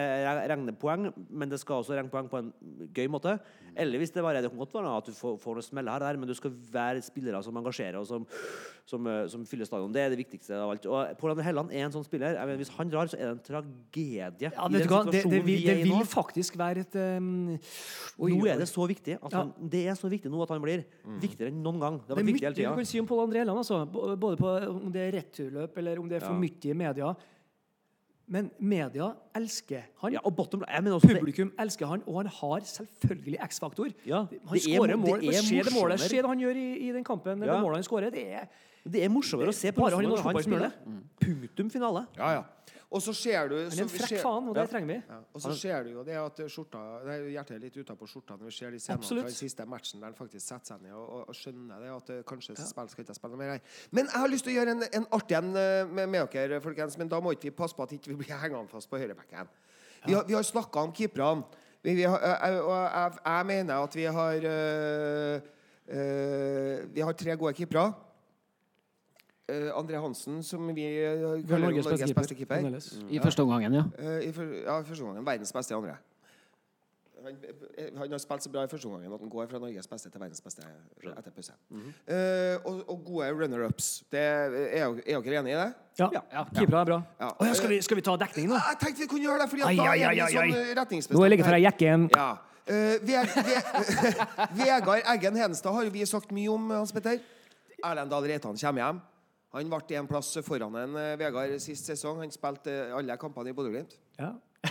regner 0.49 0.77
poeng, 0.81 1.11
men 1.29 1.53
det 1.53 1.61
skal 1.61 1.83
også 1.83 1.93
regne 1.99 2.13
poeng 2.13 2.31
på 2.33 2.41
en 2.41 2.49
gøy 2.97 3.11
måte, 3.13 3.37
eller 3.77 4.01
hvis 4.01 4.13
det 4.13 4.25
bare 4.25 4.41
det 4.45 4.51
kan 4.53 4.61
godt 4.61 4.75
være 4.77 4.97
at 4.97 5.09
du 5.09 5.15
får, 5.17 5.37
får 5.41 5.59
noe 5.59 5.65
smell 5.65 5.89
her 5.93 6.01
og 6.01 6.07
der, 6.09 6.21
men 6.21 6.29
du 6.29 6.35
skal 6.37 6.53
være 6.73 7.05
spillere 7.05 7.43
som 7.45 7.57
engasjerer 7.61 8.01
og 8.01 8.09
som, 8.09 8.25
som, 8.89 9.07
eh, 9.09 9.23
som 9.33 9.45
fyller 9.49 9.69
stadion. 9.69 9.93
Det 9.93 10.03
er 10.03 10.13
det 10.13 10.19
viktigste 10.21 10.57
av 10.57 10.73
alt. 10.75 10.89
Og 10.89 11.13
Pål 11.21 11.35
André 11.35 11.47
Helland 11.47 11.73
er 11.73 11.87
en 11.87 11.95
sånn 11.95 12.05
spiller. 12.05 12.35
Jeg 12.37 12.49
mener, 12.51 12.61
hvis 12.61 12.73
han 12.77 12.93
drar, 12.93 13.09
så 13.13 13.17
er 13.19 13.29
det 13.29 13.35
en 13.37 13.43
tragedie. 13.47 14.51
Ja, 14.53 14.67
i 14.69 14.73
den 14.75 14.89
du? 14.89 15.11
Det, 15.13 15.23
det, 15.23 15.31
vil, 15.33 15.45
vi 15.47 15.57
det 15.65 15.77
er 15.77 15.83
vil 15.87 16.09
faktisk 16.09 16.59
være 16.61 16.85
et 16.85 16.99
um, 17.19 17.55
oi, 18.19 18.33
Nå 18.35 18.49
er 18.53 18.61
det 18.61 18.69
så 18.71 18.87
viktig 18.89 19.17
at 19.19 19.37
han, 19.39 19.53
Det 19.73 19.85
er 19.89 19.97
så 19.99 20.11
viktig 20.13 20.31
nå 20.33 20.43
at 20.45 20.53
han 20.55 20.63
blir 20.65 20.85
viktigere 21.23 21.53
enn 21.53 21.63
noen 21.65 21.81
gang. 21.83 21.99
Det 22.03 22.17
Det 22.17 22.23
er 22.23 22.29
mye 22.29 22.53
du 22.53 22.63
kan 22.83 22.89
si 22.93 23.01
om 23.01 23.09
Pål 23.09 23.25
André 23.27 23.43
Helland, 23.43 23.63
altså. 23.63 23.83
Både 23.89 24.37
på 24.41 24.53
om 24.69 24.93
det 24.93 25.07
er 25.09 25.17
returløp 25.21 25.81
eller 25.83 26.03
om 26.03 26.09
det 26.11 26.21
er 26.21 26.27
for 26.27 26.37
Ja. 26.37 26.43
mye 26.45 26.71
i 26.71 26.77
media. 26.85 27.02
Men 28.33 28.49
media 28.59 29.11
elsker 29.37 29.89
han. 30.01 30.15
Ja, 30.15 30.21
og 30.25 30.35
bottom 30.37 30.63
line, 30.63 30.73
jeg 30.73 30.85
mener 30.87 30.97
også 30.97 31.11
det, 31.11 31.19
Publikum 31.21 31.51
elsker 31.61 31.91
han, 31.91 32.05
og 32.07 32.21
han 32.23 32.31
har 32.33 32.67
selvfølgelig 32.71 33.41
X-faktor. 33.49 33.91
Ja, 34.09 34.23
han 34.31 34.55
det 34.57 34.63
er 34.63 34.77
skårer 34.77 35.01
mål. 35.01 35.21
det 35.21 35.35
er 35.35 35.47
Skjer 35.49 35.69
det 35.69 35.75
målet 35.75 36.05
Skjer 36.07 36.23
det 36.25 36.31
han 36.31 36.45
gjør 36.45 36.61
i, 36.63 36.69
i 36.87 36.93
den 36.95 37.05
kampen. 37.05 37.43
Ja. 37.43 37.53
Det 37.53 37.65
målet 37.65 37.83
han 37.83 37.89
skårer, 37.89 38.15
det 38.15 38.29
er 38.39 38.47
det 38.83 39.05
er 39.05 39.11
morsommere 39.15 39.53
å 39.53 39.55
se 39.55 39.71
på 39.71 39.85
Bare 39.85 39.95
han 39.95 40.07
i 40.07 40.11
norsk 40.11 40.25
han 40.27 40.35
fotball 40.35 40.43
som 40.43 40.55
spiller. 40.57 40.73
Punktum 41.23 41.69
finale. 41.71 42.07
Ja, 42.19 42.33
ja. 42.41 42.81
Og 42.93 43.01
så 43.01 43.15
ser 43.17 43.49
du 43.49 43.55
Han 43.57 43.73
er 43.73 43.83
en 43.87 43.91
frekk 43.91 44.19
faen, 44.21 44.49
og 44.51 44.57
det 44.57 44.65
trenger 44.69 44.91
vi. 44.91 44.97
Ja. 45.09 45.19
Og 45.33 45.43
så 45.45 45.55
ser 45.57 45.87
du 45.87 45.95
jo 45.95 46.05
det 46.05 46.19
at 46.21 46.43
skjorta 46.53 46.83
nei, 47.07 47.17
hjertet 47.33 47.57
er 47.57 47.63
litt 47.63 47.79
utapå 47.81 48.09
skjorta 48.11 48.37
når 48.37 48.51
vi 48.51 48.57
ser 48.59 48.75
de 48.75 48.81
scenene 48.83 49.09
fra 49.09 49.25
den 49.31 49.37
siste 49.37 49.67
matchen 49.69 50.03
der 50.03 50.11
han 50.11 50.19
faktisk 50.19 50.45
setter 50.45 50.75
seg 50.75 50.85
ned 50.85 50.93
og, 50.93 51.07
og, 51.07 51.23
og 51.33 51.39
skjønner 51.39 51.81
det 51.81 51.95
at 51.95 52.13
kanskje 52.29 52.57
ja. 52.59 52.67
spill 52.69 52.93
skal 52.93 53.07
ikke 53.07 53.17
spille 53.17 53.41
mer 53.41 53.55
her. 53.55 53.65
Men 53.91 54.11
jeg 54.11 54.25
har 54.25 54.33
lyst 54.35 54.47
til 54.49 54.53
å 54.53 54.59
gjøre 54.59 54.77
en, 54.77 54.87
en 55.01 55.09
artig 55.19 55.39
en 55.39 55.51
eh, 55.57 55.81
med, 55.89 56.13
med 56.13 56.29
dere, 56.37 56.61
folkens. 56.65 56.99
Men 57.01 57.11
da 57.13 57.23
må 57.25 57.33
ikke 57.33 57.49
vi 57.49 57.57
passe 57.63 57.79
på 57.79 57.87
at 57.87 57.97
ikke 57.97 58.13
vi 58.13 58.21
blir 58.25 58.37
hengende 58.45 58.69
fast 58.73 58.91
på 58.93 59.01
høyrebekken. 59.01 59.51
Vi 60.05 60.17
har, 60.17 60.25
vi 60.29 60.37
har 60.37 60.47
snakka 60.47 60.85
om 60.85 60.93
keeperne. 60.95 61.61
Vi, 61.83 61.97
vi 61.99 62.07
har, 62.07 62.21
og 62.63 62.77
jeg, 62.77 63.19
jeg 63.25 63.47
mener 63.47 63.75
at 63.83 63.97
vi 63.97 64.05
har 64.19 64.49
øh, 64.53 65.41
øh, 65.89 66.95
Vi 66.95 67.01
har 67.01 67.13
tre 67.13 67.37
gode 67.37 67.55
keepere. 67.59 67.93
Eh, 69.51 69.71
André 69.75 69.99
Hansen, 69.99 70.43
som 70.47 70.69
vi 70.75 70.85
eh, 70.87 71.43
kaller 71.49 71.67
Norges 71.67 71.87
beste 71.91 72.35
keeper. 72.37 72.63
keeper. 72.63 72.79
Mm, 73.03 73.09
I 73.11 73.19
første 73.21 73.43
omgangen, 73.43 73.75
ja. 73.75 73.85
Uh, 73.99 74.21
i, 74.23 74.31
for, 74.33 74.45
ja, 74.63 74.77
første 74.87 75.03
omgangen. 75.03 75.27
Verdens 75.27 75.53
beste 75.53 75.75
i 75.75 75.77
andre. 75.77 75.97
Han, 77.23 77.37
han 77.99 78.11
har 78.11 78.19
spilt 78.23 78.43
så 78.43 78.51
bra 78.51 78.63
i 78.67 78.71
første 78.71 78.87
omgangen 78.89 79.13
at 79.15 79.21
han 79.23 79.31
går 79.31 79.47
fra 79.51 79.59
Norges 79.63 79.87
beste 79.91 80.11
til 80.11 80.23
verdens 80.23 80.41
beste 80.43 80.63
etter 80.63 81.35
pause. 81.35 81.55
Eh, 81.71 82.57
og, 82.67 82.81
og 82.91 83.05
gode 83.07 83.29
runner-ups. 83.39 83.91
Er, 84.11 84.57
er 84.79 84.97
er 85.07 85.23
dere 85.27 85.39
enig 85.43 85.53
i 85.53 85.59
det? 85.59 85.69
Ja, 86.01 86.09
keepere 86.55 86.81
er 86.81 86.89
bra. 86.91 86.99
Ja. 87.21 87.29
Oh, 87.37 87.47
ja, 87.47 87.53
skal, 87.59 87.71
vi, 87.75 87.79
skal 87.83 87.99
vi 88.01 88.07
ta 88.09 88.17
dekning 88.25 88.49
nå? 88.51 88.59
Jeg 88.71 88.81
tenkte 88.81 89.05
vi 89.05 89.11
kunne 89.13 89.27
gjøre 89.27 89.43
det, 89.45 89.51
Fordi 89.53 89.63
at 89.63 89.69
Ai, 89.69 89.77
da 89.77 89.91
ai, 89.91 90.01
er 90.01 90.09
ai, 90.09 90.33
sånn 90.33 90.43
ai. 90.43 91.07
Nå 91.13 91.23
er 91.23 91.29
jeg 91.29 91.35
like 91.37 91.47
før 91.51 91.59
jeg 91.59 91.67
jekker 91.69 91.95
en. 91.95 92.09
Ja. 92.17 92.29
Uh, 92.63 92.99
Ve- 93.07 93.23
Ve- 93.47 94.13
Vegard 94.59 95.07
Eggen 95.15 95.39
Hedenstad 95.39 95.75
har 95.79 95.95
vi 95.95 96.07
sagt 96.07 96.31
mye 96.35 96.51
om, 96.51 96.71
Hans 96.79 96.95
Petter. 96.95 97.19
Erlend 97.83 98.11
Dahl 98.15 98.27
Reitan 98.31 98.59
kommer 98.59 98.87
hjem. 98.87 99.01
Han 99.53 99.69
ble 99.69 99.99
en 99.99 100.09
plass 100.09 100.31
foran 100.47 100.79
en 100.81 100.97
eh, 100.97 101.13
Vegard 101.21 101.59
sist 101.61 101.91
sesong. 101.91 102.23
Han 102.25 102.33
spilte 102.33 102.73
eh, 102.73 102.97
alle 102.97 103.17
kampene 103.21 103.53
i 103.53 103.57
Bodø-Glimt. 103.57 103.99
Ja. 104.19 104.33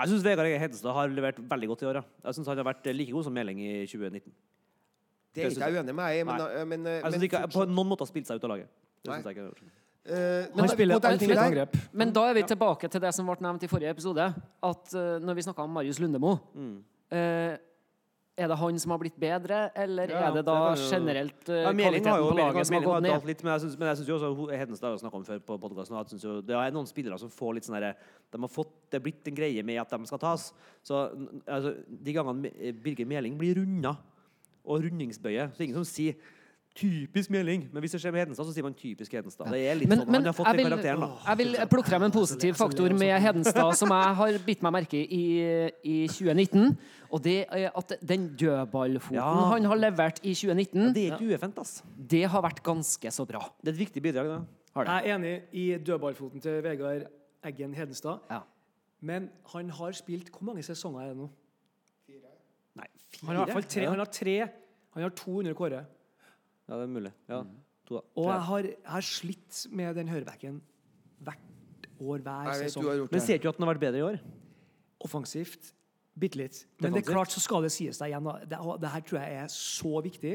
Jeg 0.00 0.08
syns 0.10 0.24
Vegard 0.24 0.48
Hedestad 0.48 0.94
har 0.96 1.12
levert 1.12 1.38
veldig 1.38 1.68
godt 1.72 1.84
i 1.84 1.88
år. 1.92 2.00
ja. 2.00 2.04
Jeg 2.24 2.38
syns 2.38 2.50
han 2.50 2.58
har 2.58 2.66
vært 2.72 2.88
like 2.96 3.12
god 3.12 3.28
som 3.28 3.36
Meling 3.36 3.60
i 3.62 3.72
2019. 3.86 4.32
Det 5.36 5.44
er 5.44 5.52
ikke 5.52 5.66
jeg 5.68 5.76
uenig 5.76 5.94
med 5.94 6.06
deg 6.06 6.18
i, 6.18 6.22
men, 6.24 6.40
eh, 6.40 6.64
men, 6.64 6.86
eh, 6.86 7.00
Jeg 7.02 7.12
men 7.12 7.24
ikke, 7.28 7.42
på 7.52 7.66
noen 7.68 7.90
måter 7.90 8.06
har 8.06 8.08
spilt 8.08 8.28
seg 8.28 8.38
ut 8.40 8.46
av 8.48 8.54
laget. 8.54 8.70
Det 9.04 9.12
synes 9.12 9.26
jeg 9.28 9.36
ikke. 9.36 9.70
eh, 10.06 10.46
Han 10.56 10.68
spiller 10.72 11.56
da. 11.60 11.66
Men 11.92 12.12
da 12.16 12.24
er 12.30 12.38
vi 12.38 12.42
tilbake 12.42 12.88
til 12.88 13.00
det 13.04 13.12
som 13.14 13.28
ble 13.28 13.36
nevnt 13.44 13.62
i 13.62 13.70
forrige 13.70 13.92
episode. 13.92 14.26
At 14.70 14.94
uh, 14.96 15.18
når 15.20 15.34
vi 15.36 15.44
snakka 15.44 15.66
om 15.66 15.76
Marius 15.76 16.00
Lundemo 16.00 16.38
eh, 17.12 17.56
Er 18.36 18.48
det 18.52 18.56
han 18.60 18.78
som 18.78 18.90
har 18.92 18.98
blitt 19.00 19.14
bedre, 19.16 19.70
eller 19.74 20.10
Ja, 20.12 20.18
er 20.28 20.32
det 20.34 20.42
det 20.42 20.44
da 20.44 20.56
det 20.74 20.78
jo- 20.82 20.90
generelt 20.92 21.48
uh, 21.48 21.54
Ja, 21.56 21.70
kvaliteten 21.72 22.18
jo 22.20 22.26
på 22.30 22.36
laget 22.36 22.66
som 22.66 22.74
har 22.76 22.82
gått 22.84 23.02
ned? 23.02 23.24
litt, 23.30 23.42
men 23.44 23.52
jeg 23.54 23.60
synes, 23.64 23.78
men 23.78 23.88
jeg 23.88 23.96
synes 23.96 24.08
jo 24.08 24.16
også 24.18 24.28
Hedens, 24.36 24.58
Hedenstad 24.60 24.86
har 24.86 24.92
jeg 24.92 25.00
snakket 25.00 25.14
om 25.16 25.24
før 25.24 25.38
på 25.46 25.56
jo, 26.24 26.40
det 26.42 26.54
er 26.56 26.70
noen 26.76 26.86
spillere 26.86 27.18
som 27.18 27.30
får 27.32 27.54
litt 27.54 27.64
sånn 27.64 27.80
derre 27.80 27.94
de 28.30 28.38
har 28.44 28.48
fått, 28.52 28.74
Det 28.90 28.98
er 29.00 29.04
blitt 29.06 29.26
en 29.28 29.34
greie 29.34 29.62
med 29.64 29.80
at 29.80 29.88
de 29.88 30.06
skal 30.06 30.18
tas. 30.18 30.52
Så 30.84 31.00
altså, 31.48 31.72
De 31.88 32.12
gangene 32.12 32.42
Me- 32.42 32.72
Birger 32.72 33.06
Meling 33.06 33.38
blir 33.38 33.56
runda, 33.56 33.96
og 34.66 34.82
rundingsbøye, 34.82 35.48
så 35.48 35.54
er 35.54 35.58
det 35.58 35.68
ingen 35.70 35.84
som 35.84 35.88
sier 35.88 36.14
Typisk 36.76 37.30
Meling. 37.32 37.62
Men 37.72 37.80
hvis 37.80 37.94
det 37.96 38.00
skjer 38.02 38.12
med 38.12 38.20
Hedenstad, 38.20 38.44
så 38.44 38.52
sier 38.52 38.64
man 38.66 38.74
typisk 38.76 39.12
Hedenstad. 39.16 39.48
Det 39.50 39.60
er 39.70 39.78
litt 39.80 39.88
Men, 39.88 40.02
sånn, 40.02 40.10
men 40.12 40.20
Han 40.20 40.28
har 40.28 40.36
fått 40.36 40.46
jeg 40.50 40.56
den 40.58 40.66
vil, 40.66 40.72
karakteren, 40.74 41.00
da. 41.00 41.08
jeg 41.30 41.38
vil 41.40 41.56
plukke 41.72 41.88
frem 41.92 42.02
en 42.06 42.14
positiv 42.14 42.58
faktor 42.60 42.92
med 43.00 43.14
Hedenstad 43.24 43.70
som 43.80 43.94
jeg 43.96 44.16
har 44.20 44.38
bitt 44.46 44.62
meg 44.66 44.74
merke 44.76 45.00
i 45.00 45.22
i 45.86 45.96
2019. 46.12 46.76
Og 47.16 47.22
det 47.24 47.36
er 47.54 47.70
at 47.78 47.94
den 48.02 48.28
dødballfoten 48.36 49.14
Ja. 49.16 49.30
han 49.54 49.64
har 49.64 49.76
levert 49.76 50.20
i 50.22 50.34
2019, 50.34 50.92
Det 50.94 51.06
er 51.06 51.16
ikke 51.16 51.30
ueffent, 51.32 51.58
ass. 51.58 51.82
det 51.96 52.24
har 52.28 52.42
vært 52.42 52.62
ganske 52.62 53.10
så 53.10 53.24
bra. 53.26 53.40
Det 53.62 53.68
er 53.72 53.72
et 53.72 53.78
viktig 53.86 54.02
bidrag, 54.02 54.26
da. 54.26 54.38
Har 54.74 54.84
det. 54.84 54.92
Jeg 54.92 55.10
er 55.10 55.14
enig 55.16 55.42
i 55.52 55.78
dødballfoten 55.78 56.40
til 56.42 56.60
Vegard 56.62 57.06
Eggen 57.44 57.72
Hedenstad. 57.74 58.20
Ja. 58.30 58.40
Men 59.00 59.30
han 59.52 59.68
har 59.70 59.92
spilt 59.92 60.30
Hvor 60.32 60.42
mange 60.42 60.62
sesonger 60.62 61.00
er 61.02 61.08
det 61.14 61.16
nå? 61.16 61.28
Nei, 62.76 62.86
fire? 63.12 63.26
Han 63.28 63.36
har 63.36 63.42
i 63.42 63.44
hvert 63.46 63.56
fall 63.56 63.70
tre. 63.72 63.86
Han 63.88 63.98
har, 63.98 64.10
tre, 64.12 64.36
han 64.94 65.02
har 65.02 65.10
to 65.10 65.38
under 65.38 65.54
Kåre. 65.54 65.84
Ja, 66.68 66.74
det 66.80 66.82
er 66.82 66.92
mulig. 66.92 67.12
Ja, 67.30 67.42
to, 67.86 67.94
da. 67.98 68.02
Og 68.18 68.26
jeg 68.32 68.40
har, 68.48 68.62
jeg 68.72 68.92
har 68.96 69.04
slitt 69.06 69.60
med 69.70 69.94
den 70.00 70.08
hørebacken 70.10 70.60
hvert 71.22 71.90
år, 72.00 72.18
hver 72.24 72.48
Jeg 72.50 72.58
vet 72.58 72.66
du 72.66 72.72
sesong. 72.72 72.88
har 72.90 72.96
gjort 73.00 73.12
Men 73.12 73.20
det. 73.20 73.26
ser 73.26 73.38
ikke 73.38 73.48
at 73.52 73.56
den 73.60 73.66
har 73.66 73.74
vært 73.74 73.84
bedre 73.86 73.98
i 74.02 74.06
år? 74.08 74.18
Offensivt 75.06 75.72
bitte 76.18 76.38
litt. 76.40 76.62
Men 76.80 76.90
det 76.90 77.02
er 77.02 77.04
Defensivt. 77.04 77.12
klart 77.14 77.30
så 77.36 77.40
skal 77.44 77.62
det 77.66 77.72
sies 77.74 77.98
deg 78.00 78.10
igjen. 78.14 78.24
Da. 78.24 78.34
Det, 78.48 78.58
det 78.82 78.90
her 78.94 79.00
tror 79.06 79.20
jeg 79.20 79.38
er 79.44 79.50
så 79.52 79.92
viktig. 80.02 80.34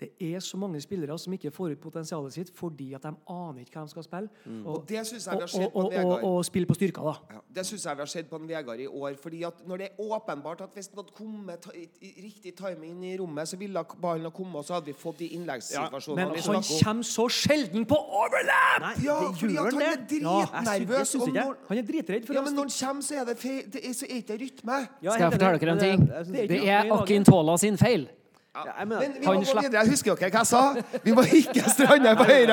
Det 0.00 0.08
er 0.34 0.40
så 0.40 0.56
mange 0.56 0.80
spillere 0.80 1.18
som 1.18 1.32
ikke 1.36 1.50
får 1.52 1.72
ut 1.74 1.80
potensialet 1.80 2.32
sitt 2.32 2.50
fordi 2.56 2.94
at 2.96 3.02
de 3.02 3.10
aner 3.28 3.60
ikke 3.60 3.76
hva 3.76 3.82
de 3.84 3.90
skal 3.92 4.02
spille. 4.06 4.28
Og, 4.64 4.76
Og 4.78 4.84
det 4.88 5.02
synes 5.06 5.26
jeg 5.26 5.34
vi 5.36 5.40
har 5.44 5.50
sett 5.52 5.72
på 5.74 5.78
og, 5.82 5.92
og, 6.04 6.24
og 6.24 6.44
spille 6.48 6.66
på 6.70 6.74
styrker, 6.78 7.02
da. 7.04 7.14
Ja, 7.34 7.40
det 7.58 7.66
syns 7.66 7.84
jeg 7.84 7.96
vi 7.96 8.00
har 8.00 8.06
sett 8.14 8.30
på 8.30 8.36
en 8.40 8.48
Vegard 8.48 8.80
i 8.80 8.86
år. 8.86 9.14
fordi 9.22 9.42
at 9.44 9.60
når 9.68 9.76
det 9.82 9.86
er 9.90 10.00
åpenbart 10.00 10.60
at 10.64 10.70
hvis 10.74 10.88
han 10.88 11.02
hadde 11.02 11.12
kommet 11.18 11.60
ta- 11.60 11.74
i, 11.76 11.84
i 12.00 12.12
riktig 12.24 12.54
timing 12.56 12.90
inn 12.96 13.04
i 13.04 13.16
rommet, 13.20 13.48
så 13.48 13.56
ville 13.60 13.84
ballen 14.00 14.24
ha 14.24 14.30
kommet, 14.30 14.56
og 14.56 14.64
så 14.64 14.74
hadde 14.78 14.86
vi 14.86 14.92
fått 14.96 15.18
de 15.18 15.28
innleggssituasjonene 15.36 16.16
Men 16.16 16.40
han 16.40 16.62
kommer 16.84 17.02
så 17.02 17.28
sjelden 17.28 17.84
på 17.86 17.96
overlap! 17.96 18.80
Nei, 18.80 18.94
Ja, 19.04 19.18
fordi 19.32 19.56
at 19.56 19.72
han 19.72 19.82
er 19.82 19.96
dritnervøs. 20.08 21.14
Ja, 21.14 21.44
når- 21.44 21.56
Han 21.68 21.78
er 21.78 21.82
dritredd 21.82 22.26
for 22.26 22.34
Ja, 22.34 22.40
men 22.42 22.54
når 22.54 22.70
han 22.70 22.88
kommer, 22.88 23.02
så 23.02 23.14
er 23.20 23.24
det 23.24 23.36
feil, 23.38 23.62
det 23.72 23.80
er, 23.84 23.92
så 23.92 24.06
er 24.08 24.16
ikke 24.22 24.38
rytme. 24.40 24.78
Ja, 25.02 25.10
Skal 25.12 25.22
jeg 25.22 25.32
fortelle 25.32 25.58
dere 25.58 25.72
en 25.72 25.78
ting? 25.78 26.06
Det 26.08 26.40
er, 26.40 26.46
Det 26.48 26.68
er 26.68 26.92
Akintola 27.02 27.56
sin 27.58 27.76
feil. 27.76 28.08
Ja, 28.50 28.64
jeg 28.80 28.88
Men 28.90 29.12
vi 29.14 29.26
må 29.26 29.34
gå 29.38 29.60
videre. 29.60 29.82
Jeg 29.84 29.92
Husker 29.94 30.16
dere 30.18 30.30
hva 30.34 30.40
jeg 30.42 30.50
sa? 30.50 30.62
Vi 31.04 31.14
må 31.14 31.22
ikke 31.22 31.64
strande 31.70 32.14
på 32.18 32.26
greit. 32.26 32.50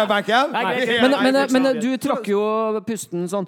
Men, 1.02 1.16
men, 1.26 1.40
men 1.56 1.70
du 1.82 1.90
trakk 2.02 2.30
jo 2.30 2.42
pusten 2.86 3.26
sånn 3.32 3.48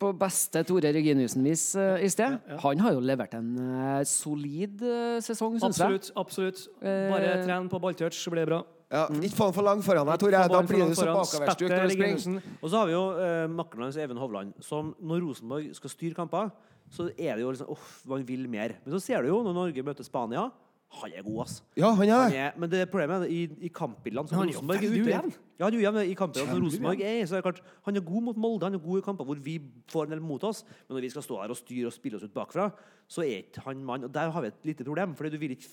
på 0.00 0.14
beste 0.16 0.62
Tore 0.64 0.94
Reginiussen-vis 0.96 1.64
eh, 1.76 2.06
i 2.06 2.08
sted. 2.08 2.38
Han 2.62 2.80
har 2.80 2.94
jo 2.96 3.02
levert 3.04 3.34
en 3.36 3.50
eh, 3.60 3.98
solid 4.08 4.80
eh, 4.80 5.18
sesong, 5.20 5.58
syns 5.60 5.76
jeg. 5.76 5.98
Absolutt. 6.00 6.12
absolutt. 6.16 6.62
Bare 6.80 7.34
tren 7.44 7.68
på 7.68 7.80
balltouch, 7.82 8.16
så 8.16 8.32
blir 8.32 8.46
det 8.46 8.52
bra. 8.54 8.62
Ja, 8.90 9.04
ikke 9.12 9.36
få 9.36 9.50
den 9.50 9.54
for 9.54 9.66
lang 9.68 9.82
foran 9.86 10.08
deg, 10.08 10.16
Tore. 10.18 10.40
Da 10.50 10.62
blir 10.66 10.88
du 10.88 10.96
så 10.98 11.10
bakoverstukt 11.12 11.70
når 11.70 11.84
du 11.84 11.92
springer. 11.94 12.48
Og 12.58 12.72
så 12.72 12.80
har 12.80 12.88
vi 12.88 12.96
jo 12.96 13.04
eh, 13.22 13.44
makkeren 13.52 13.86
hans, 13.86 14.00
Even 14.00 14.18
Hovland, 14.18 14.56
som 14.66 14.94
når 14.98 15.20
Rosenborg 15.26 15.68
skal 15.76 15.92
styre 15.92 16.16
kamper, 16.16 16.48
så 16.90 17.06
er 17.12 17.36
det 17.36 17.44
jo 17.44 17.52
liksom 17.52 17.70
Uff, 17.76 17.92
man 18.10 18.24
vil 18.26 18.48
mer. 18.50 18.74
Men 18.82 18.96
så 18.96 19.04
ser 19.04 19.22
du 19.22 19.30
jo, 19.30 19.44
når 19.44 19.54
Norge 19.60 19.84
møter 19.86 20.06
Spania 20.06 20.48
Han 20.90 21.12
er 21.14 21.22
god, 21.22 21.36
ass. 21.44 21.60
Ja, 21.78 21.92
han 21.94 22.08
er 22.08 22.16
Han 22.18 22.30
det. 22.32 22.38
er, 22.38 22.56
men 22.58 22.70
det 22.70 22.80
problemet 22.90 23.22
er 23.22 23.30
i, 23.30 23.44
i 23.62 23.68
kampbildene 23.70 24.26
som 24.28 24.40
han 24.40 24.48
er 24.48 24.52
jo 24.52 24.58
Rosenborg 24.58 24.84
er 24.84 24.96
ujevn. 25.04 25.34
Ja, 25.60 25.64
han 25.68 25.74
er 25.74 25.78
ujevn 25.78 25.98
i 26.10 26.16
kampbildene 26.18 26.56
som 26.56 26.64
Rosenborg 26.64 27.00
er. 27.06 27.20
Så 27.30 27.36
er 27.36 27.42
det 27.44 27.46
klart, 27.46 27.60
han 27.86 27.96
er 28.00 28.04
god 28.08 28.22
mot 28.26 28.40
Molde, 28.42 28.66
han 28.66 28.74
er 28.74 28.82
god 28.82 28.98
i 28.98 29.04
kamper 29.06 29.28
hvor 29.28 29.38
vi 29.44 29.54
får 29.92 30.08
en 30.08 30.16
del 30.16 30.20
mot 30.24 30.44
oss. 30.50 30.64
Men 30.88 30.96
når 30.98 31.04
vi 31.06 31.10
skal 31.14 31.22
stå 31.28 31.38
her 31.44 31.54
og 31.54 31.60
styre 31.60 31.86
og 31.92 31.94
spille 31.94 32.18
oss 32.18 32.26
ut 32.26 32.34
bakfra, 32.34 32.66
så 33.10 33.24
er 33.26 33.40
ikke 33.42 33.64
han 33.66 33.82
mann. 33.84 34.04
Og 34.06 34.12
der 34.14 34.30
har 34.30 34.44
vi 34.46 34.52
et 34.54 34.68
lite 34.70 34.84
problem. 34.86 35.16
Fordi 35.18 35.34
du 35.34 35.38
vil 35.42 35.56
ikke 35.58 35.66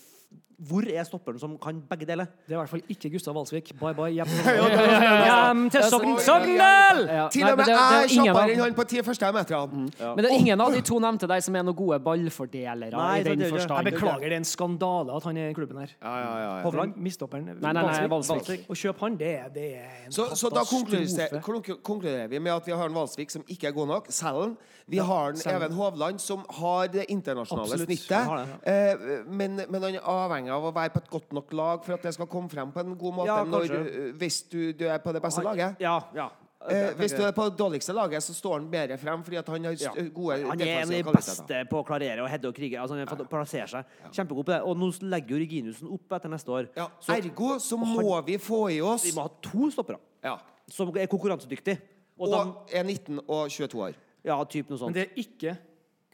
Hvor 0.58 0.82
er 0.90 1.04
stopperen 1.06 1.38
som 1.38 1.52
kan 1.62 1.76
begge 1.88 2.04
deler? 2.08 2.26
Det 2.48 2.50
er 2.50 2.56
i 2.56 2.58
hvert 2.58 2.68
fall 2.72 2.80
ikke 2.90 3.12
Gustav 3.14 3.36
Valsvik. 3.36 3.68
Bye 3.78 3.94
bye, 3.94 4.10
hjem, 4.10 4.26
hjem 5.28 5.60
til 5.70 5.84
Sogn- 5.86 6.18
Sogndal! 6.20 6.98
Ja, 7.06 7.28
Til 7.30 7.44
og 7.46 7.60
med 7.60 7.68
jeg 7.70 7.76
er 7.78 8.02
er 8.02 8.10
kjappere 8.10 8.54
enn 8.56 8.62
han 8.64 8.74
på 8.74 8.84
ti 8.90 8.98
første 9.06 9.28
meterne. 9.36 9.84
Men 10.00 10.18
det 10.18 10.32
er 10.32 10.34
ingen 10.34 10.60
av 10.64 10.74
de 10.74 10.80
to 10.88 10.98
nevnte 11.04 11.28
der 11.30 11.44
som 11.46 11.54
er 11.54 11.62
noen 11.62 11.78
gode 11.78 12.00
ballfordelere. 12.02 12.90
I 12.90 13.20
er 13.22 13.28
den 13.30 13.44
forstand. 13.52 13.86
Jeg 13.86 13.92
beklager, 13.94 14.26
det 14.26 14.32
er 14.32 14.42
en 14.42 14.48
skandale 14.50 15.14
at 15.16 15.28
han 15.30 15.36
er 15.44 15.52
i 15.52 15.54
klubben 15.60 15.78
her. 15.78 15.94
Ja, 16.02 16.16
ja, 16.18 16.32
ja, 16.42 16.50
ja. 16.58 16.62
Hovland? 16.66 16.96
Mistopperen. 17.06 17.44
Nei, 17.54 17.72
nei, 17.72 17.84
nei, 17.86 18.08
Valsvik. 18.16 18.66
Å 18.66 18.74
kjøpe 18.82 19.06
han, 19.06 19.16
det, 19.22 19.30
er- 19.38 19.52
det 19.54 19.68
er 19.78 19.92
en 20.08 20.12
Så, 20.18 20.26
så 20.34 20.50
da 20.50 20.66
konkluderer, 20.66 22.26
vi 22.28 22.38
med 22.42 22.52
at 22.58 22.66
vi 22.66 22.72
har 22.74 22.90
en 22.90 22.94
Valsvik 22.98 23.30
som 23.30 23.46
ikke 23.46 23.70
er 23.70 23.78
god 23.78 23.86
nok. 23.94 24.10
Selv 24.10 24.56
Vi 24.88 24.96
har 25.04 25.34
en 25.36 25.36
Even 25.54 25.72
Hovland 25.76 26.18
som 26.18 26.44
har 26.48 26.86
det 26.88 27.04
internasjonale 27.08 27.27
Absolutt. 27.36 27.86
snittet. 27.86 28.16
Han 28.16 28.38
har 28.38 28.46
Eh, 28.62 29.22
men, 29.26 29.60
men 29.68 29.82
han 29.82 29.94
er 29.94 30.00
avhengig 30.00 30.50
av 30.50 30.64
å 30.64 30.74
være 30.74 30.90
på 30.90 30.98
et 30.98 31.10
godt 31.10 31.32
nok 31.32 31.52
lag 31.52 31.84
for 31.84 31.94
at 31.94 32.02
det 32.02 32.14
skal 32.14 32.26
komme 32.26 32.48
frem 32.48 32.72
på 32.72 32.80
en 32.80 32.96
god 32.98 33.14
måte 33.14 33.26
Ja, 33.26 33.44
når, 33.44 33.64
eh, 33.74 34.12
hvis 34.18 34.42
du, 34.50 34.72
du 34.72 34.86
er 34.88 34.98
på 34.98 35.12
det 35.12 35.22
beste 35.22 35.42
laget. 35.42 35.76
Ja, 35.80 36.00
ja. 36.14 36.28
Eh, 36.68 36.90
hvis 36.98 37.12
du 37.14 37.22
er 37.22 37.30
på 37.32 37.44
det 37.46 37.56
dårligste 37.58 37.94
laget, 37.94 38.22
så 38.22 38.34
står 38.34 38.58
han 38.58 38.70
bedre 38.70 38.98
frem 38.98 39.22
fordi 39.22 39.36
at 39.38 39.46
han 39.48 39.64
har 39.64 39.72
Ja. 39.78 39.92
gode 40.14 40.42
Han 40.42 40.60
er 40.60 40.82
en 40.82 40.88
av 40.88 40.88
de 40.88 41.02
beste 41.12 41.60
på 41.70 41.78
å 41.78 41.86
klarere 41.86 42.22
og 42.22 42.28
heade 42.28 42.48
og 42.48 42.54
krige. 42.54 42.80
Altså, 42.80 42.96
han 42.96 43.06
har 43.06 43.16
fått 43.16 43.28
plassere 43.30 43.68
seg 43.68 43.84
kjempegod 44.12 44.44
på 44.44 44.52
det. 44.52 44.62
Og 44.62 44.76
nå 44.76 44.90
legger 45.02 45.28
jo 45.28 45.38
Reginiussen 45.38 45.88
opp 45.92 46.12
etter 46.12 46.28
neste 46.28 46.48
år. 46.50 46.68
Ja, 46.76 46.88
Så 47.00 47.14
ergo 47.14 47.58
så 47.60 47.78
må 47.78 48.24
vi 48.26 48.36
få 48.38 48.72
i 48.74 48.80
oss 48.80 49.04
vi 49.04 49.12
må 49.12 49.22
ha 49.22 49.28
to 49.40 49.70
stoppere 49.70 49.98
ja. 50.24 50.36
som 50.68 50.90
er 50.96 51.06
konkurransedyktige. 51.06 51.78
Og, 52.18 52.28
Og 52.28 52.54
de, 52.68 52.76
er 52.76 52.82
19 52.82 53.20
og 53.28 53.48
22 53.48 53.78
år. 53.78 53.94
ja, 54.24 54.44
typ 54.44 54.68
noe 54.70 54.78
Men 54.86 54.92
det 54.94 55.02
er 55.06 55.22
ikke 55.22 55.56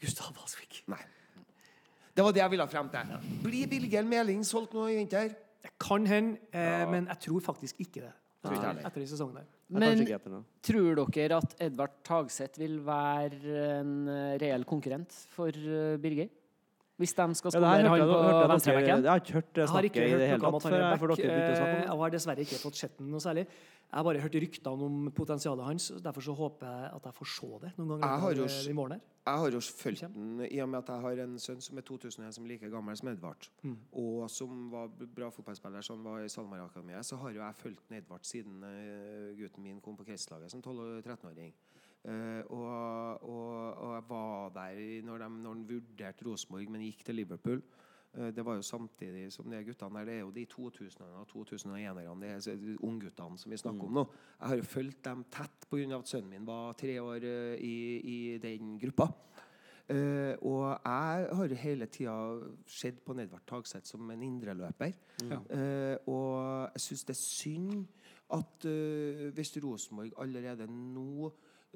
Gustav 0.01 0.33
Valsvik. 0.35 0.83
Nei. 0.91 1.01
Det 2.15 2.23
var 2.23 2.31
det 2.35 2.41
jeg 2.43 2.51
ville 2.53 2.67
frem 2.71 2.89
til. 2.93 3.15
Blir 3.43 3.67
Birger 3.71 4.05
Meling 4.07 4.45
solgt 4.47 4.73
nå 4.75 4.85
i 4.91 4.95
vinter? 5.01 5.33
Det 5.65 5.71
kan 5.81 6.05
hende, 6.07 6.37
eh, 6.53 6.85
men 6.91 7.07
jeg 7.11 7.19
tror 7.25 7.41
faktisk 7.41 7.79
ikke 7.83 8.03
det. 8.05 8.13
Tror 8.45 8.53
ikke 8.55 8.67
heller. 8.69 8.85
Etter 8.87 9.01
den 9.01 9.09
sesongen 9.09 9.35
der. 9.39 9.41
Er 9.41 9.73
Men 9.73 9.81
kanskje 9.89 10.05
ikke 10.05 10.15
etter 10.19 10.33
det. 10.35 10.41
tror 10.67 10.99
dere 11.15 11.37
at 11.41 11.55
Edvard 11.65 11.95
Tagseth 12.05 12.59
vil 12.61 12.75
være 12.85 13.79
en 13.81 13.93
eh, 14.07 14.37
reell 14.43 14.63
konkurrent 14.69 15.11
for 15.33 15.47
eh, 15.49 15.97
Birger? 15.97 16.29
Hvis 16.95 17.11
de 17.15 17.23
skal 17.35 17.51
skolere 17.51 17.89
han 17.91 18.01
på 18.07 18.47
venstrebacken. 18.47 19.03
jeg 19.03 19.11
har 19.11 19.19
ikke 19.19 19.33
hørt 19.35 19.49
det 19.55 19.63
snakket 19.67 19.97
i 19.99 20.11
det 20.15 20.27
hele 20.31 20.39
tatt 20.39 20.63
før. 20.63 20.75
jeg-. 20.79 21.81
Jeg 21.85 21.97
har 21.99 22.13
dessverre 22.13 22.45
ikke 22.45 22.59
fått 22.61 22.77
sett 22.79 22.97
den 22.97 23.09
noe 23.11 23.19
særlig. 23.19 23.43
Jeg 23.85 23.99
har 23.99 24.03
bare 24.03 24.21
hørt 24.23 24.35
ryktene 24.35 24.85
om 24.87 25.11
potensialet 25.15 25.65
hans. 25.65 25.89
Derfor 26.03 26.21
så 26.21 26.33
håper 26.35 26.65
jeg 26.67 26.89
at 26.95 27.03
jeg 27.05 27.13
får 27.19 27.29
se 27.33 27.49
det 27.61 27.73
noen 27.77 27.91
ganger 27.91 28.07
Jeg 28.07 28.23
har 28.23 28.31
jo 28.39 28.47
i 28.71 28.73
morgen. 28.73 28.91
her. 28.91 29.01
Jeg 29.25 29.41
har 29.43 29.51
jo 29.51 29.59
fulgt 29.59 30.01
den 30.01 30.41
i 30.45 30.59
og 30.61 30.69
med 30.69 30.79
at 30.79 30.89
jeg 30.93 31.01
har 31.01 31.21
en 31.25 31.37
sønn 31.39 31.61
som 31.61 31.77
er 31.77 31.81
2001, 31.81 32.33
som 32.35 32.43
er 32.45 32.47
like 32.47 32.69
gammel 32.69 32.97
som 32.97 33.07
Edvard. 33.09 33.47
Og 33.91 34.29
som 34.29 34.71
var 34.71 34.87
bra 35.15 35.29
fotballspiller, 35.29 35.81
som 35.83 36.03
var 36.03 36.19
i 36.23 36.29
SalMar-akademiet. 36.29 37.05
Så 37.05 37.15
har 37.17 37.29
jo 37.31 37.41
jeg 37.41 37.55
fulgt 37.55 37.91
Edvard 37.91 38.23
siden 38.23 38.63
eh, 38.63 39.35
gutten 39.35 39.63
min 39.63 39.81
kom 39.81 39.97
på 39.97 40.05
kretslaget 40.05 40.51
som 40.51 40.61
12- 40.61 40.79
og 40.79 41.03
13-åring. 42.05 42.39
Eh, 42.39 42.43
og, 42.51 43.23
og, 43.23 43.77
og 43.77 43.93
jeg 43.95 44.03
var 44.09 44.49
der 44.53 45.01
når, 45.05 45.17
de, 45.17 45.29
når 45.43 45.63
vurderte 45.69 46.25
Rosenborg, 46.27 46.69
men 46.69 46.81
gikk 46.81 47.03
til 47.05 47.15
Liverpool. 47.15 47.61
Eh, 48.15 48.31
Det 48.35 48.45
var 48.45 48.55
jo 48.55 48.61
samtidig 48.61 49.31
som 49.33 49.49
de 49.49 49.63
guttene 49.65 49.99
der. 49.99 50.05
Det 50.05 50.13
er 50.13 50.19
jo 50.19 50.31
de 50.31 50.45
2000-erne 50.45 51.23
og 51.23 51.27
2001-erne, 51.33 52.21
det 52.21 52.29
er 52.29 52.39
så- 52.39 52.77
ungguttene 52.85 53.37
som 53.37 53.51
vi 53.51 53.57
snakker 53.57 53.83
om 53.87 53.93
nå. 53.93 54.05
Jeg 54.39 54.47
har 54.47 54.55
jo 54.55 54.63
fulgt 54.63 55.03
dem 55.05 55.23
tett 55.31 55.69
pga. 55.69 55.97
at 55.99 56.07
sønnen 56.07 56.29
min 56.29 56.45
var 56.47 56.73
tre 56.73 56.99
år 57.01 57.23
eh, 57.23 57.57
i, 57.59 57.99
i 58.33 58.37
den 58.37 58.79
gruppa. 58.79 59.09
Og 59.87 60.63
jeg 60.83 61.27
har 61.37 61.53
hele 61.61 61.85
tida 61.85 62.13
sett 62.65 63.03
på 63.05 63.13
Nedvard 63.13 63.43
Tagseth 63.45 63.85
som 63.85 64.09
en 64.09 64.23
indreløper. 64.23 64.93
Eh, 65.21 65.97
og 66.07 66.71
jeg 66.73 66.81
syns 66.81 67.03
det 67.05 67.13
er 67.13 67.21
synd 67.21 67.85
at 68.33 68.65
hvis 69.37 69.51
Rosenborg 69.61 70.11
allerede 70.17 70.65
nå 70.67 71.29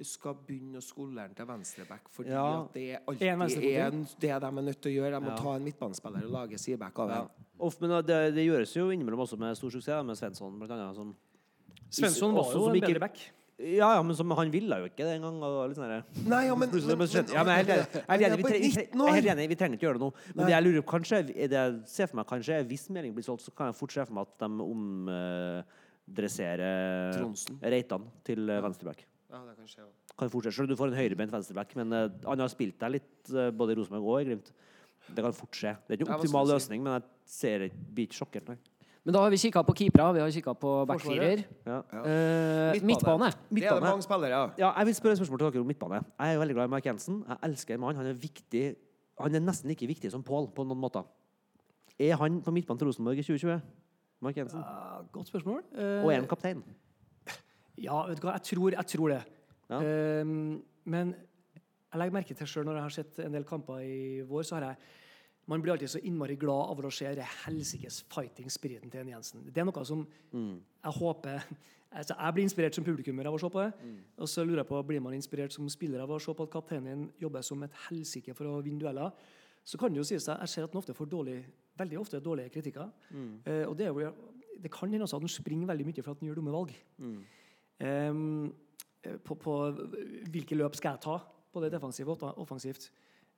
skal 0.05 0.33
begynne 0.47 0.77
å 0.77 0.83
skolere 0.83 1.33
til 1.35 1.45
venstreback, 1.45 2.09
fordi 2.11 2.29
Ja. 2.29 2.61
at 2.63 2.73
det 2.73 2.83
er 2.91 2.97
En 2.97 3.41
alltid 3.41 3.63
er 3.63 3.87
en, 3.87 4.07
det 4.19 4.29
de 4.29 4.45
er 4.45 4.51
nødt 4.51 4.81
til 4.81 4.91
å 4.91 4.95
gjøre. 5.03 5.11
De 5.19 5.25
må 5.25 5.29
Ja. 5.29 5.35
ta 5.37 5.53
en 5.55 5.63
midtbanespiller 5.63 6.23
og 6.25 6.31
lage 6.31 6.57
sideback 6.59 6.99
av 6.99 7.09
Ja. 7.09 7.15
ham. 7.15 7.29
Of, 7.59 7.81
men 7.81 7.89
det, 8.05 8.33
det 8.35 8.45
gjøres 8.47 8.73
jo 8.75 8.89
innimellom 8.89 9.19
også 9.19 9.37
med 9.37 9.55
stor 9.57 9.69
suksess, 9.69 10.05
med 10.05 10.15
Svensson 10.15 10.57
blant 10.57 10.71
annet. 10.71 10.95
Som, 10.95 11.15
Svensson 11.91 12.33
var 12.33 12.43
også 12.43 12.53
jo 12.53 12.69
en 12.69 12.75
ikke- 12.75 12.87
bedre 12.87 12.99
back. 12.99 13.17
Ja, 13.61 13.95
ja, 13.95 14.01
men 14.01 14.15
som, 14.15 14.29
han 14.31 14.49
ville 14.49 14.69
jo 14.77 14.85
ikke 14.87 15.03
det 15.03 15.19
engang. 15.19 15.35
Sånn 15.75 16.03
Nei, 16.29 16.45
ja, 16.45 16.55
men, 16.55 16.69
men, 16.71 16.79
men, 16.79 16.87
ja, 16.87 16.95
men 16.97 17.07
jeg 17.09 17.35
er 17.35 17.55
helt 17.59 17.67
enig. 17.67 18.37
Vi 18.37 18.43
tre- 18.43 18.59
vi 18.61 18.71
tre- 18.71 18.87
på 18.87 18.95
19 18.95 18.99
jeg 18.99 19.09
er 19.09 19.13
helt 19.19 19.27
enig. 19.37 19.49
Vi 19.49 19.55
trenger 19.55 19.75
ikke 19.75 19.87
gjøre 19.89 19.97
det 19.99 19.99
nå. 19.99 20.13
Men 20.33 20.45
det 20.45 20.51
jeg 20.53 20.63
lurer 20.63 20.81
på, 20.81 20.91
kanskje, 20.95 21.27
det 21.27 21.51
jeg 21.51 21.81
ser 21.85 22.07
for 22.07 22.15
meg 22.15 22.25
kanskje, 22.27 22.63
hvis 22.69 22.87
meldingen 22.89 23.15
blir 23.15 23.23
solgt, 23.27 23.41
så 23.43 23.51
kan 23.53 23.67
jeg 23.67 23.75
fort 23.75 23.91
se 23.91 24.05
for 24.05 24.13
meg 24.13 24.21
at 24.21 24.37
de 24.39 24.47
omdresserer 26.07 27.13
Tronsen. 27.19 27.59
Reitan 27.61 28.07
til 28.23 28.49
eh, 28.49 28.61
venstreback. 28.63 29.03
Ja, 29.29 29.43
det 29.45 29.55
kan 29.59 29.69
skje, 29.69 29.85
òg. 29.85 30.15
Kan 30.17 30.31
fort. 30.33 30.49
Selv 30.49 30.65
om 30.65 30.71
du 30.71 30.75
får 30.79 30.89
en 30.89 30.97
høyrebeint 30.97 31.31
venstreback, 31.33 31.75
men 31.77 31.93
uh, 31.93 32.07
han 32.25 32.41
har 32.41 32.49
spilt 32.51 32.79
der 32.81 32.95
litt 32.97 33.29
uh, 33.35 33.51
både 33.53 33.75
i 33.75 33.79
Rosenborg 33.79 34.09
og 34.09 34.23
i 34.23 34.29
Glimt. 34.31 34.49
Det 35.09 35.23
kan 35.25 35.33
fort 35.33 35.55
skje. 35.57 35.75
Det 35.85 35.95
er 35.95 36.01
ikke 36.01 36.09
en 36.09 36.17
optimal 36.17 36.49
si? 36.49 36.53
løsning, 36.53 36.83
men 36.85 36.97
jeg 36.97 37.33
ser 37.39 37.65
det 37.65 37.69
blir 37.93 38.09
ikke 38.09 38.19
sjokkert. 38.19 38.49
Nei. 38.53 38.57
Men 39.05 39.15
da 39.15 39.21
har 39.23 39.31
vi 39.31 39.39
kikka 39.41 39.61
på 39.65 39.73
keepere, 39.79 40.13
vi 40.17 40.21
har 40.21 40.33
kikka 40.33 40.53
på 40.59 40.71
backfirer. 40.89 41.45
Ja. 41.65 41.77
Eh, 42.03 42.81
Midtbane. 42.83 43.29
midtbane. 43.49 43.55
Det 43.55 43.63
er 43.65 43.79
det 43.79 43.87
mange 43.87 44.05
spillere, 44.05 44.29
ja. 44.29 44.41
Ja, 44.59 44.71
jeg 44.77 44.89
vil 44.89 44.95
spørre 44.97 45.15
et 45.15 45.21
spørsmål 45.21 45.39
til 45.39 45.51
dere 45.53 45.63
om 45.63 45.71
midtbane. 45.71 46.01
Jeg 46.19 46.27
er 46.27 46.35
jo 46.35 46.41
veldig 46.43 46.55
glad 46.57 46.69
i 46.69 46.73
Mark 46.75 46.85
Jensen. 46.85 47.23
Jeg 47.27 47.37
elsker 47.47 47.73
en 47.73 47.79
mann. 47.79 47.95
Han 47.95 48.05
er 48.05 48.13
viktig. 48.13 48.75
Han 49.23 49.35
er 49.35 49.39
nesten 49.39 49.71
like 49.71 49.87
viktig 49.87 50.11
som 50.11 50.21
Pål 50.23 50.51
på 50.53 50.65
noen 50.67 50.81
måter. 50.83 51.07
Er 51.99 52.19
han 52.19 52.41
på 52.43 52.51
midtbanen 52.51 52.79
til 52.83 52.91
Rosenborg 52.91 53.17
i 53.17 53.23
2020? 53.23 53.61
Mark 54.21 54.37
Jensen. 54.37 54.59
Ja, 54.59 55.01
godt 55.15 55.31
spørsmål. 55.31 55.63
Eh, 55.73 56.03
Og 56.03 56.11
er 56.11 56.19
han 56.19 56.27
kaptein? 56.27 56.61
Ja, 57.79 58.03
vet 58.09 58.21
du 58.21 58.27
hva, 58.27 58.35
jeg 58.37 58.47
tror, 58.51 58.75
jeg 58.75 58.91
tror 58.93 59.13
det. 59.13 59.23
Ja. 59.69 59.81
Um, 60.21 60.61
men 60.89 61.13
jeg 61.89 62.01
legger 62.01 62.15
merke 62.15 62.37
til 62.37 62.49
sjøl 62.49 62.65
når 62.67 62.79
jeg 62.79 62.85
har 62.85 62.95
sett 62.95 63.19
en 63.23 63.35
del 63.35 63.45
kamper 63.49 63.83
i 63.85 63.99
vår, 64.27 64.45
så 64.47 64.59
har 64.59 64.71
jeg 64.71 64.95
Man 65.49 65.63
blir 65.63 65.73
alltid 65.73 65.89
så 65.89 65.99
innmari 66.05 66.35
glad 66.37 66.69
av 66.69 66.77
å 66.85 66.89
se 66.93 67.09
det 67.17 67.25
helsikes 67.47 68.03
fighting 68.13 68.51
spiriten 68.53 68.91
til 68.93 69.01
en 69.01 69.07
Jensen. 69.15 69.41
Det 69.49 69.63
er 69.63 69.65
noe 69.65 69.81
som 69.85 70.03
jeg 70.29 70.93
håper 70.99 71.41
altså 71.89 72.13
Jeg 72.19 72.33
blir 72.35 72.43
inspirert 72.45 72.75
som 72.75 72.85
publikummer 72.85 73.25
av 73.25 73.33
å 73.33 73.39
se 73.41 73.49
på 73.49 73.63
det. 73.63 73.71
Og 74.17 74.29
så 74.29 74.43
lurer 74.45 74.61
jeg 74.61 74.69
på, 74.69 74.81
blir 74.85 75.01
man 75.01 75.15
inspirert 75.17 75.55
som 75.55 75.69
spiller 75.69 76.03
av 76.03 76.11
å 76.11 76.19
se 76.21 76.33
på 76.37 76.45
at 76.45 76.53
kapteinen 76.53 77.07
jobber 77.17 77.41
som 77.41 77.63
et 77.65 77.73
helsike 77.87 78.35
for 78.37 78.45
å 78.45 78.61
vinne 78.61 78.79
dueller? 78.83 79.09
Så 79.65 79.77
kan 79.77 79.89
det 79.89 79.97
jo 79.97 80.05
sies 80.07 80.27
at 80.29 80.39
jeg 80.45 80.49
ser 80.53 80.67
at 80.67 80.73
han 80.73 80.81
ofte 80.83 80.93
får 80.93 81.09
dårlig, 81.09 81.39
veldig 81.77 81.97
ofte 81.99 82.21
dårlige 82.21 82.53
kritikker. 82.53 82.87
Eh, 83.45 83.65
og 83.65 83.75
det, 83.77 83.87
er 83.87 83.97
jo, 84.05 84.13
det 84.61 84.71
kan 84.71 84.89
hende 84.89 85.09
at 85.09 85.17
han 85.17 85.33
springer 85.33 85.67
veldig 85.69 85.85
mye 85.89 86.03
for 86.05 86.13
at 86.13 86.21
han 86.21 86.29
gjør 86.29 86.39
dumme 86.43 86.53
valg. 86.53 86.77
Eh, 87.01 87.38
på, 87.79 89.35
på 89.39 89.53
hvilke 90.31 90.57
løp 90.59 90.75
skal 90.75 90.97
jeg 90.97 91.03
ta, 91.05 91.19
både 91.55 91.71
defensivt 91.71 92.25
og 92.25 92.41
offensivt. 92.43 92.89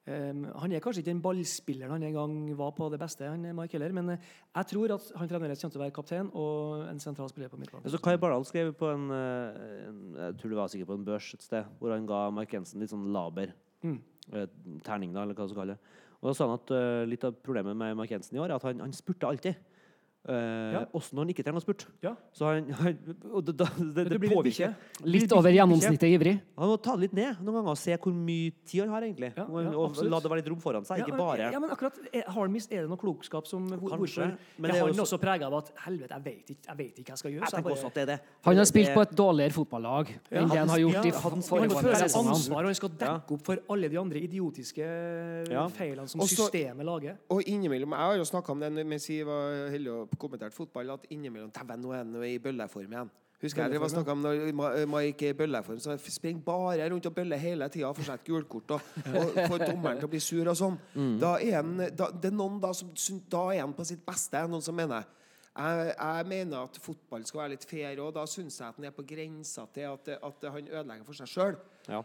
Ehm, 0.09 0.47
han 0.57 0.71
er 0.73 0.81
kanskje 0.81 1.03
ikke 1.03 1.11
den 1.11 1.21
ballspilleren 1.21 1.93
han 1.93 2.03
en 2.07 2.15
gang 2.15 2.37
var 2.57 2.71
på 2.73 2.87
det 2.89 2.97
beste, 2.99 3.27
han 3.29 3.43
er 3.45 3.53
Mike 3.53 3.77
Heller, 3.77 3.93
men 3.93 4.15
eh, 4.15 4.29
jeg 4.55 4.69
tror 4.71 4.95
at 4.95 5.09
han 5.19 5.29
fremdeles 5.29 5.61
kommer 5.61 5.75
til 5.75 5.81
å 5.81 5.83
være 5.83 5.93
kaptein 5.93 6.31
og 6.33 6.87
en 6.89 7.01
sentral 7.03 7.29
spiller 7.29 7.51
på 7.51 7.59
midtbanen. 7.61 7.85
Altså, 7.85 7.99
Kai 8.01 8.17
Bardal 8.17 8.47
skrev 8.49 8.73
på 8.77 8.89
en, 8.89 9.09
eh, 9.13 9.59
en 9.91 9.99
Jeg 10.17 10.39
tror 10.39 10.53
det 10.53 10.57
var 10.57 10.71
sikkert 10.73 10.89
på 10.89 10.97
en 10.97 11.05
børs 11.05 11.33
et 11.37 11.45
sted, 11.45 11.69
hvor 11.77 11.93
han 11.93 12.07
ga 12.09 12.23
Mark 12.33 12.53
Jensen 12.53 12.81
litt 12.81 12.93
sånn 12.93 13.11
laber. 13.13 13.53
Mm. 13.81 13.99
eh, 14.33 14.47
terning, 14.85 15.13
da, 15.13 15.23
eller 15.23 15.37
hva 15.37 15.45
du 15.45 15.53
skal 15.53 15.63
kalle 15.63 15.77
det. 15.77 15.93
Og 16.21 16.29
da 16.29 16.33
sa 16.37 16.47
han 16.47 16.57
at 16.57 17.09
litt 17.09 17.23
av 17.25 17.37
problemet 17.41 17.77
med 17.77 17.95
Mark 17.97 18.11
Jensen 18.13 18.37
i 18.37 18.41
år 18.41 18.51
er 18.51 18.57
at 18.59 18.65
han, 18.65 18.81
han 18.81 18.93
spurte 18.93 19.25
alltid. 19.25 19.57
Eh, 20.29 20.71
Ja. 20.71 20.85
Også 20.93 21.15
når 21.17 21.23
han 21.25 21.29
ikke 21.33 21.43
trenger 21.43 21.57
å 21.57 21.63
spurt. 21.63 21.85
Ja. 22.03 22.11
Så 22.31 22.45
han, 22.45 22.67
han 22.81 22.97
og 23.33 23.43
det, 23.45 23.55
da- 23.57 23.65
det, 23.73 23.93
det, 23.95 24.03
du 24.11 24.17
blir 24.21 24.29
litt 24.29 24.37
påvirker. 24.37 24.75
bikkje. 24.75 25.07
Litt 25.09 25.31
over 25.33 25.49
gjennomsnittet 25.49 26.11
ivrig. 26.13 26.33
Han 26.61 26.69
må 26.69 26.75
ta 26.81 26.93
det 26.95 27.07
litt 27.07 27.13
ned 27.17 27.39
noen 27.41 27.55
ganger 27.57 27.71
og 27.73 27.77
se 27.81 27.95
hvor 27.97 28.13
mye 28.13 28.51
tid 28.69 28.83
han 28.83 28.91
har, 28.93 29.01
egentlig. 29.07 29.31
Ja, 29.35 29.45
ja, 29.49 29.71
og 29.73 29.87
absolutt. 29.89 30.11
la 30.13 30.19
det 30.21 30.29
være 30.31 30.41
litt 30.43 30.49
rom 30.53 30.59
foran 30.61 30.85
seg, 30.85 31.01
ikke 31.01 31.17
bare 31.17 31.47
ja, 31.51 31.59
men 31.59 31.73
akkurat, 31.73 31.97
er, 32.13 32.23
har 32.29 32.45
er 32.51 32.85
det 32.85 32.89
noe 32.91 33.01
klokskap 33.01 33.47
som 33.49 33.65
Kanskje, 33.71 33.97
Hvorfor 33.97 34.27
men 34.61 34.69
det 34.69 34.75
er 34.77 34.83
han 34.85 34.93
også- 34.93 35.01
også 35.07 35.19
prega 35.21 35.45
av 35.49 35.55
at 35.57 35.71
helvete, 35.87 36.13
jeg 36.13 36.23
vet 36.23 36.53
ikke, 36.53 36.65
jeg 36.69 36.77
vet 36.77 36.99
ikke 37.01 37.09
hva 37.09 37.15
jeg 37.15 37.21
skal 37.23 37.31
gjøre? 37.31 37.41
Jeg 37.41 37.49
så 37.49 37.55
tenker 37.57 37.69
bare- 37.69 37.77
også 37.81 37.87
at 37.87 37.93
det 37.97 38.01
er 38.01 38.09
det. 38.13 38.19
Han 38.45 38.55
har 38.61 38.65
spilt 38.69 38.93
på 38.93 39.01
et 39.01 39.15
dårligere 39.17 39.51
fotballag 39.57 40.13
enn 40.29 40.49
det 40.53 40.57
han 40.61 40.69
har 40.69 40.79
gjort 40.85 40.93
Ja, 40.93 41.01
i 41.01 41.09
han- 41.17 41.31
han 41.31 41.41
foregående 41.49 41.81
føler 41.81 42.01
sesonger. 42.05 42.35
ansvar, 42.37 42.59
og 42.61 42.65
han 42.71 42.75
skal 42.75 42.89
dekke 42.89 43.31
opp 43.33 43.41
for 43.49 43.57
alle 43.69 43.89
de 43.89 43.97
andre 43.97 44.19
idiotiske 44.21 44.85
Ja. 45.49 45.67
feilene 45.67 46.07
som 46.07 46.21
Også- 46.21 46.45
systemet 46.45 46.85
lager. 46.85 47.17
Og 47.29 47.41
innimellom, 47.47 47.89
Jeg 47.91 47.99
har 47.99 48.15
jo 48.17 48.23
snakka 48.23 48.49
om 48.51 48.59
det 48.59 48.85
mens 48.85 49.07
jeg 49.09 49.25
var 49.25 49.69
heldig 49.71 49.91
og 49.91 50.09
kommenterte 50.19 50.55
fotball, 50.55 50.89
at 50.95 51.05
innimellom 51.09 51.51
Dæven, 51.51 51.81
nå 51.81 51.91
er 51.93 51.97
han 52.03 52.15
i 52.23 52.37
bølleform 52.39 52.91
igjen. 52.91 53.11
Husker 53.41 53.63
jeg 53.63 53.71
det 53.71 53.79
var 53.81 53.89
snakket 53.89 54.11
om 54.13 54.19
når 54.21 54.51
Ma- 54.53 54.73
Mike 54.85 55.25
er 55.25 55.33
i 55.33 55.37
bølleform, 55.39 55.79
så 55.81 55.95
springer 55.97 56.43
bare 56.45 56.89
rundt 56.91 57.05
og 57.09 57.15
bøller 57.15 57.37
hele 57.41 57.69
tida 57.73 57.87
og 57.89 57.95
får 57.97 58.03
seg 58.11 58.19
et 58.19 58.27
gulkort 58.27 58.71
og, 58.75 58.91
og 59.15 59.39
får 59.49 59.63
dommeren 59.71 59.97
til 59.97 60.05
å 60.05 60.11
bli 60.11 60.19
sur 60.21 60.45
og 60.51 60.57
sånn. 60.59 60.77
Da 61.19 61.31
er 61.41 61.55
han 61.61 61.71
da, 61.97 62.11
Det 62.13 62.29
er 62.29 62.35
noen 62.37 62.59
da 62.61 62.69
som 62.77 62.91
Da 63.31 63.47
er 63.55 63.63
han 63.63 63.73
på 63.73 63.85
sitt 63.89 64.03
beste, 64.05 64.43
noen 64.47 64.61
som 64.61 64.77
mener. 64.77 65.07
Jeg, 65.51 65.87
jeg 65.97 66.27
mener 66.29 66.61
at 66.69 66.77
fotball 66.79 67.25
skal 67.27 67.41
være 67.41 67.49
litt 67.57 67.65
fair, 67.67 67.97
og 67.99 68.13
da 68.15 68.21
syns 68.29 68.59
jeg 68.61 68.69
at 68.69 68.77
han 68.77 68.85
er 68.87 68.93
på 68.95 69.03
grensa 69.03 69.65
til 69.75 69.89
at, 69.89 70.07
at 70.23 70.45
han 70.53 70.69
ødelegger 70.69 71.03
for 71.09 71.17
seg 71.17 71.27
sjøl. 71.27 71.57
Ja. 71.89 72.03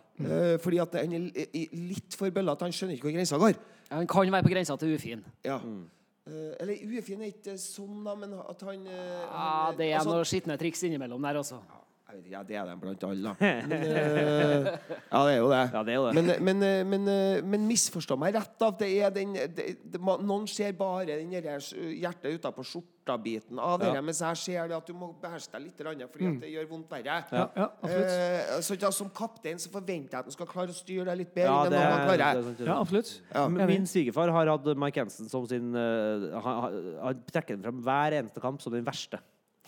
fordi 0.64 0.78
at 0.82 0.96
han 0.98 1.12
er 1.12 1.28
litt 1.76 2.16
for 2.16 2.32
bøllete. 2.34 2.64
Han 2.66 2.72
skjønner 2.74 2.96
ikke 2.96 3.06
hvor 3.10 3.14
grensa 3.14 3.38
går. 3.38 3.60
Han 3.92 4.08
kan 4.10 4.32
være 4.32 4.42
på 4.48 4.50
grensa 4.56 4.74
til 4.80 4.96
ufin. 4.96 5.22
Ja. 5.44 5.60
Eh, 5.60 5.84
eller 6.26 6.98
ufin 6.98 7.20
er 7.22 7.30
ikke 7.30 7.54
sånn, 7.60 8.00
da, 8.02 8.16
men 8.18 8.32
at 8.40 8.62
han, 8.66 8.86
eh, 8.90 9.26
Ja, 9.30 9.72
det 9.78 9.90
er 9.92 10.00
altså, 10.00 10.14
noen 10.16 10.26
skitne 10.26 10.56
triks 10.58 10.82
innimellom 10.88 11.22
der 11.22 11.38
også. 11.38 11.60
Jeg 12.06 12.20
vet 12.20 12.26
ikke, 12.28 12.36
ja, 12.36 12.42
Det 12.46 12.56
er 12.56 12.66
den 12.68 12.80
blant 12.80 13.04
alle, 13.04 13.30
da. 13.32 13.48
Men, 13.66 13.82
eh, 13.82 14.66
ja, 15.10 15.22
det 15.26 15.32
er 15.32 15.38
jo 15.40 15.48
det. 15.50 15.62
Ja, 15.74 15.80
det 15.82 15.92
er 15.92 15.96
jo 15.96 16.04
det. 16.06 16.12
Men, 16.14 16.28
men, 16.46 16.62
eh, 16.62 16.82
men, 16.86 17.08
eh, 17.10 17.40
men 17.42 17.64
misforstå 17.66 18.16
meg 18.22 18.36
rett. 18.36 18.62
av 18.62 18.76
det 18.78 18.90
er 19.02 19.10
den, 19.10 19.34
det, 19.34 19.66
det, 19.82 20.00
Noen 20.00 20.46
ser 20.46 20.76
bare 20.78 21.18
den 21.18 21.34
hjertet 21.34 22.38
utapå 22.38 22.62
skjorta-biten 22.62 23.58
av 23.58 23.80
det, 23.82 23.90
Ja. 23.90 24.04
mens 24.06 24.22
jeg 24.22 24.40
ser 24.44 24.70
det 24.70 24.78
at 24.78 24.86
du 24.86 24.94
må 24.94 25.10
beherske 25.18 25.58
deg 25.58 25.66
litt, 25.66 25.82
fordi 26.14 26.30
at 26.30 26.40
det 26.46 26.54
gjør 26.54 26.70
vondt 26.70 26.94
verre. 26.94 27.18
Ja. 27.34 27.68
Eh, 27.90 28.56
så 28.62 28.78
da, 28.78 28.94
Som 28.94 29.10
kaptein 29.10 29.58
så 29.58 29.72
forventer 29.74 30.14
jeg 30.14 30.22
at 30.22 30.30
du 30.30 30.38
skal 30.38 30.46
klare 30.46 30.70
å 30.70 30.78
styre 30.78 31.10
deg 31.10 31.24
litt 31.24 31.34
bedre 31.34 31.50
Ja, 31.50 31.60
enn 31.66 31.74
det, 31.74 31.82
noen 31.82 31.96
gang 31.96 32.06
det, 32.06 32.26
er 32.30 32.42
sant, 32.42 32.58
det 32.62 32.70
Ja, 32.70 32.80
absolutt. 32.80 33.14
Ja. 33.34 33.48
Min 33.50 33.90
svigerfar 33.90 34.30
har 34.30 34.54
hatt 34.54 34.76
Mike 34.78 35.02
Hansen 35.02 35.28
som 35.32 35.46
sin 35.50 35.74
uh, 35.74 36.38
Han, 36.38 36.60
han, 36.62 36.82
han 37.02 37.24
trekker 37.32 37.58
den 37.58 37.66
frem 37.66 37.82
hver 37.82 38.22
eneste 38.22 38.42
kamp 38.44 38.62
som 38.62 38.78
den 38.78 38.86
verste. 38.86 39.18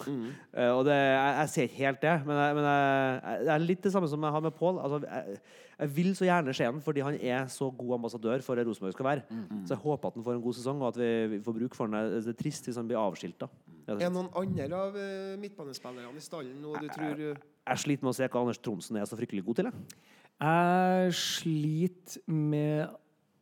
Eh, 0.07 0.71
og 0.71 0.85
det, 0.87 0.97
jeg, 0.97 1.33
jeg 1.39 1.53
ser 1.55 1.69
ikke 1.69 1.83
helt 1.85 2.03
det, 2.05 2.15
men, 2.27 2.37
jeg, 2.43 2.59
men 2.59 2.69
jeg, 2.69 3.41
det 3.47 3.55
er 3.55 3.65
litt 3.65 3.83
det 3.87 3.93
samme 3.95 4.11
som 4.11 4.27
jeg 4.27 4.37
har 4.37 4.45
med 4.45 4.57
Pål. 4.59 4.79
Altså, 4.85 5.01
jeg, 5.07 5.41
jeg 5.79 5.93
vil 5.95 6.11
så 6.19 6.27
gjerne 6.27 6.55
se 6.59 6.67
ham 6.67 6.81
fordi 6.83 7.05
han 7.07 7.19
er 7.19 7.49
så 7.53 7.71
god 7.79 7.97
ambassadør 7.99 8.43
for 8.45 8.59
det 8.59 8.67
Rosenborg 8.67 8.97
skal 8.97 9.09
være. 9.09 9.41
Så 9.65 9.77
jeg 9.77 9.83
håper 9.85 10.11
at 10.11 10.19
han 10.19 10.27
får 10.27 10.39
en 10.39 10.45
god 10.45 10.57
sesong, 10.59 10.83
og 10.83 10.89
at 10.91 11.01
vi, 11.01 11.11
vi 11.35 11.43
får 11.45 11.59
bruk 11.61 11.77
for 11.79 11.87
ham. 11.87 12.15
Det 12.15 12.35
er 12.35 12.39
trist 12.39 12.67
hvis 12.67 12.79
han 12.81 12.91
blir 12.91 12.99
avskilta. 12.99 13.51
Er 13.89 14.01
det 14.03 14.11
noen 14.13 14.29
andre 14.37 14.69
av 14.77 14.97
uh, 14.99 15.37
midtbanespillerne 15.41 16.19
i 16.19 16.25
stallen 16.25 16.59
nå 16.61 16.75
du 16.83 16.91
tror 16.93 17.23
uh... 17.31 17.45
Jeg 17.69 17.83
sliter 17.85 18.05
med 18.05 18.13
å 18.13 18.17
se 18.17 18.29
hva 18.29 18.43
Anders 18.43 18.61
Tromsen 18.65 18.99
er 19.01 19.07
så 19.09 19.17
fryktelig 19.17 19.45
god 19.47 19.61
til. 19.61 19.69
Jeg. 19.69 20.01
Jeg 20.39 21.15
sliter 21.19 22.21
med 22.33 22.99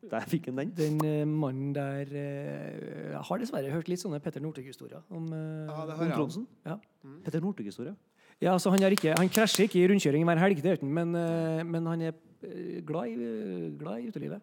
Der 0.13 0.27
fikk 0.31 0.47
han 0.51 0.59
den. 0.61 0.73
den 0.77 0.99
uh, 1.03 1.23
mannen 1.29 1.73
der 1.75 2.07
uh, 2.11 3.13
Jeg 3.13 3.23
har 3.29 3.41
dessverre 3.43 3.71
hørt 3.73 3.89
litt 3.91 4.03
sånne 4.03 4.21
Petter 4.23 4.41
Northug-historier 4.45 5.03
om 5.11 5.27
uh, 5.33 5.67
Ja, 5.67 5.87
Om 5.97 6.13
Trondsen. 6.15 6.47
Ja. 6.67 6.77
Mm. 7.03 7.19
Petter 7.25 7.43
Northug-historie. 7.43 7.97
Ja, 8.41 8.53
altså 8.53 8.71
han, 8.71 8.83
ikke, 8.93 9.15
han 9.17 9.29
krasjer 9.33 9.65
ikke 9.65 9.79
i 9.81 9.87
rundkjøring 9.89 10.27
hver 10.29 10.41
helg, 10.43 10.59
det 10.65 10.83
men, 10.85 11.15
eh, 11.17 11.63
men 11.65 11.87
han 11.89 12.03
er 12.03 12.13
eh, 12.45 12.83
glad 12.85 13.09
i, 13.09 13.15
eh, 13.25 13.79
glad 13.81 14.03
i 14.03 14.11
utelivet. 14.11 14.43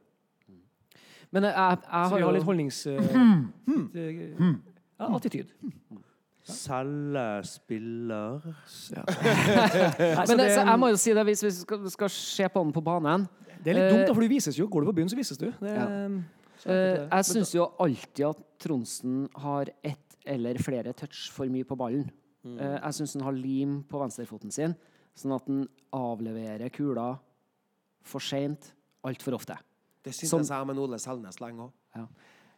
Men 1.34 1.43
jeg, 1.43 1.53
jeg, 1.53 1.78
jeg 1.84 2.09
har 2.09 2.20
jo 2.20 2.26
har 2.26 2.34
litt 2.34 2.47
holdnings... 2.47 2.80
eh, 2.88 2.97
det- 3.93 4.34
ja, 4.99 5.09
attityd. 5.16 5.53
Selge 6.43 7.28
spiller 7.47 8.41
Ja. 8.91 9.03
Men 10.28 10.41
det, 10.41 10.49
jeg 10.57 10.80
må 10.80 10.89
jo 10.91 10.97
si 10.99 11.14
det, 11.16 11.24
hvis 11.30 11.45
vi 11.45 11.51
skal, 11.55 11.86
skal 11.93 12.09
se 12.09 12.49
på 12.49 12.64
den 12.66 12.74
på 12.76 12.82
banen 12.84 13.28
Det 13.64 13.72
er 13.74 13.78
litt 13.80 13.91
dumt, 13.93 14.07
da, 14.07 14.14
for 14.14 14.22
du 14.26 14.28
vises 14.32 14.57
jo. 14.59 14.68
Går 14.68 14.84
du 14.84 14.89
på 14.91 14.95
byen, 14.99 15.09
så 15.11 15.18
vises 15.20 15.39
du. 15.39 15.49
Det, 15.59 15.74
Ja. 15.76 15.88
Uh, 16.64 17.09
Jeg 17.09 17.26
syns 17.28 17.49
jo 17.55 17.66
alltid 17.82 18.26
at 18.30 18.41
Tronsen 18.61 19.28
har 19.43 19.68
ett 19.84 20.18
eller 20.26 20.55
flere 20.64 20.93
touch 20.95 21.26
for 21.34 21.49
mye 21.51 21.66
på 21.68 21.76
ballen. 21.76 22.05
Eh, 22.45 22.80
Jeg 22.84 22.93
syns 22.93 23.14
han 23.16 23.24
har 23.24 23.36
lim 23.36 23.84
på 23.84 23.99
venstrefoten 23.99 24.51
sin, 24.51 24.76
sånn 25.16 25.36
at 25.36 25.47
han 25.47 25.66
avleverer 25.91 26.70
kula 26.72 27.18
for 28.03 28.20
seint 28.24 28.74
altfor 29.03 29.36
ofte. 29.36 29.57
Det 30.03 30.14
syntes 30.14 30.49
jeg 30.51 30.68
med 30.68 30.78
Ole 30.80 30.99
Selnes 30.99 31.39
lenge 31.39 31.70
òg. 31.70 32.07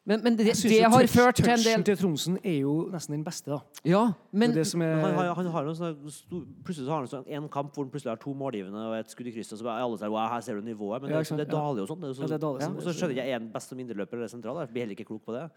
Men, 0.05 0.21
men 0.21 0.35
det, 0.37 0.45
det 0.53 0.79
har 0.85 0.91
touch- 1.01 1.09
ført 1.09 1.39
til 1.39 1.47
en 1.49 1.57
touchen 1.57 1.65
del 1.65 1.83
til 1.87 1.95
Tromsen 1.97 2.35
er 2.45 2.59
jo 2.61 2.73
nesten 2.93 3.15
den 3.15 3.23
beste, 3.25 3.49
da. 3.49 3.79
Ja, 3.89 4.03
men 4.31 4.51
det 4.53 4.59
er 4.59 4.61
det 4.61 4.65
som 4.69 4.83
er, 4.85 4.99
han, 5.01 5.15
han 5.39 5.47
har 5.55 5.69
en 5.71 5.77
sånn 5.79 6.11
stor, 6.13 6.43
Plutselig 6.67 6.85
så 6.85 6.93
har 6.93 6.99
han 7.01 7.09
sånn 7.09 7.25
en 7.39 7.47
kamp 7.49 7.71
hvor 7.73 7.87
han 7.87 7.89
plutselig 7.93 8.11
har 8.13 8.19
to 8.21 8.35
målgivende 8.37 8.83
og 8.91 8.93
et 8.99 9.09
skudd 9.09 9.31
i 9.31 9.33
krysset. 9.33 9.55
Og 9.57 9.63
så 9.63 9.65
bare 9.65 9.87
alle 9.87 9.97
sier 9.97 10.13
wow, 10.13 10.27
her 10.29 10.43
ser 10.45 10.59
du 10.61 10.67
nivået. 10.67 11.01
Men 11.01 11.09
det, 11.15 11.23
ikke 11.25 11.39
det 11.41 11.47
ja. 11.47 11.53
daler 11.55 11.81
jo 11.81 11.87
sånn. 11.89 12.03
Det 12.03 12.11
er, 12.11 12.19
jo 12.21 12.51
Ja, 12.53 12.67
ja, 12.67 12.69
og 12.69 12.85
så 12.85 12.93
skjønner 12.93 13.17
jeg 13.17 13.31
ikke 13.31 13.39
han 13.39 13.49
best 13.55 13.73
som 13.73 13.81
indreløper 13.81 14.21
eller 14.21 14.29
sentral. 14.35 14.61
Jeg 14.61 14.73
blir 14.75 14.85
heller 14.85 14.99
ikke 14.99 15.09
klok 15.09 15.25
på 15.25 15.33
det. 15.39 15.47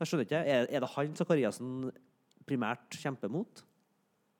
Jeg 0.00 0.08
skjønner 0.08 0.28
ikke, 0.30 0.40
Er, 0.56 0.70
er 0.72 0.86
det 0.86 0.90
han 0.96 1.12
Sakariassen 1.20 1.76
primært 2.48 2.96
kjemper 2.96 3.30
mot 3.30 3.60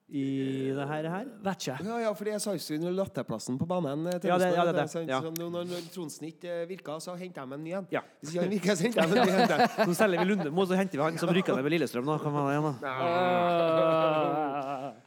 i 0.09 0.71
det 0.75 0.87
her? 0.87 1.03
her? 1.09 1.25
Vet 1.43 1.67
ikke. 1.67 1.77
Ja, 1.87 1.97
ja, 2.03 2.11
fordi 2.13 2.29
jeg 2.31 2.41
sa 2.41 2.51
jo 2.53 2.75
under 2.75 2.91
latterplassen 2.91 3.57
på 3.57 3.65
banen. 3.65 4.07
eh, 4.07 4.11
Ja, 4.13 4.17
det- 4.19 4.29
ja, 4.29 4.37
det 4.37 4.57
er 4.57 4.71
det. 4.73 4.95
Ja. 5.09 5.21
så 5.21 5.31
Når, 5.39 5.49
når 5.49 5.65
Tronsen 5.93 6.25
ikke 6.27 6.67
virker 6.67 6.69
virka, 6.69 6.99
så 6.99 7.15
henta 7.17 7.39
jeg 7.41 7.47
med 7.49 7.57
en 7.57 7.63
ny 7.63 7.71
en. 7.73 7.87
Ja. 7.91 7.99
Hvis 8.21 8.33
ikke 8.35 8.41
han 8.43 8.51
virka, 8.51 8.75
så 8.75 8.81
henta 8.83 9.01
jeg 9.01 9.09
med 9.09 9.17
en 9.17 9.25
ny 9.25 9.29
en. 9.31 9.37
Så 9.87 9.93
selger 10.03 10.19
vi 10.19 10.25
Lundemo, 10.25 10.65
så 10.65 10.75
henter 10.75 10.97
vi 10.97 11.03
han 11.03 11.17
som 11.17 11.29
ryker 11.29 11.55
ned 11.55 11.63
med 11.63 11.71
Lillestrøm. 11.71 12.05
Da. 12.05 12.17
Kan 12.19 12.31
man 12.31 12.41
ha 12.43 12.49
det 12.51 12.59
igjen, 12.59 12.75
da. 12.81 12.87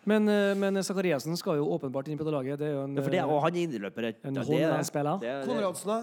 Men, 0.07 0.29
eh, 0.29 0.55
men 0.55 0.83
Sakariassen 0.83 1.37
skal 1.37 1.57
jo 1.59 1.67
åpenbart 1.77 2.09
inn 2.09 2.19
på 2.19 2.25
det 2.25 2.33
laget. 2.33 2.59
Det 2.59 2.67
er 2.69 2.73
jo 2.75 2.83
en, 2.85 2.95
Ja, 2.97 3.03
for 3.03 3.11
det, 3.11 3.21
og 3.25 3.43
han 3.43 3.55
er 3.55 3.59
indreløper. 3.67 4.03
En 4.25 4.35
Ja, 4.35 4.41
det 4.43 4.49
er. 4.49 4.53
Holland-spiller. 4.71 5.19
Det 5.21 5.29
er- 5.29 5.41
det- 5.45 5.49
Konradsen, 5.49 5.87
da? 5.87 6.03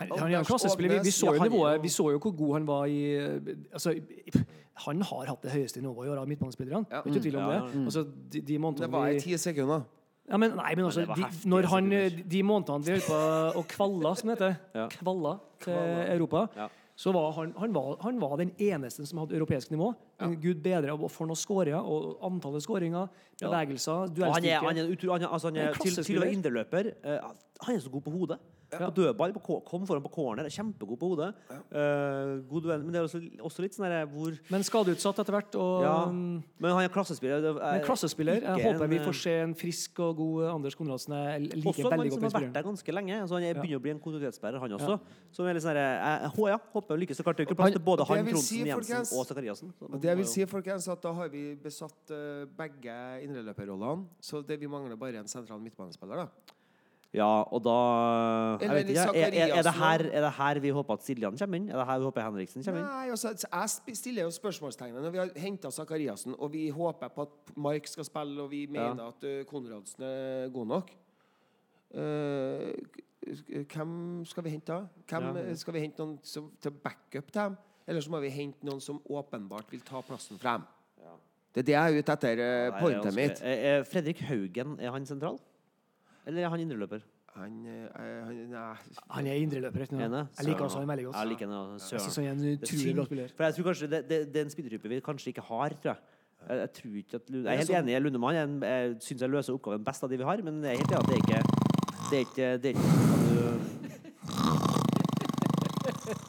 Han, 0.00 0.08
han 0.18 0.32
er 0.32 0.44
klassisk. 0.48 0.78
Vi, 0.78 0.88
vi, 0.88 1.10
så 1.12 1.34
jo 1.34 1.40
han 1.42 1.50
nivået, 1.50 1.82
vi 1.82 1.88
så 1.92 2.06
jo 2.14 2.18
hvor 2.18 2.32
god 2.36 2.52
han 2.56 2.66
var 2.66 2.84
i 2.88 3.00
altså, 3.72 3.92
Han 4.86 5.02
har 5.02 5.26
hatt 5.28 5.42
det 5.44 5.50
høyeste 5.52 5.80
nivået 5.84 6.06
i 6.06 6.10
år 6.10 6.20
av 6.22 6.28
midtbanespillerne. 6.30 6.86
Ja. 6.90 7.02
Ikke 7.06 7.20
tvil 7.20 7.36
om 7.36 7.50
Ja, 7.50 7.58
det. 7.60 7.84
Altså, 7.84 8.04
de, 8.32 8.40
de 8.40 8.58
Det 8.80 8.92
var 8.92 9.06
i 9.08 9.20
ti 9.20 9.36
sekunder. 9.36 9.82
ja, 10.30 10.36
men, 10.36 10.50
Nei, 10.56 10.74
men 10.74 10.84
altså, 10.84 11.00
de, 11.04 11.24
når 11.48 11.66
han, 11.68 11.90
de 12.30 12.42
månedene 12.42 12.84
vi 12.86 12.92
holdt 12.92 13.06
på 13.10 13.60
å 13.60 13.64
kvalla, 13.68 14.14
som 14.16 14.28
det 14.30 14.38
heter, 14.38 14.54
Ja. 14.74 14.86
kvalla 14.88 15.38
til 15.60 15.74
Europa, 15.74 16.46
Ja. 16.56 16.68
så 16.96 17.12
var 17.12 17.32
han, 17.32 17.52
han, 17.58 17.74
var, 17.74 17.96
han 18.00 18.20
var 18.20 18.36
den 18.36 18.50
eneste 18.58 19.06
som 19.06 19.18
hadde 19.18 19.36
europeisk 19.36 19.70
nivå. 19.70 19.92
Ja. 20.20 20.26
Gud 20.26 20.62
bedre 20.62 20.96
for 21.10 21.26
noen 21.26 21.36
skåringer, 21.36 21.84
og 21.84 22.16
antallet 22.22 22.62
skåringer, 22.62 23.08
bevegelser, 23.40 23.92
Og 23.92 24.34
han 24.34 24.44
er, 24.44 24.58
han 24.58 24.78
er, 24.78 24.88
utro, 24.88 25.12
han 25.12 25.22
er, 25.22 25.28
altså 25.28 25.48
han 25.48 25.56
Han 25.56 25.68
er 25.68 25.74
til, 25.74 26.02
til 26.04 26.16
å 26.16 26.20
være 26.24 26.32
indreløper 26.32 26.92
eh, 27.04 27.18
Han 27.66 27.74
er 27.76 27.80
så 27.80 27.90
god 27.90 28.00
på 28.02 28.10
hodet. 28.10 28.38
På 28.72 28.88
dødball, 28.96 29.32
på, 29.36 29.58
kom 29.68 29.86
foran 29.86 30.02
på 30.04 30.10
corner, 30.12 30.46
er 30.48 30.52
kjempegod 30.54 30.98
på 31.00 31.10
hodet. 31.12 31.30
Uh, 31.68 32.40
god 32.48 32.64
duell, 32.64 32.84
men 32.86 32.94
det 32.94 33.00
er 33.02 33.08
også, 33.08 33.20
også 33.44 33.64
litt 33.64 33.76
sånn 33.76 33.84
der 33.90 34.06
hvor 34.08 34.36
Men 34.52 34.64
skadeutsatt 34.64 35.20
etter 35.20 35.36
hvert. 35.36 35.58
Og, 35.60 35.82
Ja, 35.84 35.96
men 36.08 36.70
han 36.72 36.86
er 36.86 36.92
klassespiller. 36.92 37.42
det 37.44 37.50
er 37.52 37.78
Men 37.78 37.84
klassespiller. 37.84 38.40
Jeg 38.40 38.62
håper 38.62 38.78
håper 38.78 38.92
vi 38.92 39.00
får 39.04 39.18
se 39.20 39.34
en 39.42 39.54
frisk 39.58 40.00
og 40.00 40.16
god 40.16 40.48
Anders 40.54 40.78
Konradsen. 40.78 41.12
Jeg 41.12 41.50
liker 41.50 41.68
Også 41.68 41.84
en 41.84 41.90
mann 41.90 42.00
veldig 42.00 42.14
som 42.14 42.22
godt 42.22 42.32
har 42.32 42.40
den 42.40 42.48
vært 42.48 42.56
der 42.56 42.66
ganske 42.70 42.96
lenge. 42.96 43.20
Altså 43.20 43.34
han 43.36 43.42
er, 43.42 43.52
Ja. 43.52 43.60
begynner 43.60 43.80
å 43.80 43.84
bli 43.84 43.92
en 43.92 44.00
kontinuitetsbærer, 44.00 44.58
han 44.60 44.72
også. 44.78 44.98
Som 45.32 45.46
er 45.46 45.54
litt 45.54 45.62
sånn 45.66 45.74
der, 45.74 45.82
jeg, 45.82 46.32
jeg, 46.32 46.48
ja, 46.52 46.58
håper 46.72 46.96
lykkes 47.02 47.16
så 47.16 47.22
klart. 47.26 47.36
Det 47.36 47.44
er 47.44 47.50
ikke 47.50 47.60
plass 47.60 47.76
til 47.76 47.84
både 47.84 48.08
han, 48.08 48.24
Trondsen, 48.24 48.46
si, 48.46 48.62
Jensen 48.64 49.18
og 49.18 49.26
Zakariassen. 49.28 49.72
Det 50.00 50.08
jeg 50.08 50.16
vil 50.16 50.26
si, 50.26 50.46
folkens, 50.46 50.88
at 50.88 51.02
da 51.02 51.12
har 51.12 51.28
vi 51.28 51.54
besatt 51.60 52.10
eh, 52.10 52.44
begge 52.56 52.96
indreløperrollene. 53.26 54.08
Så 54.20 54.42
det 54.46 54.58
vi 54.60 54.66
mangler 54.66 54.96
bare 54.96 55.20
en 55.20 55.28
sentral 55.28 55.60
midtbanespiller, 55.60 56.24
da. 56.24 56.56
Ja, 57.12 57.42
og 57.52 57.60
da 57.60 57.72
jeg 58.62 58.70
vet 58.72 58.88
ikke, 58.88 59.02
er, 59.20 59.34
er, 59.36 59.50
er, 59.52 59.62
det 59.66 59.72
her, 59.76 60.04
er 60.16 60.22
det 60.24 60.30
her 60.32 60.58
vi 60.64 60.70
håper 60.72 60.96
at 60.96 61.02
Siljan 61.04 61.34
kommer 61.36 61.58
inn? 61.60 61.66
Er 61.68 61.76
det 61.76 61.84
her 61.90 61.98
vi 62.00 62.06
håper 62.08 62.24
Henriksen 62.24 62.64
kommer 62.64 62.80
inn? 62.80 62.86
Nei, 62.88 63.10
altså, 63.12 63.34
jeg 63.36 63.96
stiller 63.98 64.24
jo 64.24 64.30
spørsmålstegnet 64.32 65.04
når 65.04 65.12
vi 65.12 65.20
har 65.20 65.34
henta 65.42 65.68
Zakariassen, 65.76 66.38
og 66.38 66.54
vi 66.54 66.70
håper 66.72 67.12
på 67.12 67.26
at 67.26 67.52
Mark 67.60 67.90
skal 67.90 68.08
spille, 68.08 68.40
og 68.40 68.48
vi 68.54 68.62
mener 68.64 69.12
at 69.12 69.28
uh, 69.28 69.42
Konradsen 69.50 70.06
er 70.08 70.48
god 70.56 70.70
nok. 70.72 70.94
Uh, 71.92 72.72
hvem 73.74 74.24
skal 74.26 74.48
vi 74.48 74.56
hente 74.56 74.72
da? 74.72 74.80
Hvem, 75.12 75.28
Ja. 75.36 75.44
eh, 75.50 75.56
Skal 75.56 75.74
vi 75.76 75.84
hente 75.84 76.00
noen 76.00 76.18
som, 76.22 76.48
til 76.60 76.70
backup 76.72 77.28
til 77.30 77.42
dem? 77.42 77.56
Eller 77.86 78.00
så 78.00 78.10
må 78.10 78.20
vi 78.24 78.32
hente 78.32 78.64
noen 78.66 78.80
som 78.80 79.02
åpenbart 79.04 79.68
vil 79.70 79.84
ta 79.84 80.00
plassen 80.00 80.38
for 80.40 80.48
dem. 80.48 80.64
Det 81.52 81.60
er 81.60 81.68
det 81.68 81.74
jeg 81.74 81.92
er 81.92 81.98
ute 82.00 82.12
etter. 82.12 82.40
pointet 82.80 83.14
mitt. 83.14 83.40
Fredrik 83.92 84.20
Haugen, 84.24 84.78
er 84.80 84.90
han 84.90 85.04
sentral? 85.06 85.36
Eller 86.26 86.44
er 86.44 86.48
han 86.52 86.60
indreløper? 86.62 87.02
Han, 87.34 87.52
eh, 87.66 87.88
han 87.96 88.40
Nei. 88.52 88.74
Han 89.16 89.26
er 89.26 89.38
indreløper. 89.40 89.86
Jeg 89.88 90.46
liker 90.46 90.64
også 90.66 90.78
han 90.82 90.88
veldig 90.88 91.04
godt. 91.06 91.16
Jeg 91.16 91.28
liker 91.28 91.46
han. 91.48 91.78
Jeg 91.80 92.00
synes 92.00 92.16
han 92.16 92.24
er 92.24 92.32
en 92.32 92.38
utrolig 92.52 92.94
bra 92.96 93.04
spiller. 93.04 93.28
For 93.36 93.44
jeg 93.44 93.54
tror 93.54 93.64
kanskje 93.70 93.86
det, 93.90 94.00
det, 94.08 94.18
det 94.34 94.40
er 94.40 94.44
en 94.44 94.50
spillertype 94.52 94.88
vi 94.92 95.00
kanskje 95.00 95.32
ikke 95.32 95.44
har, 95.48 95.68
tror 95.82 95.94
jeg. 95.94 96.00
Jeg, 96.48 96.58
jeg 96.58 96.72
tror 96.72 96.94
ikke 96.96 97.14
at 97.14 97.30
Lund, 97.30 97.44
jeg 97.44 97.52
er 97.52 97.56
helt 97.56 97.70
enig 97.70 97.94
i 97.96 97.98
Lundemann. 97.98 98.34
Jeg, 98.34 98.48
jeg 98.62 98.96
syns 99.00 99.20
jeg 99.22 99.30
løser 99.30 99.54
oppgaven 99.54 99.84
best 99.86 100.04
av 100.04 100.10
de 100.10 100.18
vi 100.20 100.26
har, 100.28 100.42
men 100.44 100.64
jeg 100.64 100.72
er 100.72 100.76
helt 100.82 100.92
enig 100.92 101.00
at 101.00 101.06
det 101.08 101.14
er 101.14 101.22
ikke 101.22 101.40
Det 102.10 102.16
er 102.18 102.24
ikke, 102.26 102.48
det 102.62 102.64
er 102.64 102.74
ikke 102.76 102.88
du, 103.22 103.36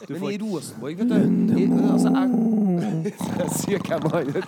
du 0.07 0.13
Men 0.13 0.23
i 0.31 0.37
Rosenborg, 0.43 0.97
vet 0.97 1.09
du 1.09 1.15
i, 1.57 1.65
altså, 1.91 2.09
jeg, 2.13 2.27
jeg 3.41 3.49
sier 3.57 3.79
hvem 3.89 4.03
han 4.13 4.23
er. 4.29 4.43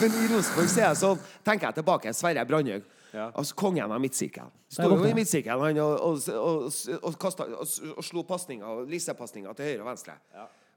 Men 0.00 0.08
i 0.16 0.24
Rosenborg 0.32 0.68
så 0.70 0.80
er 0.80 0.86
jeg 0.86 0.96
sånn 1.02 1.20
Tenker 1.44 1.68
jeg 1.68 1.74
tilbake 1.82 2.14
Sverre 2.16 2.46
Brandhaug. 2.48 2.88
Ja. 3.14 3.30
Altså 3.34 3.56
kongen 3.58 3.90
av 3.90 4.00
midtsirkelen. 4.02 4.52
Sto 4.70 4.86
jo 4.92 5.08
i 5.08 5.14
midtsirkelen 5.16 5.64
han 5.64 5.80
og, 5.82 5.96
og, 6.06 6.28
og, 6.36 6.68
og, 7.00 7.18
kastet, 7.20 7.50
og, 7.56 7.74
og 7.96 8.06
slo 8.06 8.22
pasninger, 8.28 8.84
lisepasninger 8.90 9.58
til 9.58 9.70
høyre 9.72 9.82
og 9.82 9.90
venstre. 9.90 10.16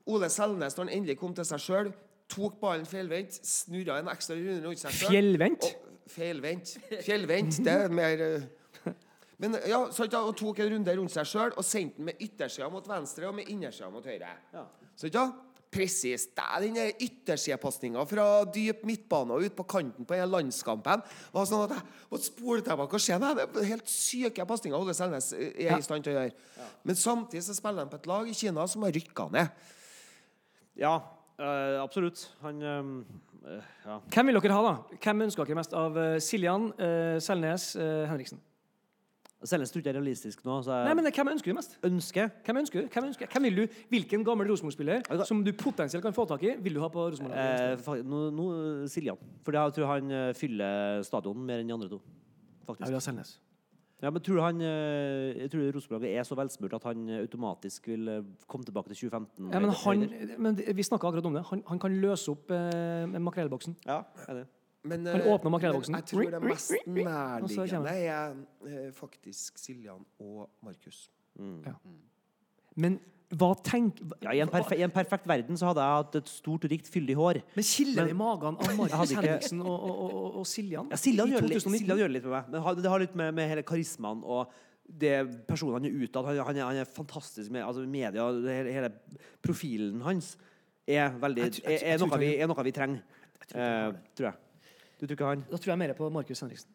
Ole 0.10 0.30
Selnes, 0.34 0.76
når 0.78 0.88
han 0.88 0.94
endelig 0.98 1.20
kom 1.22 1.36
til 1.38 1.48
seg 1.48 1.62
sjøl, 1.64 1.94
tok 2.34 2.58
ballen 2.62 2.88
feilvendt, 2.90 3.38
snurra 3.48 4.00
en 4.02 4.12
ekstra 4.12 4.36
runde 4.40 4.60
rundt 4.66 4.82
seg 4.82 4.98
sjøl. 4.98 5.14
Fjellvendt? 5.14 5.70
Feilvendt. 6.14 6.76
Fjellvendt, 7.06 7.62
det 7.64 7.78
er 7.86 7.94
mer 7.94 8.26
eh, 8.26 8.50
men 9.44 9.58
ja, 9.68 9.80
sant, 9.92 10.12
da, 10.14 10.22
og 10.24 10.36
tok 10.40 10.62
en 10.64 10.70
runde 10.76 10.94
rundt 10.96 11.12
seg 11.12 11.28
sjøl 11.28 11.56
og 11.58 11.66
sendte 11.68 12.00
den 12.00 12.08
med 12.08 12.22
yttersida 12.24 12.70
mot 12.72 12.86
venstre 12.88 13.28
og 13.28 13.36
med 13.36 13.50
innersida 13.52 13.90
mot 13.92 14.06
høyre. 14.08 14.30
Så 14.96 15.10
ja, 15.12 15.26
Presis. 15.74 16.28
Det 16.38 16.46
er 16.46 16.64
den 16.64 16.78
yttersidepasninga 17.08 18.06
fra 18.10 18.28
dyp 18.54 18.84
midtbane 18.88 19.36
og 19.36 19.48
ut 19.48 19.56
på 19.58 19.66
kanten 19.76 20.08
på 20.08 20.18
den 20.18 20.32
landskampen. 20.32 21.04
var 21.34 21.50
sånn 21.50 21.66
at 21.66 21.76
jeg 21.78 21.88
måtte 22.14 22.30
spole 22.30 22.66
tilbake 22.66 23.00
og 23.00 23.04
se 23.04 23.18
det. 23.24 23.34
Er 23.46 23.70
helt 23.74 23.90
syke 23.90 24.48
pasninger 24.50 24.78
Åge 24.78 24.96
Selnes 24.98 25.34
er 25.34 25.76
i 25.76 25.82
stand 25.86 26.06
til 26.06 26.14
å 26.14 26.22
gjøre. 26.22 26.38
Men 26.84 27.00
samtidig 27.00 27.44
så 27.48 27.58
spiller 27.58 27.84
han 27.84 27.92
på 27.92 28.00
et 28.02 28.10
lag 28.10 28.30
i 28.30 28.38
Kina 28.38 28.68
som 28.70 28.86
har 28.86 28.96
rykka 28.96 29.28
ned. 29.34 29.70
Ja, 30.80 30.96
øh, 31.40 31.78
absolutt. 31.84 32.30
Han 32.42 32.62
øh, 32.62 33.06
Ja. 33.84 33.98
Hvem 34.08 34.30
vil 34.30 34.40
dere 34.40 34.56
ha, 34.56 34.62
da? 34.70 34.98
Hvem 35.04 35.26
ønsker 35.26 35.48
dere 35.48 35.60
mest 35.60 35.74
av 35.76 35.98
eh, 36.00 36.20
Siljan, 36.24 36.70
øh, 36.80 37.18
Selnes, 37.22 37.74
eh, 37.76 38.06
Henriksen? 39.52 39.68
om 39.68 39.74
tror 39.74 39.82
ikke 39.84 39.90
jeg 39.90 39.96
er 39.96 40.00
realistisk 40.00 40.44
nå, 40.48 40.58
så 40.64 40.72
jeg 40.80 40.88
Nei, 40.88 40.94
men 41.02 41.12
Hvem 41.14 41.32
ønsker 41.34 41.52
du 41.52 41.58
mest? 41.58 41.78
ønsker 41.84 42.30
Hvem 42.46 42.58
ønsker 42.64 42.82
du? 42.82 42.88
Hvem, 42.94 43.08
ønsker? 43.12 43.28
hvem 43.34 43.44
vil 43.44 43.56
du? 43.56 43.78
Hvilken 43.90 44.24
gammel 44.24 44.48
Rosenborg-spiller 44.48 45.26
som 45.26 45.44
du 45.44 45.52
potensielt 45.54 46.04
kan 46.04 46.14
få 46.16 46.26
tak 46.30 46.44
i, 46.44 46.56
vil 46.64 46.74
du 46.76 46.82
ha 46.82 46.88
på 46.90 47.08
Rosenborg? 47.12 47.36
eh, 47.36 48.04
nå, 48.04 48.22
nå 48.32 48.48
Siljan. 48.88 49.18
For 49.44 49.52
jeg 49.60 49.74
tror 49.80 49.92
han 49.96 50.12
eh, 50.12 50.34
fyller 50.34 51.02
stadion 51.04 51.38
mer 51.44 51.60
enn 51.64 51.68
de 51.68 51.74
andre 51.76 51.90
to. 51.90 52.00
Jeg 52.04 52.68
Faktisk. 52.68 52.88
vil 52.88 52.96
ha 52.96 53.04
Selnes. 53.04 53.40
Ja, 54.04 54.10
men 54.12 54.20
tror 54.20 54.42
han 54.44 54.58
eh, 54.60 55.44
Jeg 55.46 55.52
tror 55.52 55.70
Rosenborg 55.78 56.04
er 56.10 56.24
så 56.28 56.36
velsmurt 56.36 56.74
at 56.76 56.84
han 56.90 57.06
automatisk 57.22 57.88
vil 57.88 58.08
eh, 58.12 58.26
komme 58.52 58.66
tilbake 58.68 58.92
til 58.92 59.08
2015? 59.08 59.52
Ja, 59.54 59.60
men 59.64 59.72
han, 59.84 60.10
men 60.44 60.60
vi 60.76 60.84
snakka 60.84 61.08
akkurat 61.08 61.26
om 61.30 61.34
det. 61.38 61.44
Han, 61.52 61.64
han 61.68 61.80
kan 61.80 61.96
løse 62.04 62.32
opp 62.32 62.52
eh, 62.52 63.08
makrellboksen. 63.20 63.78
Ja, 63.88 64.02
er 64.28 64.42
det. 64.42 64.46
Men, 64.84 65.06
Han 65.08 65.22
eh, 65.24 65.50
makrellboksen. 65.54 65.96
Jeg 65.96 66.06
tror 66.12 66.30
det 66.34 66.42
mest 66.44 66.74
nærliggende 66.88 67.94
er 68.04 68.34
eh, 68.68 68.92
faktisk 68.96 69.58
Siljan 69.62 70.04
og 70.20 70.50
Markus. 70.66 71.06
Men 72.76 73.00
hva 73.34 73.54
tenk... 73.66 74.02
Ja, 74.22 74.34
i, 74.36 74.42
en 74.44 74.52
perfe 74.52 74.76
I 74.78 74.84
en 74.86 74.94
perfekt 74.94 75.26
verden 75.30 75.58
så 75.58 75.70
hadde 75.72 75.82
jeg 75.86 76.02
hatt 76.02 76.18
et 76.20 76.30
stort, 76.30 76.68
rikt, 76.70 76.90
fyldig 76.92 77.16
hår. 77.18 77.40
Men 77.56 77.66
kilder 77.66 78.10
det 78.10 78.14
i 78.14 78.18
magen 78.18 78.60
av 78.60 78.76
Markus 78.82 79.14
ikke- 79.14 79.24
Henriksen 79.24 79.64
og, 79.64 79.72
og, 79.74 80.04
og, 80.04 80.28
og, 80.42 80.46
Siljan? 80.50 80.92
Ja, 80.94 81.00
Siljan 81.02 81.32
gjør, 81.34 81.48
litt- 81.50 81.66
Siljan 81.66 82.04
gjør 82.04 82.12
det 82.12 82.18
litt 82.20 82.28
med 82.28 82.36
meg. 82.36 82.52
Men 82.54 82.84
det 82.84 82.92
har 82.94 83.04
litt 83.06 83.18
med, 83.24 83.34
med 83.40 83.50
hele 83.50 83.66
karismaen 83.66 84.22
og 84.24 84.54
det 84.84 85.14
personen 85.48 85.80
han 85.80 85.88
er 85.88 85.96
utad. 86.04 86.28
Han, 86.28 86.42
han, 86.52 86.62
han 86.68 86.82
er 86.84 86.90
fantastisk 86.90 87.54
med 87.56 87.64
altså 87.66 87.86
media. 87.90 88.28
Hele, 88.28 88.76
hele 88.76 88.92
profilen 89.42 90.04
hans 90.06 90.34
er, 90.86 91.14
veldig, 91.24 91.48
Jeg 91.48 91.56
tror- 91.58 91.72
jeg 91.72 91.80
er, 91.82 91.94
er, 91.96 92.04
noe, 92.04 92.20
vi, 92.22 92.32
er 92.44 92.52
noe 92.52 92.66
vi 92.68 92.76
trenger. 92.76 93.22
Eh, 93.54 93.88
tror 94.20 94.30
jeg. 94.30 94.40
Du 95.00 95.06
tror 95.06 95.16
ikke 95.18 95.32
han? 95.32 95.46
Da 95.50 95.60
tror 95.60 95.74
jeg 95.74 95.82
mer 95.82 95.94
på 95.98 96.10
Markus 96.14 96.44
Henriksen. 96.46 96.72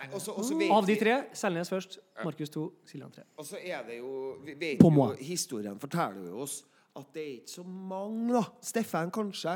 Nei, 0.00 0.06
også, 0.16 0.32
også 0.32 0.56
vet 0.56 0.72
Av 0.72 0.86
de 0.86 0.96
tre, 0.96 1.14
Selnes 1.36 1.70
først, 1.72 1.98
Markus 2.24 2.52
to, 2.52 2.66
Siljan 2.88 3.12
tre. 3.12 3.26
Og 3.36 3.46
så 3.46 3.58
er 3.60 3.82
det 3.88 3.98
jo 3.98 4.12
Vi 4.46 4.54
vet 4.56 4.84
jo. 4.84 5.08
Historien 5.20 5.80
forteller 5.80 6.30
jo 6.30 6.44
oss 6.46 6.62
at 6.96 7.12
det 7.14 7.22
er 7.22 7.32
ikke 7.38 7.52
så 7.52 7.62
mange, 7.62 8.32
da, 8.34 8.42
Steffen 8.66 9.12
kanskje, 9.14 9.52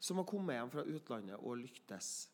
som 0.00 0.20
har 0.20 0.26
kommet 0.28 0.56
hjem 0.56 0.70
fra 0.72 0.84
utlandet 0.88 1.36
og 1.42 1.58
lyktes. 1.60 2.28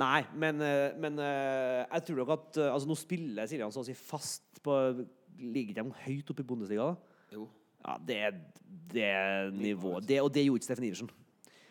Nei, 0.00 0.24
men, 0.34 0.58
eh, 0.64 0.96
men 0.98 1.20
eh, 1.22 1.84
jeg 1.84 2.06
tror 2.08 2.16
nok 2.22 2.32
at 2.34 2.56
eh, 2.58 2.72
altså, 2.72 2.88
Nå 2.90 2.96
spiller 2.98 3.46
Siljan 3.46 3.70
så 3.70 3.84
å 3.84 3.86
si 3.86 3.94
fast 3.94 4.58
på 4.64 4.74
Ligger 5.38 5.76
de 5.78 5.84
høyt 6.02 6.32
oppe 6.32 6.42
i 6.42 6.48
Bundesliga? 6.48 6.88
da? 6.90 7.28
Jo. 7.36 7.46
Ja, 7.84 7.94
det 8.08 8.16
er 8.26 8.36
det 8.94 9.12
nivået. 9.54 10.06
Det, 10.08 10.18
og 10.22 10.32
det 10.34 10.44
gjorde 10.46 10.62
ikke 10.62 10.68
Steffen 10.68 10.86
Iversen. 10.88 11.10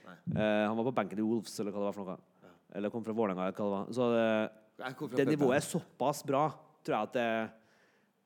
Uh, 0.03 0.37
han 0.39 0.75
var 0.77 0.85
på 0.87 0.93
benken 0.99 1.19
i 1.19 1.25
Wolves, 1.25 1.55
eller 1.59 1.73
hva 1.73 1.81
det 1.81 1.87
var 1.87 1.95
for 1.95 2.11
noe. 2.11 2.32
Eller 2.73 2.89
kom 2.93 3.03
fra 3.05 3.13
Vålerenga, 3.15 3.47
eller 3.47 3.57
hva 3.57 3.65
det 3.65 3.75
var. 3.75 3.91
Så 3.93 4.07
det, 4.13 4.93
kom 4.97 5.11
fra 5.11 5.19
det 5.19 5.27
nivået 5.29 5.59
er 5.59 5.65
såpass 5.67 6.23
bra, 6.25 6.47
tror 6.85 6.95
jeg 6.97 7.09
at 7.09 7.17
det, 7.17 7.27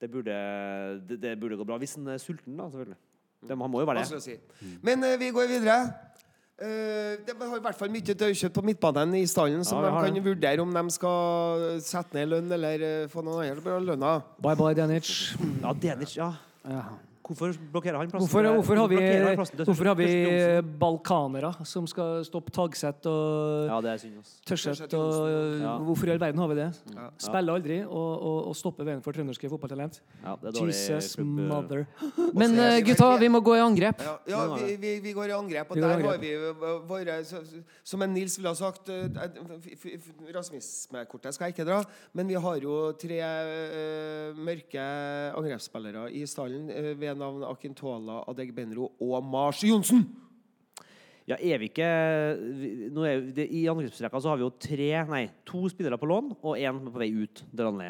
det, 0.01 0.11
burde, 0.11 0.37
det, 1.09 1.17
det 1.21 1.35
burde 1.39 1.59
gå 1.59 1.67
bra. 1.67 1.77
Hvis 1.81 1.97
han 1.99 2.07
er 2.13 2.21
sulten, 2.23 2.55
da, 2.55 2.69
selvfølgelig. 2.71 2.99
Det, 3.47 3.57
han 3.57 3.71
må 3.71 3.81
jo 3.83 3.89
være 3.89 4.05
det. 4.07 4.21
si. 4.23 4.37
Men 4.81 5.03
uh, 5.03 5.15
vi 5.19 5.31
går 5.35 5.49
videre. 5.51 5.79
Uh, 6.57 7.19
de 7.21 7.35
har 7.37 7.59
i 7.59 7.65
hvert 7.67 7.77
fall 7.77 7.91
mye 7.93 8.15
daukjøtt 8.17 8.55
på 8.55 8.63
midtbanen 8.65 9.13
i 9.19 9.25
stallen, 9.29 9.61
som 9.67 9.83
Ja, 9.83 9.91
de 9.91 10.07
kan 10.07 10.15
det. 10.15 10.23
vurdere 10.25 10.63
om 10.63 10.71
de 10.73 10.85
skal 10.95 11.67
sette 11.85 12.17
ned 12.17 12.31
lønn 12.31 12.55
eller 12.57 12.87
uh, 13.03 13.09
få 13.11 13.21
noen 13.25 13.51
andre 13.51 13.77
lønna. 13.91 14.15
Bye 14.41 14.57
bye, 14.57 14.73
Denic. 14.77 15.11
Ja, 15.61 15.75
Denic, 15.75 16.15
ja. 16.17 16.31
Ja. 16.65 16.87
Hvorfor 17.27 17.55
blokkerer 17.73 17.99
han 17.99 18.11
plassen? 18.11 18.29
Hvorfor, 18.31 18.47
hvorfor, 18.55 18.81
har 18.81 18.91
vi, 18.91 18.99
plassen 19.35 19.63
hvorfor 19.67 19.91
har 19.91 19.97
vi 19.99 20.09
balkanere 20.79 21.51
som 21.67 21.87
skal 21.89 22.23
stoppe 22.27 22.53
Tagseth 22.55 23.09
og 23.11 23.67
Ja, 23.67 23.79
det 23.83 23.97
synd. 24.01 24.19
ass. 24.21 24.37
Tørseth? 24.47 24.95
Ja. 24.95 25.73
Hvorfor 25.83 26.07
i 26.07 26.13
all 26.15 26.21
verden 26.21 26.39
har 26.39 26.47
vi 26.51 26.55
det? 26.61 26.69
Ja. 26.95 27.09
Spiller 27.19 27.59
aldri 27.59 27.79
og, 27.83 28.11
og, 28.15 28.37
og 28.51 28.55
stopper 28.57 28.87
veien 28.87 29.03
for 29.03 29.15
trønderske 29.15 29.49
fotballtalent. 29.51 29.99
Ja, 30.23 30.35
det 30.41 30.53
dårlig 30.55 30.75
Jesus 30.77 31.15
klubb, 31.17 31.39
eh. 31.39 31.49
mother. 31.51 31.83
Men 32.37 32.55
eh, 32.59 32.79
gutta, 32.85 33.09
vi 33.21 33.29
må 33.31 33.41
gå 33.45 33.57
i 33.57 33.63
angrep. 33.63 34.03
Ja, 34.05 34.15
ja 34.31 34.43
vi, 34.55 34.75
vi, 34.81 34.93
vi 35.03 35.13
går 35.17 35.33
i 35.33 35.35
angrep. 35.37 35.71
Og 35.73 35.81
der 35.81 36.05
har 36.07 36.21
vi 36.21 36.33
eh, 36.33 36.65
våre 36.87 37.19
Som 37.83 38.05
en 38.05 38.13
Nils 38.13 38.37
ville 38.37 38.51
ha 38.53 38.57
sagt 38.57 38.89
Rasmismekortet 40.35 41.35
skal 41.35 41.49
jeg 41.49 41.57
ikke 41.57 41.67
dra, 41.67 41.81
men 42.17 42.29
vi 42.29 42.37
har 42.39 42.63
jo 42.63 42.77
tre 42.99 43.19
mørke 44.37 44.83
angrepsspillere 45.37 46.07
i 46.15 46.23
stallen 46.29 46.69
ved 46.99 47.16
navn 47.19 47.43
Akintola, 47.47 48.21
Adegbenro 48.31 48.91
og 49.01 49.23
Mars 49.25 49.61
Johnsen. 49.67 50.05
Ja, 51.27 51.35
er 51.35 51.59
vi 51.59 51.67
ikke 51.67 51.87
vi- 52.55 52.89
nå 52.95 53.03
er, 53.03 53.21
det, 53.35 53.49
I 53.51 53.65
angrepsrekka 53.67 54.21
så 54.23 54.29
har 54.31 54.37
vi 54.39 54.45
jo 54.45 54.53
tre, 54.63 54.91
nei, 55.09 55.25
to 55.45 55.65
spillere 55.67 55.97
på 55.99 56.07
lån 56.07 56.29
og 56.41 56.55
én 56.55 56.79
på 56.87 56.97
vei 57.01 57.09
ut. 57.11 57.43
Delanlé. 57.53 57.89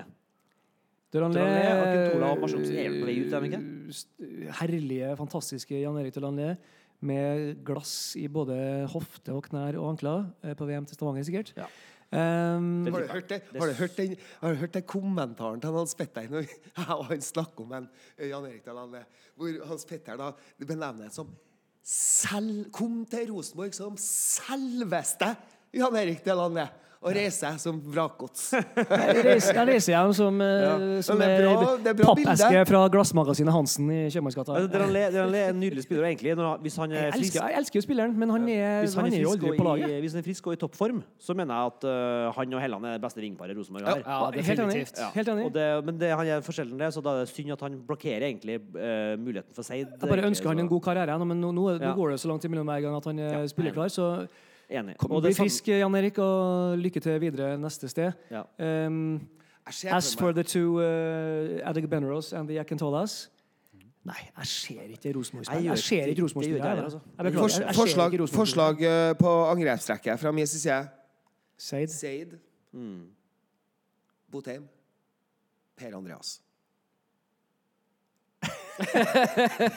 Delanlé, 1.14 1.44
Akintola 1.46 2.32
og 2.34 2.42
Mars 2.42 2.56
Johnsen 2.56 2.76
er 2.82 2.96
på 2.98 3.06
vei 3.08 3.20
ut, 3.22 3.32
er 3.32 3.46
de 3.46 3.52
ikke? 3.52 4.52
Herlige, 4.60 5.14
fantastiske 5.20 5.78
Jan 5.80 5.96
Erik 6.02 6.16
Delanlé 6.18 6.56
med 7.00 7.62
glass 7.64 8.16
i 8.18 8.26
både 8.28 8.58
hofte 8.90 9.36
og 9.38 9.46
knær 9.46 9.78
og 9.78 9.92
ankler 9.94 10.26
eh, 10.44 10.56
på 10.58 10.66
VM 10.66 10.88
til 10.90 10.98
Stavanger, 10.98 11.24
sikkert. 11.28 11.54
Ja. 11.56 11.68
Um, 12.08 12.88
Har 12.88 13.02
du 13.04 13.08
hørt, 13.12 13.30
det? 13.30 13.42
Har 13.52 13.68
du 13.68 13.74
hørt, 13.74 13.98
den, 13.98 14.14
har 14.40 14.54
du 14.54 14.60
hørt 14.62 14.76
den 14.78 14.84
kommentaren 14.88 15.60
til 15.60 15.76
Hans 15.76 15.96
Petter 16.00 16.30
når 16.32 16.46
han 17.10 17.22
snakker 17.22 17.66
om 17.66 17.74
en, 17.76 17.90
eh, 18.16 18.30
Jan 18.30 18.46
Erik 18.48 18.64
Dahlane, 18.64 19.02
hvor 19.36 19.58
Hans 19.68 19.84
Petter 19.86 20.16
da 20.16 20.30
benevner 20.62 21.10
det 21.10 21.18
som 21.18 21.34
selv, 21.84 22.70
Kom 22.72 23.02
til 23.12 23.28
Rosenborg 23.34 23.76
som 23.76 24.00
selveste 24.00 25.34
Jan 25.76 26.00
Erik 26.00 26.24
Dahlane 26.24 26.70
og 27.02 27.14
reiser 27.14 27.58
som 27.62 27.78
vrakgods. 27.94 28.48
jeg 28.58 29.24
reiser, 29.26 29.54
jeg 29.60 29.68
reiser 29.70 29.94
hjem 29.94 30.14
som, 30.18 30.40
ja. 30.42 30.72
som 31.06 31.20
det 31.22 31.28
er 31.30 31.44
bra- 31.46 31.76
det 31.84 31.92
er 31.92 31.98
bra 32.00 32.08
pappeske 32.10 32.48
bilde. 32.50 32.64
fra 32.72 32.82
glassmagasinet 32.96 33.54
Hansen 33.54 33.92
i 33.94 34.00
Kjøpmannsgata. 34.14 34.56
Altså, 34.58 34.72
det 34.74 35.42
er 35.44 35.52
en 35.52 35.60
nydelig 35.62 35.84
spiller, 35.86 36.08
egentlig. 36.10 36.34
Når, 36.40 36.50
han- 36.56 36.62
hvis 36.66 36.78
han 36.82 36.92
er 36.92 37.04
Jeg 37.08 37.14
frisk 37.14 37.36
elsker, 37.36 37.48
jeg 37.54 37.58
elsker 37.62 37.80
jo 37.80 37.84
spilleren, 37.86 38.16
men 38.18 38.34
han 38.34 38.50
er, 38.50 38.80
hvis 38.82 38.96
han, 38.98 39.06
han 39.06 39.14
er 39.14 39.18
er 39.18 39.22
jo 39.28 39.32
aldri 39.36 39.52
på 39.52 39.56
på 39.62 39.64
i, 39.64 39.68
laget. 39.84 40.00
hvis 40.02 40.16
han 40.18 40.24
er 40.24 40.28
frisk 40.28 40.48
og 40.48 40.54
i 40.58 40.60
toppform, 40.66 41.04
så 41.22 41.36
mener 41.38 41.54
jeg 41.54 41.72
at 41.74 41.88
uh, 41.88 42.32
han 42.40 42.54
og 42.58 42.62
Helland 42.66 42.86
er 42.90 42.98
det 42.98 43.04
beste 43.06 43.22
ringparet 43.22 43.58
Rosenborg 43.62 43.86
har. 43.92 44.02
Ja, 44.02 44.42
Helt 44.50 44.60
enig. 44.66 44.82
Ja. 44.98 45.12
Helt 45.16 45.32
enig. 45.36 45.46
Og 45.46 45.54
det, 45.54 45.68
men 45.86 46.02
det, 46.02 46.12
han 46.18 46.28
er 46.28 46.42
forskjellen 46.42 46.82
det, 46.82 46.92
så 46.98 47.02
da 47.06 47.14
er 47.18 47.26
det 47.26 47.30
synd 47.36 47.54
at 47.54 47.62
han 47.68 47.78
blokkerer 47.88 48.28
egentlig 48.32 48.58
uh, 48.74 49.14
muligheten 49.22 49.54
for 49.54 49.62
Seid. 49.68 49.88
Jeg 50.02 50.10
bare 50.10 50.26
ønsker 50.32 50.50
han 50.52 50.60
en 50.66 50.70
god 50.74 50.82
karriere, 50.90 51.18
nå, 51.22 51.26
men 51.30 51.40
nå, 51.46 51.54
nå, 51.54 51.70
nå 51.78 51.84
Ja. 51.88 51.94
går 51.94 52.16
det 52.16 52.20
så 52.26 52.28
langt 52.34 52.44
imellom 52.50 52.66
hver 52.68 52.82
gang 52.82 52.96
at 52.98 53.06
han 53.06 53.20
er 53.20 53.34
Ja. 53.38 53.48
spillerklar. 53.48 53.90
Så 53.94 54.28
Enig. 54.70 54.98
kom, 54.98 55.12
Og 55.12 55.22
det 55.24 55.30
bli 55.36 55.44
frisk, 55.44 55.68
Jan 55.68 55.96
Erik, 55.96 56.18
og 56.20 56.78
lykke 56.78 57.00
til 57.00 57.22
videre 57.22 57.58
neste 57.58 57.88
sted. 57.88 58.12
Ja. 58.32 58.42
Um, 58.88 59.28
as 59.68 60.16
for 60.16 60.32
the 60.32 60.44
two 60.44 60.80
uh, 60.80 61.70
Adegbenros 61.70 62.34
and 62.34 62.48
the 62.48 62.60
Akintolas 62.60 63.30
Nei, 64.08 64.16
jeg 64.38 64.46
ser 64.48 64.82
ikke 64.88 65.12
Rosenborg-spillet. 65.18 65.66
Jeg 65.66 65.78
ser 65.78 65.96
ikke- 65.96 66.10
ikke 66.10 66.24
rosenborg 66.24 66.44
det 66.46 66.52
gjør 66.52 66.58
jeg 66.58 66.70
heller, 66.70 66.84
Jeg 66.84 66.84
altså. 66.84 67.76
forslag, 67.76 68.14
ikke 68.14 68.28
forslag 68.28 68.82
eh, 68.82 69.16
på 69.20 69.46
angrepstrekket 69.52 70.20
fra 70.20 70.32
min 70.32 70.48
side. 70.48 70.88
Seid. 71.58 71.88
Seid, 71.88 72.38
Mm. 72.74 73.02
Botheim, 74.32 74.64
Per 75.78 75.98
Andreas. 75.98 76.42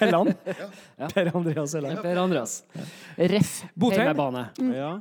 Helland. 0.01 0.34
Ja. 0.98 1.09
Per 1.14 1.30
Andreas 1.36 1.72
Helland. 1.72 2.03
Per 2.03 2.18
Andreas. 2.22 2.64
Ref 3.18 3.64
Botheim. 3.74 4.03
hjemmebane. 4.03 4.46
Ja. 4.76 4.92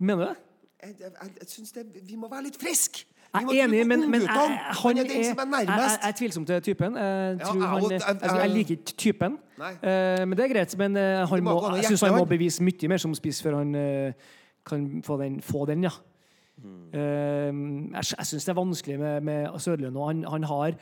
Mener 0.00 0.16
du 0.24 0.28
det? 0.30 0.36
Jeg, 0.82 0.94
jeg, 1.00 1.30
jeg, 1.40 1.48
synes 1.48 1.72
det, 1.72 1.82
Vi 2.08 2.16
må 2.18 2.28
være 2.30 2.42
litt 2.48 2.58
friske! 2.60 3.04
Jeg 3.32 3.46
er 3.48 3.64
enig, 3.64 3.86
men, 3.88 4.02
men 4.12 4.20
jeg, 4.26 4.28
han 4.28 4.50
han 4.76 4.98
er, 4.98 5.04
er 5.04 5.08
den 5.08 5.24
som 5.24 5.38
er 5.40 5.92
er 6.08 6.12
tvilsom 6.18 6.44
til 6.46 6.58
typen. 6.62 6.96
Jeg, 6.96 7.38
Ja, 7.40 7.54
jeg 7.54 7.68
han, 7.68 7.82
jeg, 7.82 7.90
jeg- 7.92 8.18
altså, 8.22 8.36
jeg 8.42 8.50
liker 8.50 8.70
ikke 8.76 8.92
typen. 9.00 9.38
Eh, 9.62 10.24
men 10.28 10.34
det 10.36 10.44
er 10.44 10.52
greit. 10.52 10.74
Men 10.78 10.96
eh, 11.00 11.22
han 11.30 11.44
må 11.46 11.54
jeg 11.76 11.84
syns 11.88 12.00
han 12.04 12.16
må 12.18 12.24
bevise 12.28 12.62
mye 12.66 12.88
mer 12.92 13.00
som 13.00 13.14
spiss 13.16 13.40
før 13.42 13.56
han 13.62 13.74
eh, 13.74 14.12
kan 14.68 14.84
få 15.06 15.16
den, 15.22 15.38
få 15.42 15.64
den 15.70 15.86
ja. 15.88 15.94
Eh, 16.92 17.48
jeg 17.94 18.04
jeg 18.18 18.26
syns 18.28 18.44
det 18.44 18.52
er 18.52 18.58
vanskelig 18.60 18.98
med, 19.00 19.20
med 19.30 19.58
Søderlund. 19.64 19.96
Han, 20.04 20.24
han 20.34 20.44
har 20.44 20.74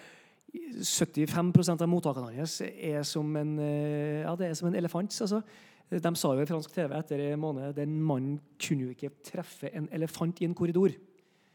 75% 0.51 1.83
av 1.85 1.91
mottakene 1.91 2.33
hans 2.37 2.61
er 2.67 3.03
som 3.07 3.37
en, 3.37 3.59
eh, 3.63 4.23
ja, 4.25 4.33
det 4.37 4.51
er 4.51 4.55
som 4.59 4.69
en 4.71 4.79
elefant. 4.79 5.15
Altså. 5.21 5.43
De 5.91 6.13
sa 6.17 6.33
jo 6.35 6.43
i 6.43 6.47
fransk 6.47 6.73
TV 6.75 6.95
etter 6.95 7.21
en 7.33 7.41
måned 7.43 7.75
den 7.75 7.97
mannen 8.03 8.41
kunne 8.63 8.89
jo 8.89 8.95
ikke 8.95 9.11
treffe 9.27 9.71
en 9.75 9.89
elefant 9.93 10.41
i 10.41 10.47
en 10.47 10.55
korridor. 10.55 10.95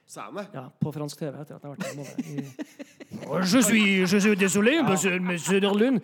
Sa 0.06 0.28
jeg 0.28 0.36
meg? 0.38 0.50
Ja, 0.54 0.68
på 0.70 0.92
fransk 0.94 1.18
TV 1.18 1.34
etter 1.42 1.56
at 1.56 1.64
han 1.64 1.72
har 1.72 1.78
vært 1.78 1.86
der 1.86 1.92
en 1.92 2.02
måned. 2.04 2.18
I, 2.30 2.84
Oh, 3.30 3.40
je 3.40 3.62
suis, 3.64 4.02
je 4.12 4.20
suis 4.20 4.36
désolé, 4.36 4.82
monsieur, 4.84 5.20
monsieur 5.20 5.56
Søderlund. 5.62 6.02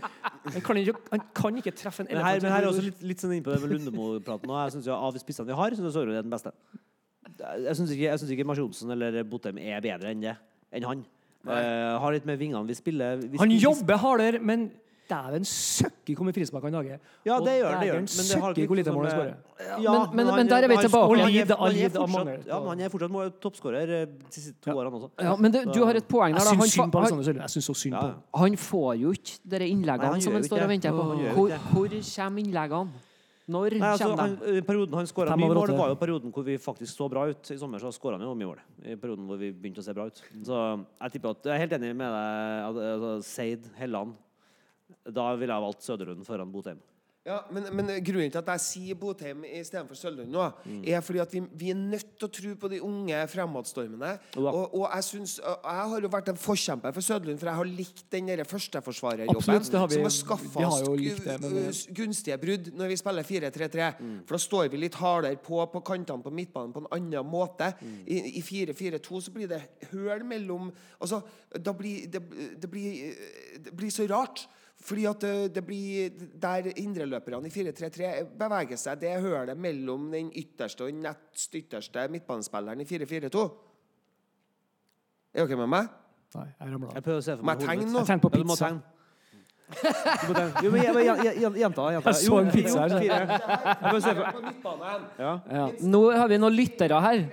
Han 0.53 0.61
kan, 0.63 0.77
ikke, 0.77 0.93
han 1.11 1.21
kan 1.35 1.57
ikke 1.57 1.73
treffe 1.75 2.01
en 2.01 2.07
Men 2.09 2.17
her, 2.23 2.37
elefant. 2.37 2.43
men 2.43 2.51
her 2.51 2.63
er 2.63 2.67
også 2.69 2.85
litt, 2.85 3.01
litt 3.03 3.21
sånn 3.21 3.33
innpå 3.35 3.51
det 3.51 3.59
med 3.61 3.73
Lundemo-praten. 3.75 4.53
Jeg 4.63 4.71
synes 4.77 4.87
jo 4.87 4.95
Av 4.95 5.17
spissene 5.19 5.49
vi 5.49 5.57
har, 5.59 5.75
syns 5.75 5.97
jeg 5.99 6.07
det 6.07 6.15
er 6.21 6.25
den 6.25 6.31
beste. 6.31 6.53
Jeg 7.41 7.75
syns 7.77 7.91
ikke, 7.91 8.05
jeg 8.07 8.21
synes 8.21 8.31
ikke 8.31 8.45
Mars 8.47 8.61
Johnsen 8.61 8.95
eller 8.95 9.19
Botheim 9.27 9.59
er 9.59 9.83
bedre 9.83 10.13
enn 10.15 10.23
det. 10.23 10.33
Enn 10.71 10.87
han. 10.87 11.03
Eh, 11.47 11.99
har 11.99 12.11
litt 12.13 12.25
med 12.25 12.37
vingene 12.39 12.67
vi 12.67 12.73
spiller 12.77 13.17
vi 13.17 13.37
Han 13.37 13.49
spiller- 13.49 13.61
jobber 13.61 13.97
hardere, 13.97 14.39
men 14.39 14.71
dæven 15.11 15.43
søkke 15.43 16.13
hvor 16.15 16.23
mye 16.27 16.33
frispark 16.35 16.63
han 16.63 16.71
lager. 16.71 16.99
Ja, 17.25 17.39
det 17.39 17.55
gjør 17.59 17.79
det. 17.81 17.87
gjør. 17.89 17.95
Men 17.99 18.25
det 18.29 18.41
har 18.41 18.53
ikke 18.53 18.67
hvor 18.67 18.77
lite 18.79 18.91
mål 18.95 19.05
han 19.07 19.11
skårer. 19.11 19.35
Ja, 19.59 19.91
Men- 19.91 20.15
men- 20.15 20.27
han- 20.27 20.35
men 20.37 20.47
der 20.47 20.55
er 20.63 20.67
vi 20.67 20.77
tilbake. 20.77 21.09
han- 21.09 21.19
han- 21.19 21.27
han 21.27 21.75
er 21.75 21.89
fortsatt- 21.89 22.47
Ja, 22.47 22.69
han 22.69 22.79
er 22.79 22.89
fortsatt 22.89 23.41
toppskårer 23.41 23.89
eh, 24.01 24.05
de 24.05 24.31
siste 24.31 24.53
to 24.61 24.71
årene 24.71 24.91
også. 24.93 25.09
Ja, 25.19 25.35
men 25.35 25.51
det, 25.51 25.73
du 25.73 25.83
har 25.83 25.93
et 25.95 26.07
poeng 26.07 26.33
der. 26.33 26.39
Jeg 26.39 26.59
syns 26.59 26.71
synd 26.71 26.91
på 26.91 26.99
han, 26.99 27.11
Alexander 27.11 27.23
Sørli. 27.23 27.39
Jeg 27.41 27.49
syns 27.49 27.65
så 27.69 27.75
synd 27.75 27.93
på 27.93 28.07
ja. 28.07 28.39
han 28.39 28.55
får 28.55 28.99
jo 29.01 29.11
ikke 29.11 29.39
de 29.49 29.59
innleggene 29.67 30.11
han 30.11 30.21
som 30.21 30.33
han 30.33 30.43
står 30.43 30.61
og 30.61 30.69
venter 30.69 30.91
på. 30.91 31.03
Han 31.03 31.17
Hvor, 31.35 31.49
hvor 31.49 31.87
kommer 31.89 32.39
innleggene? 32.39 32.89
Når 33.49 33.75
Nei, 33.79 33.87
altså, 33.89 34.07
kommer 34.11 34.21
han, 34.21 34.35
de? 34.37 34.61
perioden 34.65 34.97
han 34.99 35.07
skåra 35.09 35.35
mye 35.39 35.49
mål, 35.49 35.71
var 35.75 35.89
jo 35.91 35.97
perioden 35.99 36.33
hvor 36.35 36.45
vi 36.45 36.57
faktisk 36.61 36.93
så 36.93 37.07
bra 37.09 37.25
ut. 37.31 37.49
I 37.51 37.57
sommer 37.57 37.81
så 37.81 37.89
skåra 37.95 38.19
han 38.19 38.27
jo 38.27 38.35
mye 38.37 38.51
mål. 38.51 38.61
I 38.85 38.97
perioden 39.01 39.25
hvor 39.29 39.39
vi 39.41 39.49
begynte 39.55 39.81
å 39.81 39.85
se 39.87 39.95
bra 39.97 40.05
ut. 40.11 40.21
Så 40.45 40.59
jeg 40.77 41.15
tipper 41.15 41.33
at 41.33 41.49
jeg 41.49 41.55
er 41.55 41.63
helt 41.63 41.75
enig 41.79 41.91
med 41.97 42.13
deg. 42.13 42.67
Altså, 42.69 43.15
Seid, 43.25 43.65
Helland. 43.79 44.13
Da 45.09 45.31
ville 45.39 45.55
jeg 45.55 45.65
valgt 45.65 45.87
Søderlund 45.87 46.27
foran 46.27 46.53
Botheim. 46.53 46.79
Ja, 47.21 47.35
men, 47.53 47.67
men 47.77 47.89
grunnen 48.01 48.31
til 48.33 48.39
at 48.39 48.47
jeg 48.49 48.61
sier 48.63 48.97
Botheim 48.97 49.43
istedenfor 49.45 49.93
Sølvlund 49.93 50.31
nå, 50.33 50.45
er 50.89 51.03
fordi 51.05 51.19
at 51.21 51.33
vi, 51.35 51.41
vi 51.53 51.67
er 51.69 51.77
nødt 51.77 52.15
til 52.17 52.25
å 52.25 52.29
tro 52.33 52.53
på 52.63 52.69
de 52.71 52.79
unge 52.81 53.19
fremadstormene. 53.29 54.15
Ja. 54.33 54.49
Og, 54.49 54.73
og 54.79 54.87
jeg 54.87 55.05
synes, 55.05 55.35
Jeg 55.37 55.83
har 55.91 56.01
jo 56.01 56.09
vært 56.15 56.31
en 56.33 56.39
forkjemper 56.41 56.95
for 56.95 57.05
Sølvlund, 57.05 57.37
for 57.37 57.51
jeg 57.51 57.59
har 57.59 57.69
likt 57.69 58.01
den 58.15 58.31
førsteforsvarerjobben 58.49 59.67
som 59.67 59.83
har 59.85 60.15
skaffa 60.15 60.65
oss 60.65 61.83
gunstige 61.93 62.39
brudd 62.41 62.71
når 62.79 62.89
vi 62.89 62.97
spiller 63.03 63.27
4-3-3. 63.27 63.91
For 64.25 64.37
da 64.37 64.41
står 64.41 64.71
vi 64.73 64.81
litt 64.81 64.97
hardere 64.97 65.37
på 65.45 65.61
på 65.71 65.83
kantene 65.91 66.25
på 66.25 66.33
midtbanen 66.33 66.73
på 66.73 66.81
en 66.81 66.89
annen 66.97 67.29
måte. 67.29 67.69
I, 68.09 68.17
i 68.39 68.41
4-4-2 68.41 69.21
så 69.27 69.35
blir 69.35 69.51
det 69.51 69.61
høl 69.91 70.25
mellom 70.25 70.71
Altså, 71.01 71.21
blir 71.77 72.09
det, 72.09 72.21
det, 72.61 72.69
blir, 72.69 73.13
det 73.61 73.73
blir 73.77 73.93
så 73.93 74.05
rart. 74.09 74.47
Fordi 74.81 75.03
at 75.05 75.21
det, 75.21 75.33
det 75.55 75.61
blir 75.65 76.09
Der 76.41 76.71
indreløperne 76.81 77.47
i 77.47 77.53
4-3-3 77.53 78.11
beveger 78.39 78.79
seg, 78.81 79.01
det 79.01 79.11
hølet 79.21 79.57
mellom 79.57 80.07
den 80.13 80.31
ytterste 80.33 80.87
og 80.87 80.89
den 80.93 81.03
nest 81.05 81.53
ytterste 81.59 82.07
midtbanespilleren 82.09 82.81
i 82.81 82.87
4-4-2. 82.89 83.43
Er 85.33 85.45
dere 85.45 85.59
med 85.61 85.69
meg? 85.71 85.91
Nei, 86.35 86.47
jeg 86.47 86.73
ramla. 86.73 86.89
Jeg 86.95 87.03
prøver 87.05 87.19
å 87.21 87.27
se 87.27 87.35
for 87.37 87.45
meg 87.47 87.61
hodet 87.61 87.77
mitt. 87.77 87.93
Jeg 87.93 88.07
tenker 88.09 88.23
på 88.25 88.33
pizza. 88.39 88.71
Jo, 90.63 90.71
men 90.71 90.81
jenta. 91.61 91.85
Jeg 91.95 92.15
så 92.19 92.39
en 92.41 92.49
pizza 92.51 92.87
her. 92.87 92.97
Jeg 93.05 93.77
prøver 93.85 93.99
å 93.99 94.03
se 94.03 94.15
for 94.17 94.25
På 94.33 94.41
midtbanen. 94.47 95.05
ja. 95.19 95.33
Ja. 95.59 95.65
Nå 95.93 96.01
har 96.11 96.27
vi 96.31 96.39
noen 96.41 96.57
lyttere 96.57 96.99
her 97.05 97.23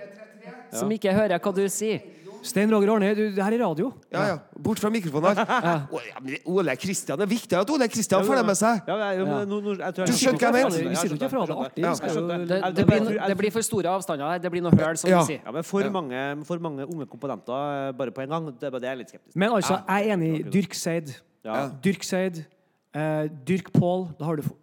som 0.71 0.91
ikke 0.93 1.13
hører 1.17 1.41
hva 1.41 1.53
du 1.55 1.63
sier. 1.71 2.05
Stein 2.41 2.71
Roger 2.71 2.89
Arne, 2.93 3.09
du, 3.15 3.21
det 3.35 3.43
her 3.43 3.51
er 3.53 3.61
radio. 3.65 3.91
Ja, 4.11 4.23
ja. 4.27 4.37
Bort 4.59 4.79
fra 4.79 4.89
mikrofonen 4.89 5.35
her. 5.35 5.45
Å, 5.91 5.99
ja, 6.07 6.19
men 6.23 6.37
Ole 6.45 6.75
Kristian, 6.79 7.17
Det 7.19 7.25
er 7.27 7.31
viktig 7.33 7.57
at 7.59 7.69
Ole 7.73 7.87
Kristian 7.91 8.23
får 8.25 8.35
det 8.39 8.45
med 8.47 8.57
seg. 8.59 8.81
Du 8.85 10.13
skjønner 10.13 10.39
hva 10.39 10.49
jeg 10.49 10.53
mener? 10.55 10.89
Vi 10.89 10.95
sitter 10.95 11.15
jo 11.15 11.19
ikke 11.19 11.29
fra 11.33 11.45
det 11.45 11.57
artig. 11.57 11.83
Det, 13.27 13.37
blir, 13.37 13.51
for 13.51 13.61
store 13.65 13.89
avstander 13.93 14.31
her. 14.33 14.39
Det 14.43 14.51
blir 14.53 14.63
noe 14.65 14.71
høl, 14.75 14.97
som 14.97 15.09
Ja. 15.09 15.19
du 15.21 15.25
sier. 15.31 15.41
Ja, 15.45 15.51
men 15.51 15.63
for, 15.63 15.89
Mange, 15.89 16.45
for 16.45 16.59
mange 16.59 16.85
unge 16.85 17.05
komponenter 17.09 17.89
eh, 17.89 17.91
bare 17.97 18.11
på 18.11 18.21
en 18.23 18.29
gang, 18.29 18.45
det 18.59 18.63
er 18.67 18.71
bare 18.71 18.81
det 18.81 18.87
jeg 18.89 18.93
er 18.95 19.01
litt 19.01 19.09
skeptisk 19.13 19.33
til. 19.33 19.39
Men 19.39 19.51
altså, 19.57 19.79
jeg 19.87 20.07
er 20.09 20.13
enig. 20.13 20.31
Dyrk 20.53 20.73
Seid. 20.77 21.13
Ja. 21.45 21.69
Dyrk 21.83 22.03
Seid. 22.03 22.43
Eh, 22.95 23.27
dyrk 23.47 23.71
Pål. 23.73 24.07
Da 24.19 24.25
har 24.25 24.35
du 24.37 24.43
få- 24.43 24.55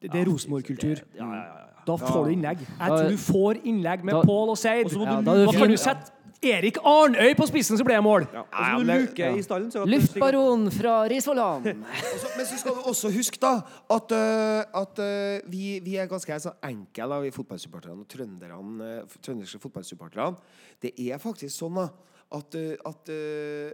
Det 0.00 0.12
det 0.12 0.20
er 0.20 0.24
Rosenborg-kultur. 0.30 1.00
Ja, 1.18 1.24
ja, 1.24 1.32
ja, 1.34 1.42
ja. 1.42 1.64
Da 1.88 1.94
får 1.96 2.24
du 2.26 2.30
innlegg. 2.36 2.58
Jeg 2.60 2.88
tror 2.88 3.08
du 3.10 3.16
får 3.16 3.54
innlegg 3.64 4.04
med 4.04 4.14
Da- 4.14 4.22
Pål 4.22 4.48
og 4.50 4.58
Seid. 4.58 4.84
Og 4.84 4.90
så 4.92 4.98
må 4.98 5.04
Ja, 5.06 5.16
du 5.16 5.24
da 5.24 5.34
det 5.34 5.46
Da 5.46 5.52
luke- 5.52 5.58
kan 5.58 5.68
du 5.70 5.76
sette 5.76 6.10
Erik 6.42 6.78
Arnøy 6.86 7.32
på 7.34 7.46
spissen, 7.50 7.78
så 7.78 7.84
ble 7.86 7.96
det 7.96 8.04
mål! 8.04 8.26
ja. 8.30 8.44
Og 8.46 8.84
ja, 8.86 8.98
ja. 9.18 9.30
du 9.34 9.42
stallen. 9.42 9.70
Luftbaron 9.90 10.68
fra 10.70 11.00
Risvollan. 11.10 11.64
Men 12.36 12.46
så 12.46 12.58
skal 12.60 12.76
du 12.76 12.86
også 12.86 13.10
huske 13.14 13.40
da 13.42 13.56
at, 13.90 14.14
uh, 14.14 14.80
at 14.82 15.02
uh, 15.02 15.50
vi, 15.50 15.78
vi 15.82 15.96
er 15.98 16.06
ganske 16.10 16.32
altså, 16.32 16.54
enkle, 16.64 17.22
vi 17.24 17.34
fotballsupporterne 17.34 18.04
og 18.04 18.08
trønderne, 18.08 18.92
uh, 19.02 19.18
trønderske 19.22 19.58
fotballsupporterne. 19.62 20.36
Det 20.82 20.94
er 21.08 21.18
faktisk 21.22 21.56
sånn 21.56 21.82
da 21.82 21.88
at, 22.28 22.54
øh, 22.60 22.76
at 22.84 23.08
uh, 23.08 23.70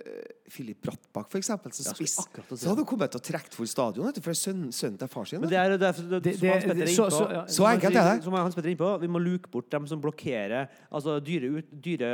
Philip 0.47 0.79
Brattbakk, 0.85 1.27
for 1.33 1.41
eksempel, 1.41 1.73
som 1.75 1.89
spiss, 1.97 2.13
å 2.23 2.55
så 2.55 2.69
hadde 2.71 2.85
kommet 2.87 3.11
til 3.11 3.19
å 3.19 3.25
trekke 3.27 3.51
for 3.51 3.67
stadion, 3.67 4.07
etter, 4.07 4.23
for 4.23 4.37
sønnen, 4.39 4.69
sønnen 4.71 4.99
til 5.01 5.11
far 5.11 5.27
sin. 5.27 5.41
Men 5.43 5.51
det 5.51 5.59
er, 5.59 5.75
det 5.75 5.89
er, 5.89 5.99
det, 6.13 6.21
Det- 6.23 6.35
som 6.39 6.49
Hans 6.53 6.65
Petter 6.69 6.83
er 6.85 6.93
så- 6.95 7.09
så- 7.11 7.31
ja. 7.33 7.43
Så 7.51 7.67
enkelt 7.67 7.97
er 7.99 8.15
det. 8.15 8.23
Som 8.23 8.33
Hans 8.39 8.55
Petter 8.55 8.71
er 8.71 8.77
innpå, 8.77 9.01
vi 9.01 9.09
må 9.11 9.19
luke 9.19 9.51
bort 9.51 9.71
dem 9.71 9.87
som 9.91 10.01
blokkerer 10.01 10.69
Altså 10.93 11.19
dyre, 11.25 11.51
ut, 11.59 11.65
dyre 11.83 12.13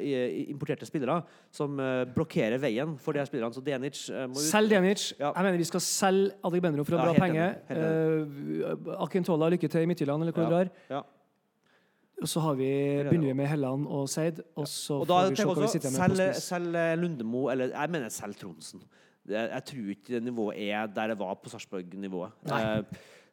eh, 0.00 0.48
importerte 0.48 0.86
spillere 0.88 1.22
som 1.52 1.78
eh, 1.78 2.04
blokkerer 2.06 2.58
veien 2.58 2.96
for 2.98 3.12
de 3.12 3.18
her 3.20 3.26
spillerne. 3.26 3.52
Så 3.52 3.62
Denic 3.62 4.08
eh, 4.08 4.26
må 4.26 4.38
ut. 4.40 4.48
Selg 4.48 4.70
Denic. 4.70 5.12
Ja. 5.18 5.32
Jeg 5.36 5.44
mener 5.44 5.58
vi 5.58 5.64
skal 5.68 5.80
selge 5.80 6.32
Adegbenro 6.44 6.84
for 6.84 6.96
Ja, 6.96 7.04
dra 7.04 7.12
helt 7.12 7.20
penger. 7.20 7.60
Uh, 7.68 9.02
Akintola, 9.04 9.50
lykke 9.52 9.68
til 9.68 9.82
i 9.82 9.86
Midtjylland, 9.86 10.22
eller 10.22 10.32
hvor 10.32 10.42
Ja. 10.42 10.48
du 10.48 10.54
drar. 10.54 10.70
Ja. 10.88 11.02
Og 12.22 12.28
så 12.30 12.40
har 12.40 12.54
vi, 12.54 12.68
begynner 13.08 13.26
vi 13.26 13.36
med 13.36 13.48
Helland 13.50 13.86
og 13.90 14.08
Seid, 14.08 14.38
og 14.56 14.68
så 14.70 15.00
Og 15.02 15.08
da 15.08 15.24
får 15.24 15.32
vi 15.32 15.36
se 15.40 15.46
hva 15.48 15.54
vi 15.58 15.70
sitter 15.72 15.94
med 15.94 16.16
Selv, 16.16 16.36
selg 16.40 16.76
eh, 16.78 16.92
Lundemo, 16.98 17.48
eller 17.52 17.72
jeg 17.74 17.90
mener 17.90 18.12
selv 18.14 18.38
Tronsen. 18.40 18.84
Jeg, 19.28 19.48
jeg 19.50 19.64
tror 19.70 19.90
ikke 19.96 20.20
nivået 20.20 20.68
er 20.70 20.86
der 20.86 21.12
det 21.12 21.18
var 21.18 21.34
på 21.34 21.50
Sarpsborg-nivået. 21.52 22.30
Eh, 22.52 22.84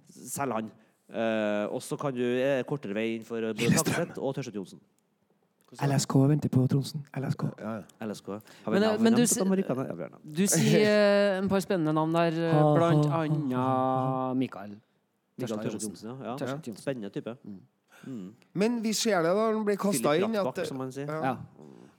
selv 0.09 0.57
han. 0.57 0.71
Eh, 1.11 1.65
og 1.73 1.81
så 1.83 1.97
kan 1.99 2.15
du 2.15 2.23
eh, 2.23 2.63
kortere 2.67 2.95
vei 2.95 3.07
inn 3.17 3.25
for 3.27 3.51
Takseth 3.59 4.17
og 4.17 4.35
Tørseth 4.35 4.55
Johnsen. 4.55 4.79
LSK 5.71 6.15
venter 6.27 6.51
på 6.51 6.65
Tronsen. 6.67 7.03
LSK. 7.15 7.43
LSK. 8.03 8.29
Har 8.65 8.71
vi 8.73 8.79
Men, 8.79 9.03
men 9.03 9.13
du? 9.13 9.21
Ja. 9.23 10.07
Du 10.23 10.47
sier 10.47 10.87
eh, 10.87 11.37
en 11.37 11.47
par 11.51 11.63
spennende 11.63 11.93
navn 11.95 12.15
der, 12.15 12.39
blant 12.75 13.05
annet 13.07 14.39
Mikael. 14.39 14.75
Mikael 15.37 15.61
Tørseth 15.63 15.85
Johnsen, 15.85 16.17
ja. 16.23 16.35
ja. 16.39 16.57
Spennende 16.75 17.09
type. 17.09 17.35
Men 18.53 18.79
vi 18.83 18.93
ser 18.93 19.21
det 19.21 19.33
når 19.35 19.53
han 19.53 19.65
blir 19.65 19.77
kasta 19.77 20.15
inn. 20.17 20.31
Brattbakk, 20.31 20.57
At, 20.57 20.67
som 20.67 20.77
man 20.77 20.91
sier. 20.91 21.09
ja. 21.11 21.23
Ja. 21.31 21.35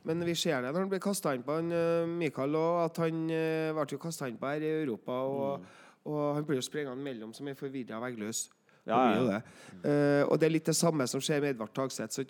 Men 0.04 0.24
vi 0.26 0.34
ser 0.34 0.60
det 0.64 0.72
når 0.72 0.80
han 0.80 0.88
blir 0.90 0.98
kasta 0.98 1.30
inn 1.34 1.44
på 1.46 1.54
han, 1.60 1.68
øh, 1.72 2.08
Mikael 2.08 2.56
òg, 2.58 2.84
at 2.84 2.96
han 3.04 3.30
øh, 3.30 3.76
ble 3.76 3.98
kasta 4.02 4.26
inn 4.26 4.36
på 4.40 4.50
her 4.50 4.64
i 4.66 4.72
Europa. 4.82 5.12
Og, 5.12 5.60
og 6.04 6.34
han 6.34 6.44
blir 6.44 6.58
jo 6.58 6.64
sprengende 6.66 7.02
mellom 7.04 7.32
som 7.32 7.46
er 7.48 7.54
forvirra 7.54 8.00
veggløs. 8.02 8.48
Ja, 8.86 9.14
ja. 9.14 9.20
det. 9.28 9.42
Uh, 9.82 10.22
og 10.30 10.38
det 10.38 10.46
er 10.46 10.52
litt 10.54 10.66
det 10.68 10.74
samme 10.78 11.02
som 11.10 11.18
skjer 11.22 11.40
med 11.42 11.56
Edvard 11.56 11.72
Tagseth. 11.74 12.20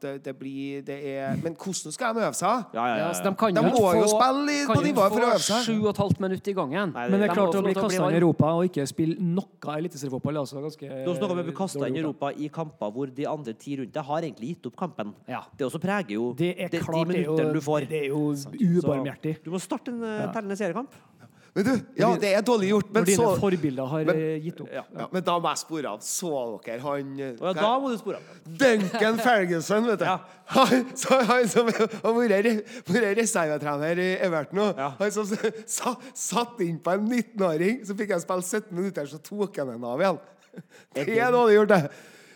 Det, 0.00 0.12
det 0.24 0.32
blir 0.38 0.80
det 0.86 0.96
er, 1.10 1.34
Men 1.42 1.52
hvordan 1.60 1.92
skal 1.92 2.14
de 2.16 2.22
øve 2.24 2.36
seg? 2.36 2.62
Ja, 2.72 2.84
ja, 2.88 2.94
Ja, 3.02 3.08
ja, 3.12 3.22
de 3.26 3.32
kan 3.36 3.52
De 3.56 3.64
må 3.66 3.72
få, 3.74 3.90
jo 3.98 4.06
spille 4.08 4.54
i- 4.54 4.66
på 4.68 4.76
nivået 4.80 5.12
for 5.12 5.20
å 5.20 5.28
øve 5.34 5.42
seg. 5.44 5.66
Sju 5.66 5.74
og 5.82 5.90
et 5.90 6.00
halvt 6.00 6.20
minutt 6.24 6.48
i 6.48 6.54
gangen. 6.56 6.92
Nei, 6.92 7.08
Men 7.10 7.20
det 7.20 7.20
De 7.20 7.28
er 7.28 7.34
klart 7.36 7.58
å 7.58 7.62
bli 7.64 7.74
kasta 7.76 8.08
inn 8.08 8.16
i. 8.16 8.20
Europa 8.22 8.52
og 8.56 8.64
ikke 8.70 8.86
spille 8.88 9.16
noe 9.20 9.76
eliteseriefotball, 9.76 10.36
er 10.36 10.40
altså 10.40 10.62
ganske 10.64 10.88
Det 10.88 11.02
er 11.02 11.12
også 11.12 11.20
noe 11.28 11.34
med 11.36 11.44
å 11.44 11.48
bli 11.50 11.56
kasta 11.60 11.88
inn 11.88 11.96
i 11.96 12.00
Europa 12.00 12.32
i 12.32 12.48
kamper 12.48 12.92
hvor 12.92 13.14
de 13.14 13.26
andre 13.26 13.52
ti 13.54 13.76
rundt 13.76 13.92
deg 13.92 14.04
har 14.04 14.20
egentlig 14.22 14.48
gitt 14.56 14.66
opp 14.72 14.76
kampen. 14.76 15.14
Ja. 15.28 15.42
Det 15.56 15.66
også 15.68 15.80
preger 15.80 16.16
jo. 16.16 16.32
Det 16.32 16.54
er 16.58 16.68
de, 16.68 16.78
klart, 16.80 17.08
de 17.08 17.12
minuttene 17.12 17.52
du 17.52 17.60
får. 17.60 17.88
det 17.88 18.04
er 18.04 18.08
jo 18.08 18.34
Så 18.34 18.52
ubarmhjertig. 18.56 19.42
Du 19.44 19.50
må 19.50 19.60
starte 19.60 19.88
en 19.92 20.00
uh, 20.02 20.32
tellende 20.32 20.56
seriekamp. 20.56 20.96
Vet 21.52 21.66
du, 21.66 21.72
ja, 22.00 22.08
det 22.16 22.30
er 22.32 22.40
dårlig 22.40 22.70
gjort, 22.70 22.92
Når 22.94 23.04
dine 23.04 23.16
så 23.18 23.32
forbilder 23.36 23.88
har 23.90 24.04
men- 24.08 24.16
eh, 24.16 24.38
gitt 24.40 24.60
opp. 24.64 24.68
Ja. 24.72 24.82
ja, 24.96 25.06
Men 25.12 25.22
da 25.22 25.34
må 25.38 25.50
jeg 25.50 25.58
spore 25.60 25.90
av. 25.90 25.98
Så 26.00 26.30
dere 26.64 26.80
han 26.80 27.10
øh, 27.20 27.34
ja, 27.42 27.52
da 27.58 27.72
må 27.78 27.90
du 27.92 27.98
spore 28.00 28.16
av. 28.16 28.22
Duncan 28.62 29.18
Ferguson, 29.18 29.84
vet 29.90 29.98
du. 30.00 30.04
Ja. 30.08 30.16
Han, 30.54 30.86
så, 30.96 31.18
han 31.28 31.48
som 31.52 31.68
har 31.68 32.16
vært 32.16 33.18
reservetrener 33.20 34.00
i 34.00 34.08
Everton 34.24 34.62
òg. 34.64 34.80
Ja. 34.80 34.88
Han 34.98 35.12
som 35.12 35.28
sa, 35.76 35.94
satt 36.14 36.64
inn 36.64 36.80
på 36.80 36.96
en 36.96 37.04
19-åring, 37.04 37.84
så 37.84 37.96
fikk 38.00 38.16
han 38.16 38.24
spille 38.24 38.48
17 38.48 38.72
minutter, 38.72 39.12
så 39.12 39.20
tok 39.20 39.60
han 39.60 39.74
den 39.74 39.84
av 39.84 40.00
igjen. 40.00 40.22
Det 40.96 41.08
er 41.18 41.32
dårlig 41.36 41.60
gjort, 41.60 41.76
det. 41.76 41.82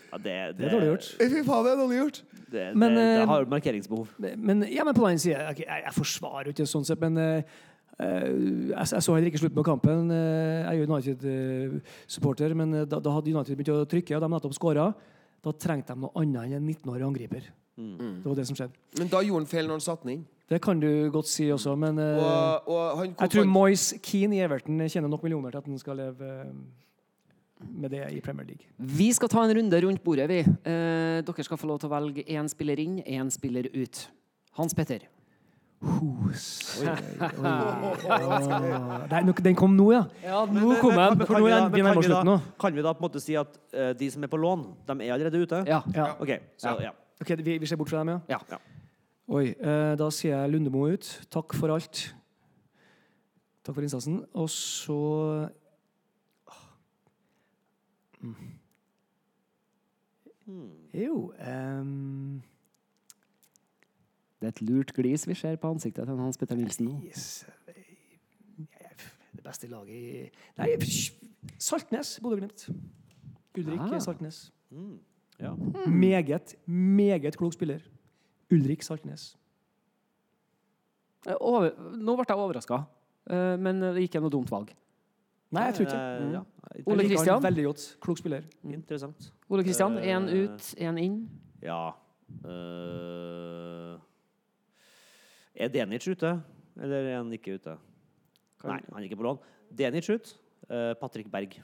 Ja, 0.07 0.17
det, 0.17 0.23
det, 0.23 0.57
Det 0.59 0.65
er 0.69 0.75
dårlig 0.77 0.91
gjort. 0.93 1.07
Fy 1.17 1.41
faen, 1.41 1.65
det 1.65 1.71
er 1.73 1.81
dårlig 1.81 2.03
gjort. 2.03 2.21
Det, 2.47 2.75
Men, 2.79 2.95
det, 2.95 3.07
eh, 3.21 3.25
har 3.27 3.45
markeringsbehov. 3.45 4.07
Men, 4.37 4.61
ja, 4.71 4.85
men 4.87 4.93
på 4.95 5.01
den 5.01 5.09
annen 5.09 5.19
side 5.19 5.35
Jeg, 5.35 5.65
jeg, 5.65 5.81
jeg 5.83 5.93
forsvarer 5.97 6.47
jo 6.47 6.53
ikke 6.55 6.67
sånn 6.69 6.85
sett, 6.87 7.01
men 7.03 7.17
eh, 7.19 7.41
eh, 7.41 7.57
jeg, 7.97 8.87
jeg 8.91 9.03
så 9.03 9.15
heller 9.15 9.31
ikke 9.31 9.41
slutten 9.41 9.57
på 9.57 9.65
kampen. 9.65 10.11
Eh, 10.13 10.57
jeg 10.61 10.67
er 10.71 10.79
jo 10.79 10.87
United-supporter, 10.87 12.53
men 12.57 12.81
eh, 12.81 12.87
da, 12.89 12.99
da 13.01 13.13
hadde 13.15 13.33
United 13.33 13.57
begynt 13.57 13.73
å 13.73 13.87
trykke, 13.89 14.17
og 14.17 14.23
de 14.23 14.31
nettopp 14.33 14.57
skåra. 14.57 14.91
Da 15.45 15.53
trengte 15.53 15.95
de 15.95 16.05
noe 16.05 16.13
annet 16.21 16.45
enn 16.45 16.59
en 16.59 16.69
19-årig 16.69 17.07
angriper. 17.07 17.51
Mm. 17.77 18.21
Det 18.23 18.29
var 18.29 18.37
det 18.39 18.47
som 18.49 18.57
skjedde. 18.57 18.73
Men 18.97 19.09
da 19.11 19.21
gjorde 19.21 19.43
han 19.43 19.49
feil 19.49 19.69
når 19.69 19.79
han 19.79 19.85
satte 19.85 20.07
den 20.07 20.15
inn. 20.15 20.25
Det 20.47 20.61
kan 20.63 20.79
du 20.79 20.89
godt 21.11 21.27
si 21.27 21.49
også, 21.51 21.75
men 21.75 21.99
eh, 21.99 22.17
Og, 22.23 22.69
og 22.71 22.99
han 23.01 23.13
jeg 23.13 23.33
tror 23.33 23.49
Moyes 23.51 23.89
Keane 24.03 24.37
i 24.37 24.43
Everton 24.45 24.79
tjener 24.87 25.11
nok 25.11 25.25
millioner 25.25 25.51
til 25.51 25.59
at 25.59 25.67
han 25.67 25.81
skal 25.81 25.99
leve 25.99 26.29
eh, 26.45 26.53
med 27.67 27.91
det 27.91 28.05
i 28.13 28.21
Premier 28.23 28.47
League. 28.47 28.69
Vi 28.77 29.09
skal 29.13 29.29
ta 29.33 29.43
en 29.43 29.53
runde 29.57 29.81
rundt 29.83 30.03
bordet, 30.05 30.29
vi. 30.29 30.39
Eh, 30.45 31.19
dere 31.27 31.45
skal 31.49 31.59
få 31.59 31.69
lov 31.69 31.81
til 31.81 31.89
å 31.89 31.95
velge 31.97 32.25
én 32.29 32.49
spiller 32.53 32.79
inn, 32.79 33.01
én 33.03 33.33
spiller 33.33 33.69
ut. 33.73 34.07
Hans 34.57 34.77
Petter. 34.77 35.09
Hus. 35.77 36.45
Oi, 36.81 36.87
oi, 36.89 36.95
oi. 37.45 38.99
Nei, 39.11 39.19
Den 39.45 39.57
kom 39.57 39.75
nå, 39.77 39.91
ja. 39.93 40.03
Ja, 40.23 40.39
Nå 40.49 40.79
kom 40.81 40.95
den. 40.97 41.21
For 41.21 41.37
nå 41.37 41.43
vi 41.45 41.51
er 41.53 41.67
vi 41.69 41.83
nærmer 41.85 42.01
oss 42.01 42.09
slutten. 42.09 42.47
Kan 42.59 42.75
vi 42.75 42.85
da 42.85 42.93
på 42.97 43.03
en 43.03 43.07
måte 43.07 43.21
si 43.21 43.37
at 43.37 43.59
uh, 43.75 43.91
de 43.97 44.09
som 44.13 44.25
er 44.25 44.31
på 44.31 44.39
lån, 44.41 44.65
de 44.89 44.97
er 45.05 45.13
allerede 45.13 45.43
ute? 45.43 45.61
Ja. 45.69 45.83
Ja. 45.93 46.07
OK. 46.17 46.33
Så, 46.57 46.73
ja. 46.81 46.95
okay 47.21 47.37
vi, 47.43 47.59
vi 47.61 47.69
ser 47.69 47.77
bort 47.77 47.93
fra 47.93 48.01
dem, 48.01 48.15
ja? 48.15 48.19
Ja. 48.37 48.41
Ja. 48.55 48.61
Oi, 49.27 49.51
Uh, 49.59 49.93
da 49.99 50.09
sier 50.13 50.33
jeg 50.33 50.55
Lundemo 50.55 50.87
ut. 50.89 51.11
Takk 51.29 51.53
for 51.59 51.75
alt. 51.75 52.07
Takk 53.61 53.75
for 53.75 53.85
innsatsen. 53.85 54.21
Og 54.33 54.49
så 54.49 55.01
Mm. 60.47 60.71
Jo 60.95 61.33
ehm, 61.43 62.41
Det 64.41 64.45
er 64.45 64.53
et 64.53 64.61
lurt 64.61 64.91
glis 64.93 65.27
vi 65.27 65.33
ser 65.33 65.55
på 65.57 65.69
ansiktet 65.73 66.05
til 66.05 66.17
Hans 66.17 66.37
Petter 66.37 66.55
Nilsen 66.55 66.85
nå. 66.85 66.97
eh, 67.03 68.63
Det 69.35 69.43
beste 69.43 69.67
laget 69.67 69.89
i 69.89 70.29
Nei, 70.57 70.77
Saltnes, 71.57 72.19
Bodø-Glimt. 72.21 72.67
Ulrik 73.57 73.79
Ah. 73.79 73.99
Saltnes. 73.99 74.51
Ja. 75.39 75.53
Meget, 75.87 76.55
meget 76.67 77.37
klok 77.37 77.53
spiller. 77.53 77.79
Ulrik 78.51 78.81
Saltnes. 78.83 79.35
Eh, 81.27 81.33
Over, 81.41 81.71
nå 81.97 82.15
ble 82.15 82.25
jeg 82.29 82.37
overraska, 82.37 82.77
men 83.57 83.81
det 83.81 83.95
gikk 84.09 84.21
noe 84.21 84.29
dumt 84.29 84.51
valg. 84.51 84.69
Nei, 85.51 85.63
jeg 85.63 85.73
tror 85.75 85.85
ikke 85.85 86.25
Mm. 86.25 86.31
ja. 86.33 86.41
Ole 86.85 87.03
Kristian. 87.07 87.41
Veldig 87.43 87.63
godt. 87.65 87.97
Klok 88.01 88.17
spiller. 88.17 88.41
Interessant. 88.63 89.31
Ole 89.49 89.63
Kristian, 89.63 89.97
én 89.97 90.27
Eh, 90.29 90.43
ut, 90.43 90.75
én 90.77 90.97
inn. 90.99 91.29
Ja 91.61 91.93
eh, 92.45 93.97
Er 95.57 95.71
Denic 95.73 96.05
ute, 96.07 96.35
eller 96.77 97.07
er 97.09 97.17
han 97.17 97.31
ikke 97.33 97.55
ute? 97.57 97.73
Nei, 98.67 98.77
han 98.91 98.99
er 99.01 99.07
ikke 99.07 99.17
på 99.19 99.25
lån. 99.25 99.39
Denic 99.77 100.09
ut. 100.13 100.35
Uh, 100.67 100.93
Patrick 100.99 101.29
Berg 101.31 101.55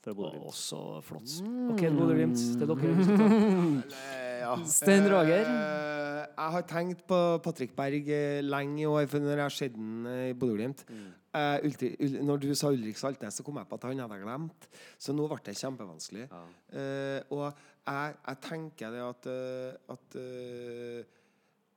fra 0.00 0.14
Bodø. 0.16 0.38
Å, 0.48 0.52
så 0.56 0.78
flott. 1.04 1.28
OK, 1.74 1.82
Bodø-Glimt. 1.92 2.40
Det 2.56 2.64
er 2.64 2.70
dere 2.70 3.06
ta. 3.10 3.28
Eh, 4.40 4.40
ja. 4.40 4.54
Stein 4.64 5.04
Roger? 5.12 5.44
Uh, 5.44 6.20
jeg 6.30 6.52
har 6.54 6.64
tenkt 6.70 7.02
på 7.08 7.16
Patrick 7.44 7.74
Berg 7.76 8.06
eh, 8.08 8.38
lenge 8.44 8.80
i 8.80 8.86
år, 8.88 9.04
for 9.12 9.20
når 9.20 9.34
jeg 9.34 9.44
har 9.44 9.52
sett 9.56 9.76
ham 9.76 10.06
i 10.08 10.32
Bodø-Glimt 10.40 10.80
eh, 10.88 11.66
Ulti- 11.68 11.90
Når 12.24 12.40
du 12.40 12.48
sa 12.56 12.70
Ulrik 12.72 12.96
Saltnes, 12.96 13.36
så 13.36 13.44
kom 13.44 13.60
jeg 13.60 13.68
på 13.68 13.76
at 13.76 13.84
han 13.90 14.00
hadde 14.00 14.16
jeg 14.16 14.24
glemt. 14.24 14.68
Så 14.96 15.12
nå 15.16 15.26
ble 15.28 15.38
det 15.50 15.56
kjempevanskelig. 15.60 16.24
Eh, 16.72 17.20
og 17.36 17.44
jeg, 17.50 18.16
jeg 18.24 18.40
tenker 18.48 18.96
det 18.96 19.04
at, 19.04 19.28
eh, 19.34 19.92
at 19.96 20.18
eh, 20.22 21.19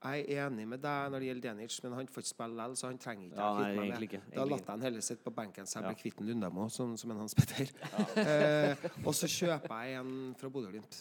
jeg 0.04 0.26
er 0.28 0.48
enig 0.48 0.66
med 0.68 0.82
deg 0.84 1.12
når 1.12 1.24
det 1.24 1.28
gjelder 1.30 1.46
Denic, 1.48 1.78
men 1.84 1.96
han 1.98 2.10
får 2.12 2.24
ikke 2.24 2.32
spille 2.34 2.56
likevel, 2.58 2.76
så 2.80 2.90
han 2.90 3.00
trenger 3.02 3.26
ikke 3.30 3.40
Ja, 3.40 3.48
å 3.48 3.56
nei, 3.60 3.70
meg 3.70 3.84
egentlig 3.88 3.94
med. 3.94 4.08
ikke, 4.10 4.22
Da 4.36 4.44
egentlig 4.44 4.60
jeg 4.60 4.72
han 4.74 4.86
heller 4.88 5.06
sitte 5.08 5.24
på 5.24 5.34
benken 5.38 5.70
så 5.70 5.80
jeg 5.80 5.88
blir 5.88 6.00
kvitt 6.02 6.22
en 6.22 6.30
Lundamo, 6.30 6.68
sånn 6.74 6.96
som 7.00 7.14
en 7.14 7.22
Hans 7.24 7.36
Petter. 7.38 7.72
eh, 8.24 8.88
og 9.04 9.14
så 9.16 9.30
kjøper 9.32 9.88
jeg 9.88 10.00
en 10.02 10.14
fra 10.40 10.52
Bodø-Glimt. 10.54 11.00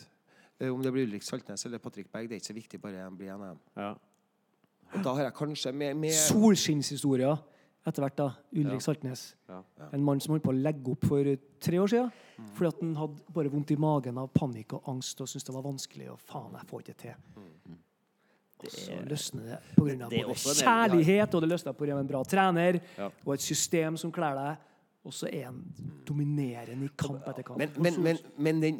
Eh, 0.58 0.70
om 0.70 0.82
det 0.84 0.92
blir 0.94 1.08
Ulrik 1.08 1.26
Saltnes 1.26 1.66
eller 1.66 1.82
Patrick 1.82 2.10
Berg, 2.12 2.30
det 2.30 2.38
er 2.38 2.42
ikke 2.44 2.52
så 2.52 2.58
viktig, 2.60 2.82
bare 2.82 3.10
blir 3.10 3.32
en 3.34 3.42
av 3.42 3.54
dem. 3.54 3.62
Ja. 3.76 3.92
Og 4.92 5.06
da 5.06 5.14
har 5.16 5.26
jeg 5.26 5.34
kanskje 5.40 5.72
med, 5.72 5.96
med 5.96 6.14
Solskinnshistorier 6.14 7.40
etter 7.82 8.04
hvert, 8.04 8.18
da. 8.18 8.28
Ulrik 8.54 8.84
Saltnes. 8.84 9.32
Ja. 9.50 9.62
En 9.90 10.04
mann 10.06 10.20
som 10.22 10.36
holdt 10.36 10.44
på 10.44 10.52
å 10.52 10.58
legge 10.58 10.92
opp 10.92 11.06
for 11.08 11.32
tre 11.62 11.80
år 11.82 11.90
siden. 11.90 12.12
Fordi 12.56 12.70
at 12.70 12.82
han 12.82 12.92
hadde 12.98 13.34
bare 13.34 13.50
vondt 13.52 13.72
i 13.74 13.78
magen 13.80 14.20
av 14.22 14.30
panikk 14.34 14.76
og 14.78 14.92
angst 14.92 15.20
og 15.22 15.30
syntes 15.30 15.48
det 15.48 15.54
var 15.56 15.64
vanskelig. 15.66 16.10
Og 16.12 16.20
faen, 16.22 16.54
jeg 16.58 16.68
får 16.70 16.84
ikke 16.84 17.00
til. 17.02 17.24
til. 17.34 17.80
Og 18.64 18.70
så 18.70 18.98
løsner 19.08 19.42
det 19.42 19.58
pga. 19.76 20.08
både 20.08 20.34
kjærlighet, 20.62 21.34
og 21.34 21.42
det 21.42 21.48
løsner 21.50 21.72
pga. 21.72 21.98
en 21.98 22.08
bra 22.08 22.22
trener 22.24 22.80
Ja. 22.98 23.08
og 23.26 23.34
et 23.34 23.40
system 23.42 23.96
som 23.96 24.12
kler 24.12 24.34
deg. 24.34 24.56
Og 25.02 25.10
så 25.10 25.26
er 25.34 25.48
han 25.48 25.56
dominerende 26.06 26.86
i 26.86 26.88
kamp 26.94 27.24
etter 27.26 27.42
kamp. 27.42 27.58
Men, 27.58 27.72
men, 27.82 27.96
men, 28.04 28.18
men 28.38 28.60
den 28.62 28.78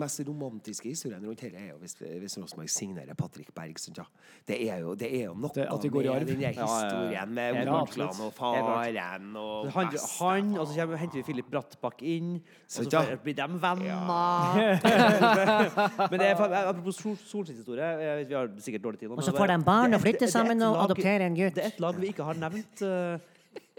mest 0.00 0.18
romantiske 0.26 0.88
historien 0.90 1.22
rundt 1.22 1.38
dette 1.44 1.54
er 1.60 1.68
jo 1.68 1.76
hvis, 1.78 1.94
hvis 2.02 2.34
Rosenborg 2.40 2.66
signerer 2.74 3.14
Patrick 3.14 3.52
Berg. 3.54 3.78
Sånn, 3.78 3.94
ja. 4.00 4.04
det, 4.48 4.56
er 4.66 4.80
jo, 4.82 4.96
det 4.98 5.06
er 5.20 5.28
jo 5.28 5.36
noe 5.38 5.54
Det- 5.54 5.68
at 5.70 5.78
de 5.84 5.88
går 5.94 6.02
i 6.08 6.10
arv. 6.10 6.26
den 6.26 6.40
Ja, 6.42 6.50
ja, 6.50 6.58
ja. 6.58 6.66
historien 6.66 7.30
med 7.38 7.54
klart. 7.62 7.78
onklene 7.78 8.18
og 8.26 8.34
faren 8.34 9.30
og 9.38 9.70
Han, 9.76 9.86
han, 10.18 10.50
og 10.58 10.66
så 10.66 10.74
kommer, 10.80 10.98
henter 11.04 11.20
vi 11.20 11.24
Filip 11.30 11.46
Brattbakk 11.54 12.02
inn, 12.02 12.42
og 12.42 12.66
Så 12.66 12.82
så 12.90 13.04
ja. 13.06 13.14
blir 13.22 13.34
de 13.38 13.46
venner. 13.62 14.02
men 16.10 16.18
det 16.20 16.26
er, 16.26 16.34
apropos 16.66 16.96
sol, 16.98 17.14
solskinnshistorie, 17.22 18.24
vi 18.26 18.34
har 18.34 18.50
sikkert 18.58 18.82
dårlig 18.88 18.98
tid 19.02 19.08
nå. 19.12 19.16
Og 19.20 19.24
så 19.26 19.34
får 19.36 19.46
de 19.54 19.58
barn 19.66 19.94
og 19.94 20.00
flytter 20.02 20.26
er 20.26 20.30
sammen 20.34 20.62
og 20.66 20.74
adopterer 20.88 21.22
en 21.28 21.36
gutt. 21.38 21.54
Det 21.54 21.62
er 21.64 21.70
et 21.74 21.80
lag 21.82 21.94
vi 22.02 22.06
ikke 22.10 22.24
har 22.26 22.34
nevnt 22.48 22.82
eh, 22.82 23.18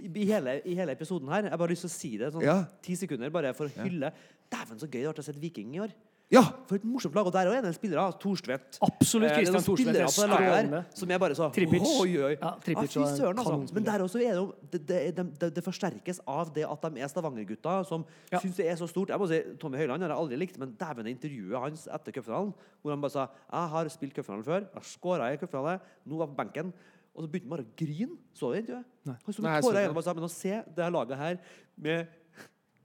i, 0.03 0.25
hele, 0.29 0.61
i 0.65 0.75
hele 0.75 0.91
episoden 0.95 1.27
her. 1.31 1.43
Jeg 1.47 1.51
har 1.55 1.57
bare 1.63 1.73
lyst 1.75 1.85
til 1.87 1.91
å 1.91 1.97
si 1.97 2.17
det 2.17 2.33
sånn 2.33 2.43
Ja. 2.45 2.63
ti 2.81 2.95
sekunder, 2.95 3.29
bare 3.33 3.53
for 3.53 3.65
å 3.67 3.83
hylle. 3.83 4.11
Dæven, 4.51 4.79
så 4.79 4.87
gøy 4.87 5.01
det 5.03 5.13
ble 5.15 5.23
å 5.23 5.23
se 5.23 5.33
Viking 5.39 5.75
i 5.75 5.79
år. 5.79 5.93
Ja! 6.33 6.41
For 6.65 6.75
et 6.79 6.85
morsomt 6.87 7.13
lag. 7.13 7.27
Og 7.27 7.33
der 7.35 7.45
òg 7.45 7.57
er 7.57 7.61
det 7.61 7.67
en 7.69 7.73
spiller. 7.75 7.99
Thorstvedt. 8.17 8.79
Absolutt, 8.81 9.29
Eh, 9.29 9.35
Christian 9.35 9.53
noen 9.53 9.65
Thorstvedt 9.67 10.95
Som 10.97 11.09
jeg 11.11 11.19
bare 11.19 11.35
så 11.37 11.49
Tripic. 11.53 11.81
Oi, 11.85 12.17
oi. 12.17 12.31
Ja, 12.41 12.53
Tripic 12.63 12.89
søren, 12.95 13.37
altså. 13.37 13.73
Men 13.73 13.83
der 13.85 13.99
også 14.01 14.17
er 14.23 14.31
det 14.31 14.39
jo 14.39 14.55
Det, 14.71 14.87
det, 14.87 15.25
det, 15.39 15.49
det 15.53 15.63
forsterkes 15.63 16.21
av 16.25 16.51
det 16.55 16.63
at 16.65 16.81
de 16.81 17.01
er 17.01 17.07
Stavanger-gutta 17.11 17.85
som 17.85 18.05
Ja. 18.31 18.39
syns 18.39 18.55
det 18.55 18.65
er 18.67 18.75
så 18.75 18.87
stort. 18.89 19.09
Jeg 19.09 19.19
må 19.19 19.27
si, 19.27 19.41
Tommy 19.59 19.77
Høiland 19.77 20.01
har 20.01 20.09
jeg 20.09 20.17
aldri 20.17 20.37
likt, 20.39 20.57
men 20.57 20.71
dæven, 20.79 21.03
det 21.05 21.13
intervjuet 21.19 21.59
hans 21.59 21.87
etter 21.87 22.11
cupfinalen, 22.11 22.53
hvor 22.81 22.89
han 22.91 23.01
bare 23.01 23.11
sa 23.11 23.27
Jeg 23.51 23.69
har 23.69 23.89
spilt 23.89 24.13
cupfinale 24.15 24.43
før, 24.43 24.59
jeg 24.61 24.73
har 24.73 24.81
skåra 24.81 25.33
i 25.33 25.37
cupfinale, 25.37 25.79
nå 26.07 26.17
var 26.17 26.27
jeg 26.27 26.35
på 26.35 26.41
benken. 26.43 26.73
Og 27.13 27.23
så 27.23 27.29
begynte 27.29 27.45
han 27.49 27.53
bare 27.57 27.65
å 27.67 27.75
grine. 27.77 28.17
Så 28.33 28.49
du 28.49 28.53
det 28.55 28.61
intervjuet? 28.63 28.85
Nei. 29.05 29.15
Han 29.25 29.33
sto 29.33 29.43
med 29.43 29.61
tårer 29.61 29.73
i 29.73 29.77
det. 29.77 29.83
øynene 29.87 29.97
og 30.01 30.03
sa 30.07 30.13
Men 30.17 30.23
å 30.23 30.31
se 30.33 30.53
det 30.75 30.83
her 30.85 30.93
laget 30.95 31.17
her 31.17 31.37
med 31.77 32.05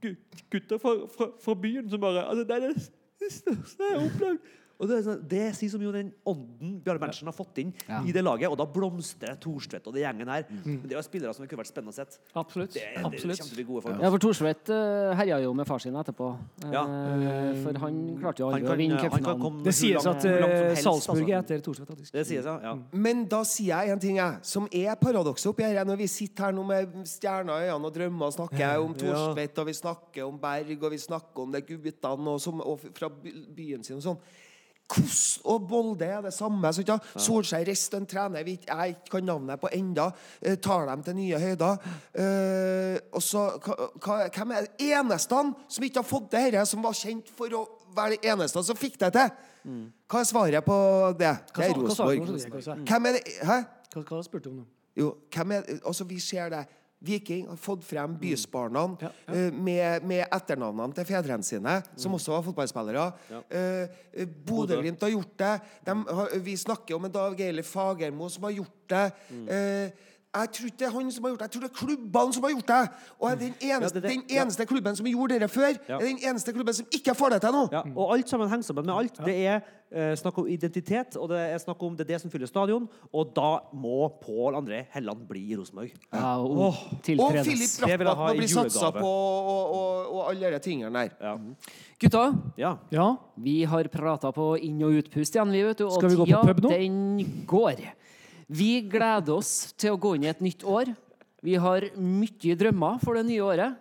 gu- 0.02 0.16
gutter 0.52 0.78
fra, 0.82 0.92
fra, 1.16 1.28
fra 1.44 1.54
byen 1.54 1.88
som 1.90 2.00
bare 2.00 2.24
altså, 2.28 2.44
Det 2.44 2.56
er 2.56 2.60
det 2.68 2.74
det 3.18 3.32
største 3.34 3.82
jeg 3.88 3.98
har 3.98 4.04
opplevd. 4.06 4.38
Og 4.78 4.86
det, 4.86 4.96
er 5.00 5.02
sånn, 5.02 5.22
det 5.26 5.40
sier 5.58 5.70
som 5.72 5.82
jo 5.82 5.90
den 5.90 6.12
ånden 6.28 6.76
Bjarne 6.84 7.00
Berntsen 7.02 7.26
har 7.26 7.34
fått 7.34 7.56
inn 7.58 7.72
Ja. 7.88 7.98
i 8.06 8.12
det 8.14 8.22
laget. 8.22 8.46
Og 8.46 8.54
da 8.60 8.62
blomstrer 8.70 9.34
Thorstvedt 9.42 9.88
og 9.90 9.94
det 9.96 10.04
gjengen 10.04 10.28
her. 10.30 10.44
Men 10.62 10.84
det 10.84 10.92
er 10.94 11.00
jo 11.00 11.02
spillere 11.02 11.34
som 11.34 11.42
det 11.42 11.48
kunne 11.50 11.64
vært 11.64 11.72
spennende 11.72 11.90
å 11.90 11.96
sett. 11.96 12.18
Absolutt. 12.38 12.76
Det, 12.76 12.84
det, 12.94 13.02
Absolutt. 13.02 13.42
Ja, 13.98 14.10
for 14.14 14.22
Thorstvedt 14.22 14.70
uh, 14.70 15.16
herja 15.18 15.40
jo 15.42 15.50
med 15.58 15.66
far 15.66 15.82
sin 15.82 15.98
etterpå. 15.98 16.30
Eh, 16.62 16.70
Ja. 16.78 16.84
For 17.64 17.80
han 17.82 17.98
klarte 18.22 18.44
jo 18.44 18.52
Han 18.52 18.54
aldri 18.54 18.68
å 18.68 18.70
kan, 18.70 18.78
vinne 18.78 19.00
cupfinalen. 19.02 19.62
Det 19.66 19.74
sies 19.74 19.98
langt- 19.98 20.22
at 20.22 20.24
eh, 20.30 20.46
helst, 20.70 20.82
Salzburg 20.86 21.26
er 21.26 21.40
altså. 21.40 21.42
etter 21.42 21.64
Thorstvedt, 21.66 21.90
faktisk. 21.96 22.12
Det 22.14 22.26
sies, 22.30 22.44
ja. 22.44 22.56
ja. 22.62 22.78
Men 22.92 23.24
da 23.26 23.42
sier 23.42 23.82
jeg 23.82 23.90
en 23.96 23.98
ting, 24.06 24.16
jeg, 24.22 24.38
som 24.46 24.68
er 24.70 24.94
paradokset 25.02 25.50
oppi 25.50 25.66
her. 25.66 25.82
Når 25.88 25.98
vi 26.04 26.06
sitter 26.06 26.48
her 26.48 26.52
nå 26.54 26.62
med 26.70 26.94
stjerner 27.08 27.66
i 27.66 27.70
øynene 27.72 27.90
og 27.90 27.94
drømmer 27.98 28.30
og 28.30 28.36
snakker 28.38 28.78
om 28.84 28.94
Thorstvedt, 28.94 29.58
og 29.58 29.66
vi 29.66 29.74
snakker 29.82 30.22
om 30.28 30.38
Berg, 30.38 30.76
og 30.82 30.92
vi 30.94 31.02
snakker 31.02 31.42
om 31.48 31.50
de 31.58 31.66
guttene 31.66 32.36
og, 32.36 32.40
som, 32.40 32.60
og 32.62 32.78
fra 32.94 33.10
byen 33.10 33.82
sin 33.82 33.98
og 33.98 34.06
sånn. 34.12 34.20
Kos 34.88 35.40
og 35.44 35.66
Bolde 35.68 36.06
er 36.06 36.22
det 36.24 36.32
samme. 36.32 36.70
Så, 36.72 36.84
ja. 36.88 36.96
Solskjær 37.20 37.66
reiste 37.68 37.98
en 38.00 38.06
trener 38.08 38.46
vi 38.46 38.54
jeg 38.56 38.94
ikke 38.94 39.18
kan 39.18 39.26
navnet 39.28 39.60
på 39.60 39.68
enda, 39.76 40.08
eh, 40.40 40.56
tar 40.56 40.86
dem 40.88 41.02
til 41.04 41.18
nye 41.18 41.40
høyder. 41.42 41.82
Eh, 42.14 42.96
og 43.12 43.22
så, 43.22 43.42
Hvem 44.34 44.54
er 44.56 44.68
det 44.68 44.88
eneste 44.88 45.42
som 45.68 45.84
ikke 45.84 46.00
har 46.00 46.08
fått 46.08 46.30
det 46.32 46.44
dette, 46.52 46.64
som 46.66 46.82
var 46.82 46.96
kjent 46.96 47.28
for 47.36 47.52
å 47.52 47.66
være 47.96 48.16
det 48.16 48.32
eneste 48.32 48.64
som 48.64 48.76
fikk 48.76 48.98
det 49.04 49.12
til? 49.12 49.36
Hva 50.08 50.22
er 50.22 50.24
svaret 50.24 50.64
på 50.64 50.78
det? 51.18 51.34
Det 51.52 51.68
er? 51.68 51.76
Rosenborg. 51.76 52.86
Hvem 52.88 53.06
er 53.06 53.18
det 53.18 53.22
Hæ? 53.44 53.60
Hva, 53.92 54.02
hva 54.02 54.22
spurte 54.24 54.48
du 54.48 54.50
om 54.54 54.60
nå? 54.62 54.66
Jo, 54.98 55.12
hvem 55.34 55.52
er 55.52 55.62
Altså, 55.84 56.04
vi 56.04 56.18
ser 56.20 56.48
det. 56.48 56.64
Viking 56.98 57.46
har 57.46 57.56
fått 57.56 57.84
frem 57.86 58.16
bysbarna 58.18 58.82
Ja, 59.00 59.10
eh, 59.30 59.52
med, 59.54 60.02
med 60.02 60.24
etternavnene 60.34 60.96
til 60.96 61.06
fedrene 61.06 61.46
sine, 61.46 61.76
som 61.94 62.16
også 62.16 62.32
var 62.34 62.42
fotballspillere. 62.42 63.04
Ja. 63.30 63.42
Uh, 63.54 64.24
Bodø-Glimt 64.48 65.04
har 65.06 65.12
gjort 65.12 65.36
det. 65.38 65.52
De 65.86 65.94
har, 66.18 66.34
vi 66.42 66.56
snakker 66.58 66.96
om 66.96 67.06
en 67.06 67.14
Dag 67.14 67.40
Eilif 67.40 67.70
Fagermo 67.70 68.26
som 68.32 68.48
har 68.48 68.56
gjort 68.58 68.90
det. 68.90 69.04
Eh, 69.54 70.06
jeg 70.40 70.52
tror 70.52 70.66
ikke 70.66 70.78
det 70.78 70.86
er 70.88 70.90
han 70.98 71.10
som 71.12 71.24
har 71.24 71.30
gjort 71.32 71.38
det, 71.40 71.46
jeg 71.48 71.50
tror 71.54 71.60
det 71.66 71.70
er 71.70 71.78
klubbene 71.86 72.32
som 72.34 72.42
har 72.42 72.50
gjort 72.50 72.68
det. 72.68 72.90
Og 73.20 73.30
er 73.30 73.34
den 73.36 73.54
eneste, 73.60 73.94
det- 73.94 74.02
det- 74.02 74.10
den 74.10 74.24
eneste 74.38 74.66
klubben 74.66 74.96
som 74.96 75.06
gjorde 75.06 75.38
det 75.40 75.50
før, 75.50 75.72
Ja. 75.88 75.94
er 75.96 76.06
den 76.06 76.18
eneste 76.22 76.52
klubben 76.52 76.74
som 76.74 76.86
ikke 76.92 77.14
får 77.14 77.30
det 77.30 77.40
til 77.40 77.50
nå. 77.52 77.68
Ja, 77.72 77.82
og 77.96 78.12
alt 78.14 78.28
sammen 78.28 78.48
henger 78.48 78.62
sammen 78.62 78.86
med 78.86 78.94
alt. 78.94 79.16
Det 79.24 79.46
er 79.46 79.60
eh, 79.90 80.14
snakk 80.16 80.36
om 80.38 80.46
identitet, 80.46 81.16
og 81.16 81.28
det 81.30 81.38
er 81.38 81.56
snakk 81.58 81.82
om 81.82 81.96
det 81.96 82.00
er 82.10 82.12
det 82.12 82.20
som 82.20 82.30
fyller 82.30 82.46
stadion. 82.46 82.88
Og 83.14 83.32
da 83.34 83.58
må 83.72 84.08
Pål 84.20 84.54
André 84.54 84.84
Helland 84.92 85.26
bli 85.26 85.52
i 85.52 85.56
Rosenborg. 85.56 85.90
Ja, 86.12 86.36
og 86.38 86.50
Og 86.58 86.74
tiltredes. 87.02 87.46
Philip 87.46 87.88
Det 87.88 87.98
blir 87.98 88.14
må 88.14 88.36
bli 88.36 88.46
satsa 88.46 88.90
på, 88.90 89.00
og, 89.06 89.72
og, 89.72 90.12
og 90.14 90.28
alle 90.30 90.50
de 90.52 90.58
tingene 90.58 90.92
der. 90.92 91.08
Ja. 91.20 91.36
Gutta, 91.98 92.32
ja. 92.58 92.74
Ja, 92.92 93.16
vi 93.38 93.62
har 93.64 93.82
prata 93.88 94.30
på 94.30 94.58
inn- 94.60 94.82
og 94.84 94.92
utpust 94.92 95.34
igjen, 95.34 95.50
vi, 95.50 95.62
vet 95.62 95.78
du. 95.78 95.86
Og 95.86 95.92
Skal 95.92 96.10
vi 96.10 96.16
gå 96.16 96.26
på 96.26 96.46
pub 96.46 96.60
nå? 96.64 96.68
den 96.70 97.44
går. 97.46 97.76
Vi 98.48 98.80
gleder 98.88 99.34
oss 99.36 99.72
til 99.76 99.92
å 99.92 99.98
gå 100.00 100.14
inn 100.16 100.24
i 100.24 100.30
et 100.32 100.40
nytt 100.40 100.64
år. 100.64 100.90
Vi 101.44 101.54
har 101.60 101.84
mye 102.00 102.54
drømmer 102.58 103.00
for 103.02 103.18
det 103.18 103.26
nye 103.28 103.42
året. 103.44 103.76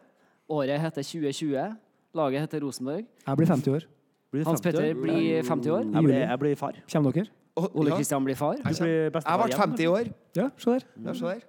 Året 0.52 0.82
heter 0.84 1.06
2020. 1.08 1.78
Laget 2.18 2.44
heter 2.46 2.64
Rosenborg. 2.64 3.06
jeg 3.26 3.38
blir 3.38 3.48
50 3.48 3.72
år. 3.78 3.86
Blir 4.32 4.44
50 4.44 4.50
Hans 4.50 4.62
50 4.62 4.68
år? 4.68 4.82
Petter 4.82 5.02
blir 5.02 5.44
50 5.48 5.72
år. 5.72 5.84
Jeg 5.94 6.04
blir, 6.04 6.20
jeg 6.20 6.40
blir 6.40 6.56
far. 6.60 6.74
Kommer 6.92 7.12
dere? 7.16 7.28
Ole 7.58 7.92
Kristian 7.96 8.24
blir 8.26 8.36
far. 8.38 8.58
Du 8.58 8.64
blir 8.64 9.08
jeg 9.08 9.12
ble 9.12 9.58
50 9.58 9.84
i 9.84 9.88
år. 9.88 10.10
Ja, 10.36 10.50
se 10.58 10.76
der. 10.76 10.84
Ja, 11.06 11.14
se 11.14 11.26
der. 11.32 11.46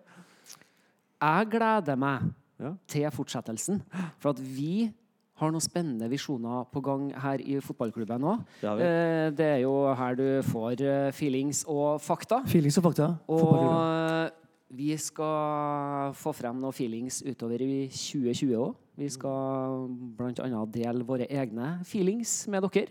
Jeg 1.21 1.51
gleder 1.51 1.97
meg 1.99 2.23
Ja. 2.59 2.73
til 2.89 3.11
fortsettelsen. 3.11 3.83
For 4.19 4.31
at 4.31 4.39
vi 4.41 4.93
har 5.39 5.53
noen 5.55 5.63
spennende 5.63 6.09
visjoner 6.11 6.65
på 6.73 6.81
gang 6.83 7.09
her 7.23 7.39
i 7.41 7.61
fotballklubben 7.63 8.25
òg. 8.27 8.41
Det. 8.61 8.73
Eh, 8.83 9.31
Det 9.39 9.47
er 9.47 9.61
jo 9.63 9.75
her 9.95 10.15
du 10.19 10.43
får 10.43 10.81
eh, 10.83 11.13
feelings 11.15 11.65
og 11.69 12.01
fakta. 12.03 12.41
Feelings 12.51 12.79
og 12.81 12.85
fakta. 12.89 13.09
Og 13.29 13.55
eh, 13.63 14.31
vi 14.75 14.91
skal 15.01 16.13
få 16.19 16.33
frem 16.37 16.59
noen 16.61 16.75
feelings 16.77 17.23
utover 17.25 17.63
i 17.65 17.87
2020 17.89 18.57
òg. 18.59 18.75
Vi 18.99 19.09
skal 19.15 19.87
bl.a. 20.19 20.65
dele 20.67 21.07
våre 21.07 21.29
egne 21.31 21.79
feelings 21.87 22.49
med 22.51 22.67
dere. 22.67 22.89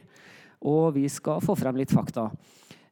Og 0.64 0.94
vi 0.96 1.04
skal 1.12 1.44
få 1.44 1.54
frem 1.60 1.76
litt 1.78 1.92
fakta. 1.94 2.30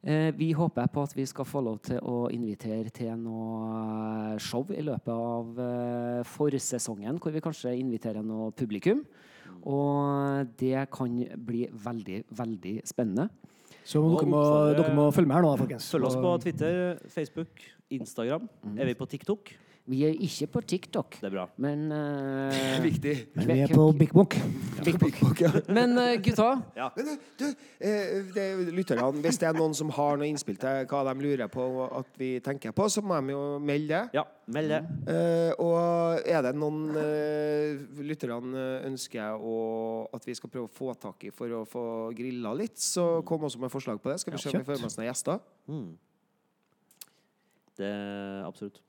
Eh, 0.06 0.30
Vi 0.36 0.52
håper 0.52 0.86
på 0.92 1.02
at 1.02 1.16
vi 1.16 1.24
skal 1.26 1.44
få 1.48 1.64
lov 1.64 1.80
til 1.82 1.98
å 1.98 2.28
invitere 2.30 2.92
til 2.94 3.16
noe 3.18 4.36
show 4.38 4.68
i 4.70 4.84
løpet 4.84 5.10
av 5.10 6.22
forsesongen, 6.36 7.18
hvor 7.18 7.32
vi 7.34 7.40
kanskje 7.42 7.72
inviterer 7.80 8.22
noe 8.22 8.52
publikum. 8.52 9.02
Og 9.66 10.54
det 10.60 10.86
kan 10.94 11.18
bli 11.46 11.66
veldig, 11.84 12.22
veldig 12.38 12.74
spennende. 12.86 13.28
Så 13.86 14.02
dere 14.02 14.30
må, 14.30 14.42
dere 14.74 14.94
må 14.94 15.10
følge 15.14 15.30
med 15.30 15.38
her 15.38 15.46
nå, 15.46 15.52
folkens. 15.60 15.90
Følg 15.94 16.08
oss 16.08 16.18
på 16.18 16.32
Twitter, 16.42 16.98
Facebook, 17.12 17.62
Instagram. 17.94 18.48
Er 18.74 18.88
vi 18.88 18.96
på 18.98 19.06
TikTok? 19.10 19.52
Vi 19.86 20.00
er 20.02 20.16
ikke 20.18 20.48
på 20.50 20.60
TikTok, 20.66 21.16
Det 21.20 21.28
er 21.28 21.30
bra. 21.30 21.44
men 21.62 21.84
uh, 21.94 22.82
Viktig. 22.82 23.14
Men 23.36 23.50
vi 23.52 23.58
er 23.62 23.70
på 23.70 23.84
Big 23.94 24.10
Book. 24.10 24.34
Big 24.82 24.98
Book. 24.98 25.42
Men 25.78 25.94
uh, 25.98 26.16
gutta, 26.22 26.48
Men 26.96 27.06
du, 27.06 27.12
du 27.38 27.44
eh, 27.78 28.72
lytterne, 28.74 29.10
hvis 29.22 29.38
det 29.38 29.46
er 29.46 29.54
noen 29.54 29.74
som 29.78 29.92
har 29.94 30.18
noe 30.18 30.26
innspill 30.26 30.58
til 30.58 30.88
hva 30.90 31.02
de 31.06 31.14
lurer 31.22 31.50
på 31.52 31.66
at 31.86 32.18
vi 32.18 32.30
tenker 32.42 32.74
på, 32.74 32.88
så 32.90 33.02
må 33.02 33.20
de 33.20 33.34
jo 33.36 33.42
melde 33.62 33.92
det. 33.94 34.18
Ja, 34.18 34.24
meld 34.56 34.74
det. 34.74 34.80
Uh, 35.06 35.52
og 35.62 36.26
er 36.34 36.42
det 36.48 36.54
noen 36.58 36.90
uh, 36.96 38.02
lytterne 38.02 38.64
ønsker 38.88 39.38
å, 39.38 39.56
at 40.16 40.26
vi 40.26 40.34
skal 40.34 40.50
prøve 40.50 40.66
å 40.66 40.74
få 40.80 40.96
tak 40.98 41.28
i 41.28 41.32
for 41.34 41.60
å 41.60 41.62
få 41.68 41.84
grilla 42.16 42.56
litt, 42.58 42.80
så 42.82 43.22
kom 43.26 43.46
også 43.46 43.62
med 43.62 43.70
forslag 43.70 44.02
på 44.02 44.10
det. 44.10 44.18
Skal 44.24 44.34
vi 44.34 44.42
se 44.42 44.50
om 44.50 44.58
vi 44.58 44.66
får 44.66 44.82
med 44.82 44.90
oss 44.90 44.98
noen 44.98 45.08
gjester. 45.12 45.46
Det 47.76 47.94
absolutt. 48.48 48.82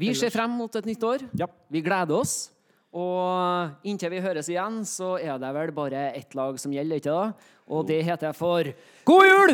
Vi 0.00 0.14
ser 0.16 0.32
frem 0.32 0.52
mot 0.56 0.76
et 0.80 0.86
nytt 0.88 1.02
år. 1.04 1.26
Ja. 1.36 1.46
Vi 1.68 1.82
gleder 1.84 2.16
oss. 2.22 2.50
Og 2.90 3.86
inntil 3.86 4.10
vi 4.16 4.22
høres 4.24 4.48
igjen, 4.50 4.80
så 4.88 5.12
er 5.20 5.36
det 5.38 5.50
vel 5.54 5.70
bare 5.76 6.08
ett 6.16 6.34
lag 6.34 6.56
som 6.58 6.72
gjelder, 6.74 6.96
ikke 6.98 7.12
da? 7.12 7.52
Og 7.70 7.84
det 7.86 8.00
heter 8.02 8.30
jeg 8.30 8.38
for 8.40 8.72
God 9.06 9.28
jul! 9.28 9.52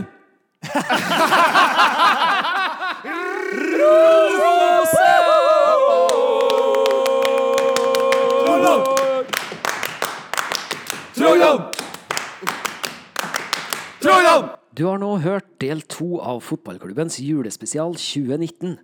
Du 14.77 14.85
har 14.85 14.99
nå 15.01 15.15
hørt 15.25 15.47
del 15.61 15.81
to 15.89 16.19
av 16.21 16.43
fotballklubbens 16.45 17.17
julespesial 17.25 17.95
2019. 17.97 18.77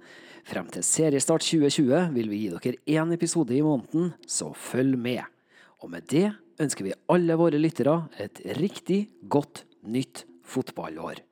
Frem 0.42 0.66
til 0.74 0.82
seriestart 0.82 1.44
2020 1.46 1.98
vil 2.16 2.30
vi 2.32 2.40
gi 2.42 2.48
dere 2.50 2.78
én 2.90 3.12
episode 3.14 3.54
i 3.54 3.62
måneden, 3.62 4.10
så 4.26 4.50
følg 4.58 4.98
med. 4.98 5.22
Og 5.82 5.90
med 5.92 6.06
det 6.10 6.32
ønsker 6.62 6.88
vi 6.88 6.96
alle 7.14 7.36
våre 7.38 7.60
lyttere 7.60 8.08
et 8.18 8.42
riktig 8.58 9.04
godt 9.30 9.64
nytt 9.86 10.24
fotballår. 10.42 11.22